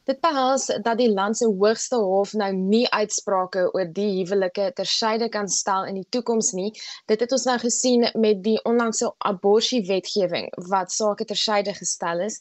Dit 0.04 0.20
behels 0.20 0.66
dat 0.66 0.98
die 0.98 1.10
land 1.12 1.36
se 1.36 1.46
hoogste 1.46 1.96
hof 1.96 2.32
nou 2.32 2.52
nie 2.52 2.84
uitsprake 2.90 3.66
oor 3.74 3.88
die 3.92 4.08
huwelike 4.18 4.70
tersyde 4.74 5.28
kan 5.28 5.48
stel 5.48 5.84
in 5.84 6.00
die 6.00 6.06
toekoms 6.08 6.52
nie. 6.52 6.70
Dit 7.06 7.20
het 7.20 7.32
ons 7.32 7.44
nou 7.44 7.58
gesien 7.58 8.08
met 8.14 8.44
die 8.44 8.56
onlangse 8.64 9.12
abortus 9.18 9.88
wetgewing 9.88 10.48
wat 10.72 10.92
sake 10.92 11.24
tersyde 11.24 11.74
gestel 11.74 12.20
is. 12.20 12.40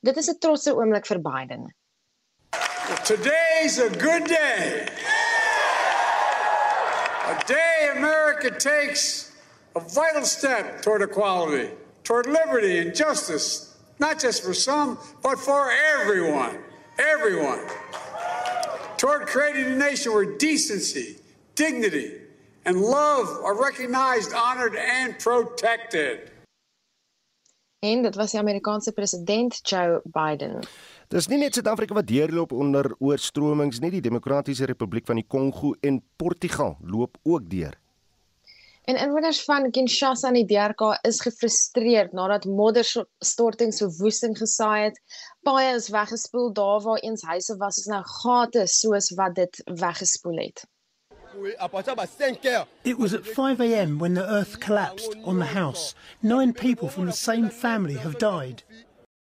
Dit 0.00 0.16
is 0.16 0.28
'n 0.28 0.38
trotse 0.38 0.74
oomblik 0.74 1.06
vir 1.06 1.20
Biden. 1.20 1.74
Today's 3.04 3.78
a 3.78 3.88
good 3.88 4.28
day. 4.28 4.88
A 7.24 7.44
day 7.46 7.88
America 7.96 8.50
takes 8.50 9.30
a 9.76 9.80
vital 9.80 10.24
step 10.24 10.82
toward 10.82 11.02
equality, 11.02 11.70
toward 12.02 12.26
liberty 12.26 12.78
and 12.78 12.92
justice, 12.92 13.78
not 14.00 14.18
just 14.18 14.42
for 14.42 14.52
some, 14.52 14.98
but 15.22 15.38
for 15.38 15.70
everyone. 15.70 16.58
Everyone. 16.98 17.60
Toward 18.96 19.26
creating 19.28 19.66
a 19.66 19.76
nation 19.76 20.12
where 20.12 20.36
decency, 20.36 21.16
dignity, 21.54 22.22
and 22.64 22.80
love 22.80 23.28
are 23.44 23.54
recognized, 23.54 24.32
honored, 24.34 24.74
and 24.74 25.16
protected. 25.20 26.30
En 27.82 28.02
dit 28.02 28.14
was 28.14 28.32
die 28.32 28.40
Amerikaanse 28.40 28.92
president 28.92 29.60
Joe 29.62 30.02
Biden. 30.04 30.62
Dis 31.12 31.26
nie 31.28 31.36
net 31.42 31.52
Suid-Afrika 31.52 31.92
wat 31.92 32.06
deurloop 32.08 32.54
onder 32.56 32.86
oorstromings 33.04 33.82
nie, 33.84 33.90
die 33.92 34.00
Demokratiese 34.00 34.64
Republiek 34.64 35.04
van 35.04 35.18
die 35.20 35.26
Kongo 35.28 35.74
en 35.84 35.98
Portugal 36.16 36.78
loop 36.88 37.18
ook 37.28 37.50
deur. 37.52 37.74
En 38.88 38.96
inwoners 38.96 39.42
van 39.44 39.68
Kinshasa 39.70 40.30
in 40.32 40.38
die 40.40 40.46
DRK 40.54 40.86
is 41.04 41.20
gefrustreerd 41.20 42.14
nadat 42.16 42.46
modderstortings 42.48 43.82
verwoesting 43.84 44.38
gesaai 44.40 44.86
het. 44.86 44.96
Paaie 45.44 45.74
is 45.76 45.90
weggespoel 45.92 46.48
daar 46.56 46.80
waar 46.80 47.02
eens 47.04 47.22
huise 47.28 47.56
was, 47.60 47.82
is 47.82 47.90
nou 47.92 48.00
gate 48.22 48.64
soos 48.66 49.10
wat 49.18 49.34
dit 49.36 49.60
weggespoel 49.82 50.40
het. 50.46 50.64
It 52.84 52.96
was 52.96 53.14
at 53.14 53.26
5 53.26 53.60
a.m. 53.60 53.98
when 53.98 54.14
the 54.14 54.24
earth 54.24 54.58
collapsed 54.64 55.14
on 55.24 55.38
the 55.38 55.52
house. 55.52 55.94
Nine 56.22 56.54
people 56.54 56.88
from 56.88 57.04
the 57.04 57.12
same 57.12 57.50
family 57.50 57.98
have 57.98 58.16
died. 58.18 58.64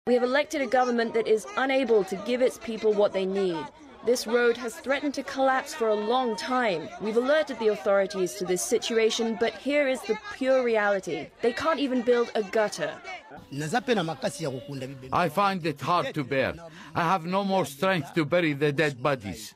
We 0.08 0.14
have 0.14 0.22
elected 0.22 0.62
a 0.62 0.66
government 0.66 1.12
that 1.12 1.28
is 1.28 1.46
unable 1.58 2.02
to 2.04 2.16
give 2.24 2.40
its 2.40 2.56
people 2.56 2.94
what 2.94 3.12
they 3.12 3.26
need. 3.26 3.62
This 4.06 4.26
road 4.26 4.56
has 4.56 4.74
threatened 4.74 5.12
to 5.12 5.22
collapse 5.22 5.74
for 5.74 5.88
a 5.88 5.94
long 5.94 6.34
time. 6.34 6.88
We've 7.02 7.18
alerted 7.18 7.58
the 7.58 7.68
authorities 7.68 8.32
to 8.36 8.46
this 8.46 8.62
situation, 8.62 9.36
but 9.38 9.52
here 9.52 9.86
is 9.86 10.00
the 10.00 10.16
pure 10.34 10.64
reality. 10.64 11.26
They 11.42 11.52
can't 11.52 11.78
even 11.78 12.00
build 12.00 12.30
a 12.34 12.42
gutter. 12.42 12.94
I 15.12 15.28
find 15.28 15.66
it 15.66 15.80
hard 15.82 16.14
to 16.14 16.24
bear. 16.24 16.54
I 16.94 17.02
have 17.02 17.26
no 17.26 17.44
more 17.44 17.66
strength 17.66 18.14
to 18.14 18.24
bury 18.24 18.54
the 18.54 18.72
dead 18.72 19.02
bodies. 19.02 19.54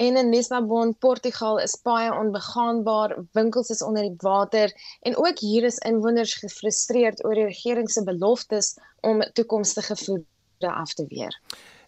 En 0.00 0.16
in 0.16 0.30
Lissabon, 0.32 0.94
Portugal 0.98 1.58
is 1.60 1.74
paaie 1.84 2.12
onbegaanbaar, 2.18 3.12
winkels 3.36 3.68
is 3.68 3.82
onder 3.84 4.02
die 4.02 4.14
water 4.16 4.72
en 5.00 5.16
ook 5.16 5.38
hier 5.38 5.64
is 5.68 5.76
inwoners 5.84 6.38
gefrustreerd 6.40 7.24
oor 7.24 7.36
die 7.36 7.44
regering 7.50 7.90
se 7.92 8.00
beloftes 8.04 8.78
om 9.04 9.20
toekomstige 9.36 9.96
voede 9.96 10.70
af 10.72 10.94
te 10.96 11.04
weer. 11.08 11.36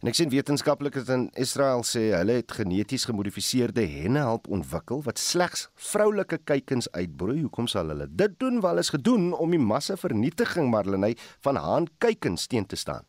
En 0.03 0.11
ek 0.13 0.19
sien 0.19 0.29
wetenskaplikes 0.35 1.09
in 1.15 1.25
Israel 1.41 1.87
sê 1.89 2.03
hulle 2.11 2.37
het 2.43 2.53
geneties 2.59 3.09
gemodifiseerde 3.09 3.87
henne 3.95 4.27
help 4.27 4.51
ontwikkel 4.59 5.01
wat 5.09 5.23
slegs 5.23 5.71
vroulike 5.93 6.43
kuikens 6.53 6.91
uitbroei. 6.93 7.39
Hoekom 7.47 7.71
sal 7.71 7.95
hulle 7.95 8.11
dit 8.11 8.37
doen? 8.45 8.61
Wel 8.61 8.83
is 8.83 8.93
gedoen 8.93 9.31
om 9.33 9.57
die 9.57 9.63
massavernietiging 9.73 10.69
Marlenae 10.75 11.17
van 11.49 11.57
haan 11.57 11.89
kuikens 11.97 12.45
teen 12.53 12.69
te 12.69 12.77
staan. 12.77 13.09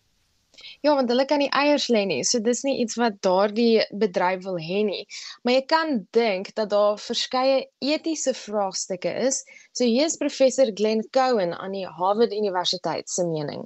Ja, 0.81 0.95
want 0.95 1.09
hulle 1.11 1.25
kan 1.25 1.41
nie 1.43 1.51
eiers 1.51 1.89
lê 1.91 2.05
nie. 2.07 2.23
So 2.23 2.39
dis 2.39 2.63
nie 2.63 2.79
iets 2.83 2.97
wat 2.99 3.19
daardie 3.25 3.83
bedryf 3.99 4.43
wil 4.47 4.59
hê 4.61 4.83
nie. 4.87 5.03
Maar 5.43 5.57
jy 5.57 5.65
kan 5.75 5.93
dink 6.17 6.53
dat 6.55 6.71
daar 6.73 6.97
verskeie 7.01 7.65
etiese 7.81 8.33
vraagstukke 8.37 9.13
is. 9.27 9.43
So 9.73 9.85
hier 9.85 10.05
is 10.05 10.17
professor 10.17 10.71
Glenn 10.71 11.03
Cohen 11.11 11.53
aan 11.53 11.77
die 11.77 11.87
Harvard 11.87 12.31
Universiteit 12.31 13.09
se 13.09 13.25
mening. 13.25 13.65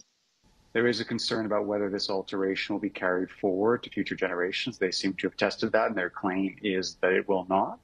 There 0.74 0.88
is 0.88 1.00
a 1.00 1.06
concern 1.06 1.46
about 1.46 1.66
whether 1.66 1.90
this 1.90 2.10
alteration 2.10 2.76
will 2.76 2.82
be 2.82 2.90
carried 2.90 3.32
forward 3.32 3.82
to 3.84 3.90
future 3.90 4.16
generations. 4.16 4.78
They 4.78 4.92
seem 4.92 5.14
to 5.16 5.28
have 5.28 5.38
tested 5.38 5.72
that, 5.72 5.88
and 5.88 5.96
their 5.96 6.12
claim 6.12 6.56
is 6.62 6.98
that 7.02 7.14
it 7.14 7.28
will 7.28 7.48
not. 7.50 7.80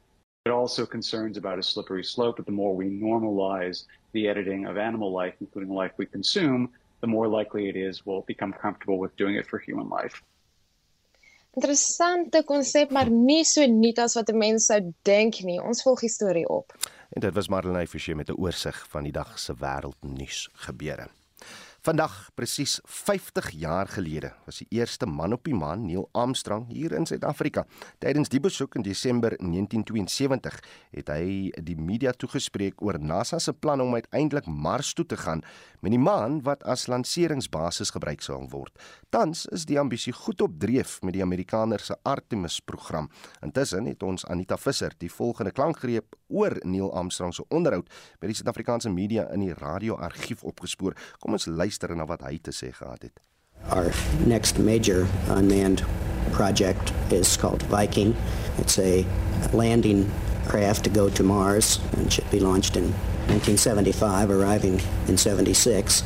It 0.45 0.51
also 0.51 0.85
concerns 0.85 1.37
about 1.37 1.57
a 1.57 1.63
slippery 1.63 2.03
slope 2.03 2.35
that 2.37 2.45
the 2.45 2.51
more 2.51 2.75
we 2.75 2.89
normalize 2.89 3.85
the 4.11 4.27
editing 4.27 4.65
of 4.65 4.77
animal 4.77 5.11
life, 5.11 5.33
including 5.39 5.73
life 5.73 5.93
we 5.97 6.05
consume, 6.05 6.69
the 7.03 7.11
more 7.15 7.27
likely 7.27 7.67
it 7.71 7.75
is 7.75 8.05
we'll 8.05 8.25
become 8.33 8.53
comfortable 8.65 8.97
with 9.03 9.13
doing 9.21 9.35
it 9.35 9.45
for 9.51 9.59
human 9.59 9.89
life. 9.89 10.23
Interessante 11.53 12.41
konsep, 12.49 12.89
maar 12.89 13.11
nie 13.13 13.43
so 13.45 13.65
nuut 13.69 13.99
as 14.01 14.15
wat 14.17 14.29
'n 14.31 14.37
mens 14.37 14.65
sou 14.65 14.79
dink 15.03 15.43
nie. 15.43 15.59
Ons 15.61 15.83
volg 15.85 15.99
die 15.99 16.09
storie 16.09 16.47
op. 16.49 16.73
En 17.13 17.21
dit 17.21 17.33
was 17.33 17.47
Marlenae 17.47 17.87
Forsie 17.87 18.15
met 18.15 18.29
'n 18.29 18.39
oorsig 18.41 18.85
van 18.89 19.03
die 19.03 19.11
dag 19.11 19.39
se 19.39 19.53
wêreldnuus 19.53 20.49
gebeure. 20.53 21.07
Vandag 21.83 22.29
presies 22.33 22.77
50 22.87 23.49
jaar 23.59 23.89
gelede 23.91 24.29
was 24.45 24.61
die 24.61 24.67
eerste 24.69 25.05
man 25.05 25.33
op 25.33 25.43
die 25.43 25.53
maan, 25.53 25.81
Neil 25.85 26.05
Armstrong, 26.11 26.69
hier 26.71 26.93
in 26.95 27.03
Suid-Afrika. 27.05 27.65
Tydens 27.99 28.31
die 28.31 28.39
besoek 28.39 28.77
in 28.79 28.85
Desember 28.85 29.35
1972 29.35 30.61
het 30.95 31.11
hy 31.11 31.51
die 31.59 31.75
media 31.75 32.13
toegespreek 32.15 32.79
oor 32.79 33.01
NASA 33.03 33.39
se 33.43 33.51
plan 33.51 33.83
om 33.83 33.97
uiteindelik 33.99 34.47
Mars 34.47 34.93
toe 34.93 35.05
te 35.05 35.17
gaan 35.17 35.43
met 35.83 35.91
die 35.91 35.99
maan 35.99 36.39
wat 36.47 36.63
as 36.69 36.87
lanseringsbasis 36.87 37.91
gebruik 37.93 38.23
sal 38.23 38.47
word. 38.51 38.71
Tans 39.11 39.43
is 39.51 39.67
die 39.67 39.77
ambisie 39.79 40.13
goed 40.15 40.41
op 40.41 40.55
dreef 40.59 40.95
met 41.03 41.17
die 41.17 41.23
Amerikaner 41.25 41.83
se 41.83 41.97
Artemis-program. 42.07 43.09
Intussen 43.43 43.89
het 43.91 44.03
ons 44.03 44.25
Anita 44.31 44.57
Visser 44.57 44.95
die 45.03 45.11
volgende 45.11 45.51
klankgreep 45.51 46.15
oor 46.31 46.55
Neil 46.63 46.89
Armstrong 46.93 47.35
se 47.35 47.43
onderhoud 47.49 47.91
met 48.21 48.31
die 48.31 48.39
Suid-Afrikaanse 48.39 48.89
media 48.89 49.27
in 49.35 49.43
die 49.43 49.53
radioargief 49.53 50.43
opgespoor. 50.47 50.95
Kom 51.19 51.35
ons 51.35 51.49
luister 51.51 51.95
na 51.95 52.07
wat 52.07 52.23
hy 52.23 52.37
te 52.39 52.55
sê 52.55 52.71
gehad 52.71 53.03
het. 53.03 53.19
Our 53.71 53.91
next 54.27 54.59
major 54.59 55.07
unmanned 55.29 55.83
project 56.31 56.93
is 57.11 57.37
called 57.37 57.63
Viking. 57.71 58.15
It's 58.57 58.79
a 58.79 59.05
landing 59.53 60.09
craft 60.47 60.83
to 60.83 60.89
go 60.89 61.09
to 61.09 61.23
Mars 61.23 61.79
and 61.97 62.11
should 62.11 62.29
be 62.31 62.39
launched 62.39 62.75
in 62.75 62.93
1975, 63.27 64.29
arriving 64.29 64.81
in 65.07 65.17
76. 65.17 66.03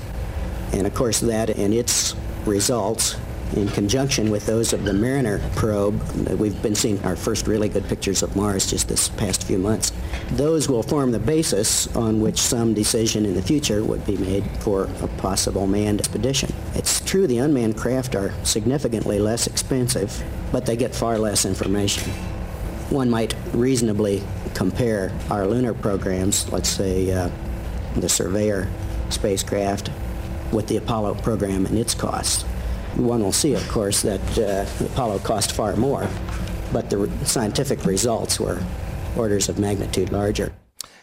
And 0.73 0.85
of 0.85 0.93
course, 0.93 1.19
that 1.21 1.49
and 1.49 1.73
its 1.73 2.15
results 2.45 3.17
in 3.55 3.67
conjunction 3.69 4.29
with 4.29 4.45
those 4.45 4.73
of 4.73 4.83
the 4.83 4.93
Mariner 4.93 5.39
probe. 5.55 6.01
We've 6.37 6.61
been 6.61 6.75
seeing 6.75 7.01
our 7.05 7.15
first 7.15 7.47
really 7.47 7.69
good 7.69 7.87
pictures 7.87 8.21
of 8.21 8.35
Mars 8.35 8.69
just 8.69 8.89
this 8.89 9.07
past 9.09 9.45
few 9.45 9.57
months. 9.57 9.93
Those 10.31 10.67
will 10.67 10.83
form 10.83 11.11
the 11.11 11.19
basis 11.19 11.87
on 11.95 12.19
which 12.19 12.39
some 12.39 12.73
decision 12.73 13.25
in 13.25 13.35
the 13.35 13.41
future 13.41 13.83
would 13.83 14.05
be 14.05 14.17
made 14.17 14.45
for 14.59 14.89
a 15.01 15.07
possible 15.19 15.65
manned 15.65 15.99
expedition. 16.01 16.53
It's 16.75 16.99
true 17.05 17.25
the 17.25 17.37
unmanned 17.37 17.77
craft 17.77 18.15
are 18.15 18.33
significantly 18.43 19.19
less 19.19 19.47
expensive, 19.47 20.21
but 20.51 20.65
they 20.65 20.75
get 20.75 20.93
far 20.93 21.17
less 21.17 21.45
information. 21.45 22.11
One 22.89 23.09
might 23.09 23.33
reasonably 23.53 24.23
compare 24.49 25.11
our 25.29 25.45
lunar 25.45 25.73
programs, 25.73 26.51
let's 26.51 26.69
say 26.69 27.11
uh, 27.11 27.29
the 27.95 28.09
Surveyor 28.09 28.69
spacecraft, 29.09 29.91
with 30.51 30.67
the 30.67 30.77
Apollo 30.77 31.15
program 31.15 31.65
and 31.65 31.77
its 31.77 31.93
costs 31.93 32.45
one 32.97 33.21
will 33.21 33.31
see, 33.31 33.53
of 33.53 33.67
course, 33.69 34.01
that 34.01 34.37
uh, 34.37 34.85
Apollo 34.85 35.19
cost 35.19 35.51
far 35.51 35.75
more, 35.75 36.07
but 36.73 36.89
the 36.89 37.09
scientific 37.25 37.85
results 37.85 38.39
were 38.39 38.63
orders 39.15 39.49
of 39.49 39.59
magnitude 39.59 40.11
larger. 40.11 40.51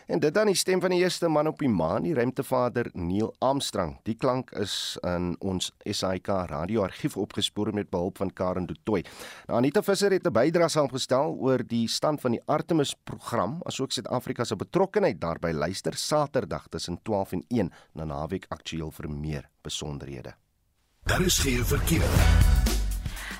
En 0.06 0.20
dit 0.20 0.34
dan 0.34 0.46
die 0.46 0.56
stem 0.56 0.80
van 0.80 0.92
die 0.92 1.00
eerste 1.00 1.28
man 1.28 1.48
op 1.48 1.58
die 1.58 1.68
maan, 1.68 2.04
die 2.04 2.14
ruimtevader 2.14 2.90
Neil 2.92 3.34
Armstrong. 3.38 3.96
Die 4.04 4.16
klank 4.20 4.50
is 4.60 4.98
in 5.06 5.32
ons 5.40 5.70
SAK 5.88 6.28
radioargief 6.50 7.16
opgespoor 7.16 7.72
met 7.74 7.90
behulp 7.90 8.20
van 8.20 8.32
Karen 8.32 8.66
Du 8.68 8.76
Toit. 8.82 9.08
Nou 9.48 9.58
Anita 9.58 9.82
Visser 9.82 10.12
het 10.12 10.26
'n 10.26 10.32
bydrae 10.32 10.68
saamgestel 10.68 11.36
oor 11.40 11.64
die 11.66 11.88
stand 11.88 12.20
van 12.20 12.30
die 12.30 12.42
Artemis 12.46 12.94
program, 13.04 13.60
asook 13.64 13.92
Suid-Afrika 13.92 14.44
se 14.44 14.56
betrokkeheid 14.56 15.20
daarbey. 15.20 15.52
Luister 15.52 15.94
Saterdag 15.94 16.68
tussen 16.68 16.98
12 17.02 17.32
en 17.32 17.44
1 17.48 17.72
na 17.92 18.04
naweek 18.04 18.46
aktueel 18.48 18.90
vir 18.90 19.10
meer 19.10 19.48
besonderhede. 19.62 20.34
Daar 21.02 21.20
is 21.20 21.38
geen 21.38 21.64
verkeer. 21.64 22.73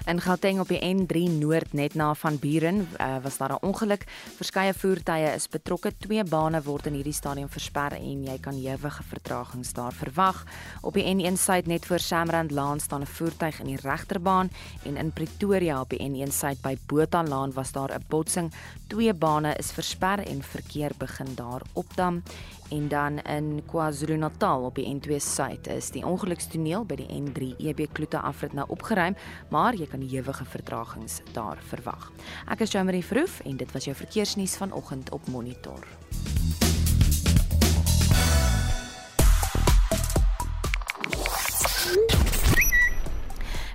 In 0.05 0.21
Gauteng 0.21 0.59
op 0.61 0.69
die 0.69 0.83
N3 0.85 1.31
Noord 1.33 1.73
net 1.73 1.95
na 1.97 2.11
van 2.15 2.37
Buren 2.39 2.83
uh, 3.01 3.17
was 3.23 3.37
daar 3.37 3.53
'n 3.53 3.65
ongeluk. 3.65 4.05
Verskeie 4.37 4.75
voertuie 4.75 5.33
is 5.33 5.49
betrokke. 5.49 5.93
Twee 5.99 6.25
bane 6.25 6.63
word 6.63 6.87
in 6.87 6.93
hierdie 6.93 7.13
stadium 7.13 7.49
versper 7.49 7.93
en 7.93 8.25
jy 8.25 8.39
kan 8.39 8.55
ewige 8.55 9.03
vertragings 9.03 9.73
daar 9.73 9.93
verwag. 9.93 10.45
Op 10.81 10.95
die 10.95 11.15
N1 11.15 11.37
suid 11.37 11.67
net 11.67 11.87
voor 11.87 11.99
Samrand 11.99 12.51
Laan 12.51 12.81
staan 12.81 13.01
'n 13.01 13.07
voertuig 13.07 13.61
in 13.61 13.67
die 13.67 13.81
regterbaan 13.81 14.51
en 14.83 14.97
in 14.97 15.13
Pretoria 15.13 15.81
op 15.81 15.89
die 15.89 16.01
N1 16.01 16.33
suid 16.33 16.61
by 16.61 16.77
Botha 16.87 17.23
Laan 17.23 17.53
was 17.53 17.73
daar 17.73 17.95
'n 17.95 18.05
botsing. 18.09 18.53
Twee 18.87 19.15
bane 19.15 19.55
is 19.57 19.73
versper 19.73 20.19
en 20.19 20.43
verkeer 20.43 20.91
begin 20.99 21.35
daar 21.35 21.63
opdam 21.73 22.23
en 22.69 22.89
dan 22.89 23.19
in 23.19 23.63
KwaZulu-Natal 23.67 24.65
op 24.65 24.75
die 24.75 24.87
N2 24.89 25.17
suid 25.17 25.67
is 25.67 25.91
die 25.91 26.05
ongelukstoneel 26.07 26.85
by 26.89 26.99
die 27.01 27.09
N3 27.09 27.51
EB 27.59 27.87
Kloete 27.93 28.21
afrit 28.21 28.53
nou 28.53 28.67
opgeruim, 28.69 29.17
maar 29.51 29.75
jy 29.75 29.89
kan 29.91 30.05
ewige 30.05 30.45
vertragings 30.45 31.21
daar 31.33 31.61
verwag. 31.73 32.11
Ek 32.49 32.65
is 32.65 32.73
Jean-Marie 32.73 33.05
Verhoef 33.05 33.41
en 33.45 33.57
dit 33.57 33.73
was 33.73 33.85
jou 33.89 33.97
verkeersnuus 33.97 34.57
vanoggend 34.57 35.13
op 35.13 35.29
Monitor. 35.29 35.85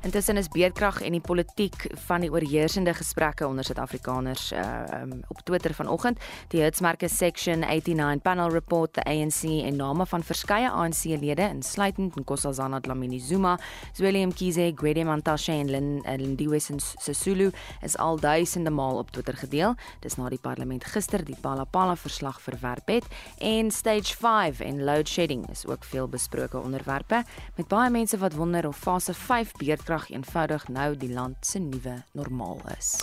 Intussen 0.02 0.38
is 0.38 0.48
beerdkrag 0.48 1.02
en 1.04 1.12
die 1.12 1.20
politiek 1.20 1.90
van 2.06 2.24
die 2.24 2.30
oorheersende 2.32 2.94
gesprekke 2.96 3.48
onder 3.48 3.66
Suid-Afrikaners 3.68 4.52
uh 4.56 4.68
um, 5.02 5.20
op 5.28 5.42
Twitter 5.44 5.74
vanoggend. 5.74 6.20
Die 6.48 6.62
hitsmerke 6.62 7.10
Section 7.10 7.60
89 7.60 8.22
Panel 8.22 8.50
Report, 8.50 8.94
the 8.94 9.04
ANC 9.04 9.44
en 9.44 9.76
name 9.76 10.06
van 10.06 10.24
verskeie 10.24 10.70
ANC-lede 10.70 11.50
insluitend 11.50 12.16
Nkosazana 12.16 12.80
Dlamini 12.80 13.20
Zuma, 13.20 13.58
Zweli 13.94 14.26
Mkhize, 14.26 14.72
Gwede 14.76 15.04
Mantashe 15.04 15.52
en 15.52 15.70
Lin 15.70 15.90
uh, 16.06 16.16
Lindiwe 16.16 16.60
Sisulu 16.60 17.52
is 17.82 17.98
al 17.98 18.20
duisende 18.20 18.70
maal 18.70 18.98
op 18.98 19.12
Twitter 19.12 19.36
gedeel. 19.38 19.76
Dis 20.00 20.16
na 20.16 20.30
die 20.30 20.40
parlement 20.40 20.84
gister 20.86 21.26
die 21.26 21.38
Palapala 21.42 21.96
verslag 22.00 22.40
verwerp 22.42 22.88
het 22.88 23.06
en 23.38 23.72
Stage 23.72 24.16
5 24.16 24.60
en 24.60 24.84
load 24.84 25.08
shedding 25.08 25.50
is 25.50 25.66
ook 25.68 25.84
veel 25.84 26.08
besproke 26.08 26.58
onderwerpe 26.58 27.24
met 27.56 27.68
baie 27.68 27.90
mense 27.90 28.18
wat 28.18 28.34
wonder 28.34 28.68
of 28.68 28.78
fase 28.78 29.14
5 29.14 29.52
beerd 29.60 29.88
krag 29.90 30.12
eenvoudig 30.14 30.68
nou 30.70 30.94
die 31.02 31.10
land 31.10 31.42
se 31.42 31.58
nuwe 31.60 32.04
normaal 32.14 32.60
is. 32.78 33.00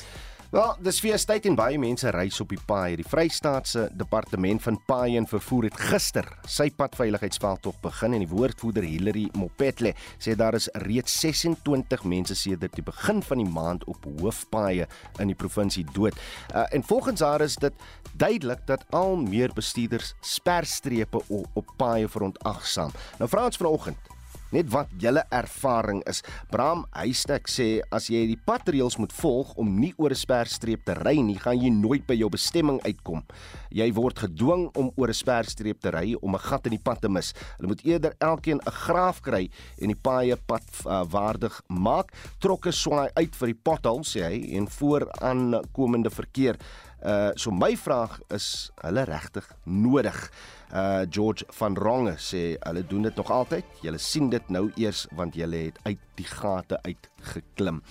Wel, 0.54 0.76
dis 0.86 1.00
feestyd 1.02 1.48
en 1.50 1.56
baie 1.58 1.78
mense 1.82 2.06
reis 2.14 2.38
op 2.40 2.52
die 2.54 2.60
paai. 2.68 2.94
Die 3.00 3.06
Vrystaatse 3.10 3.88
Departement 3.98 4.62
van 4.62 4.78
Paai 4.86 5.16
en 5.18 5.26
Vervoer 5.26 5.66
het 5.66 5.80
gister 5.88 6.28
sy 6.46 6.68
padveiligheidsveldtog 6.78 7.80
begin 7.82 8.14
en 8.14 8.22
die 8.22 8.30
woordvoerder 8.30 8.86
Hilary 8.86 9.26
Mopetle 9.34 9.96
sê 10.22 10.36
daar 10.38 10.54
is 10.54 10.70
reeds 10.86 11.18
26 11.26 12.06
mense 12.06 12.38
sedert 12.38 12.78
die 12.78 12.86
begin 12.86 13.24
van 13.26 13.42
die 13.42 13.50
maand 13.58 13.82
op 13.90 14.06
hoofpaaie 14.20 14.86
in 15.18 15.34
die 15.34 15.38
provinsie 15.38 15.88
dood. 15.90 16.14
Uh, 16.54 16.68
en 16.70 16.86
volgens 16.86 17.26
haar 17.26 17.42
is 17.42 17.58
dit 17.58 17.86
duidelik 18.14 18.62
dat 18.70 18.86
al 18.94 19.18
meer 19.26 19.50
bestuurders 19.58 20.14
sperstrepe 20.22 21.26
op, 21.26 21.50
op 21.58 21.78
paaie 21.82 22.06
verontagsaam. 22.06 22.94
Nou 23.18 23.34
vra 23.34 23.50
ons 23.50 23.58
vanoggend 23.58 24.14
net 24.54 24.70
wat 24.70 24.90
julle 25.00 25.24
ervaring 25.34 26.02
is. 26.06 26.22
Bram 26.50 26.84
Huystek 26.94 27.48
sê 27.50 27.80
as 27.94 28.08
jy 28.12 28.26
die 28.30 28.38
padreëls 28.38 28.98
moet 28.98 29.14
volg 29.16 29.54
om 29.60 29.74
nie 29.80 29.92
oor 29.98 30.10
'n 30.10 30.22
sperstreep 30.22 30.84
te 30.84 30.94
ry 30.94 31.16
nie, 31.20 31.38
gaan 31.38 31.58
jy 31.58 31.70
nooit 31.70 32.06
by 32.06 32.14
jou 32.14 32.28
bestemming 32.28 32.80
uitkom. 32.84 33.22
Jy 33.70 33.92
word 33.92 34.18
gedwing 34.18 34.70
om 34.76 34.90
oor 34.96 35.08
'n 35.08 35.14
sperstreep 35.14 35.80
te 35.80 35.90
ry 35.90 36.14
om 36.20 36.34
'n 36.34 36.38
gat 36.38 36.66
in 36.66 36.76
die 36.76 36.82
pad 36.82 37.00
te 37.00 37.08
mis. 37.08 37.32
Hulle 37.58 37.68
moet 37.68 37.84
eerder 37.84 38.14
elkeen 38.20 38.60
'n 38.60 38.70
graaf 38.70 39.20
kry 39.20 39.50
en 39.80 39.88
die 39.88 40.00
paaie 40.02 40.36
pad 40.36 40.64
uh, 40.86 41.04
waardig 41.04 41.62
maak. 41.68 42.12
Trokke 42.38 42.72
swaai 42.72 43.10
uit 43.14 43.34
vir 43.34 43.46
die 43.46 43.60
pothol 43.62 44.04
sê 44.04 44.22
hy 44.22 44.56
en 44.56 44.68
vooraankomende 44.68 46.10
verkeer. 46.10 46.56
Uh 47.04 47.30
so 47.36 47.50
my 47.50 47.76
vraag 47.76 48.20
is 48.30 48.70
hulle 48.82 49.04
regtig 49.04 49.46
nodig? 49.64 50.30
Uh 50.74 51.06
George 51.10 51.44
van 51.48 51.76
Ronge 51.78 52.16
sê 52.18 52.56
hulle 52.58 52.82
doen 52.86 53.06
dit 53.06 53.16
nog 53.16 53.30
altyd. 53.30 53.64
Julle 53.82 53.98
sien 54.02 54.30
dit 54.30 54.48
nou 54.50 54.66
eers 54.74 55.04
want 55.14 55.36
julle 55.38 55.60
het 55.68 55.78
uit 55.84 56.00
die 56.18 56.26
gate 56.26 56.80
uit 56.82 57.10
geklim. 57.32 57.82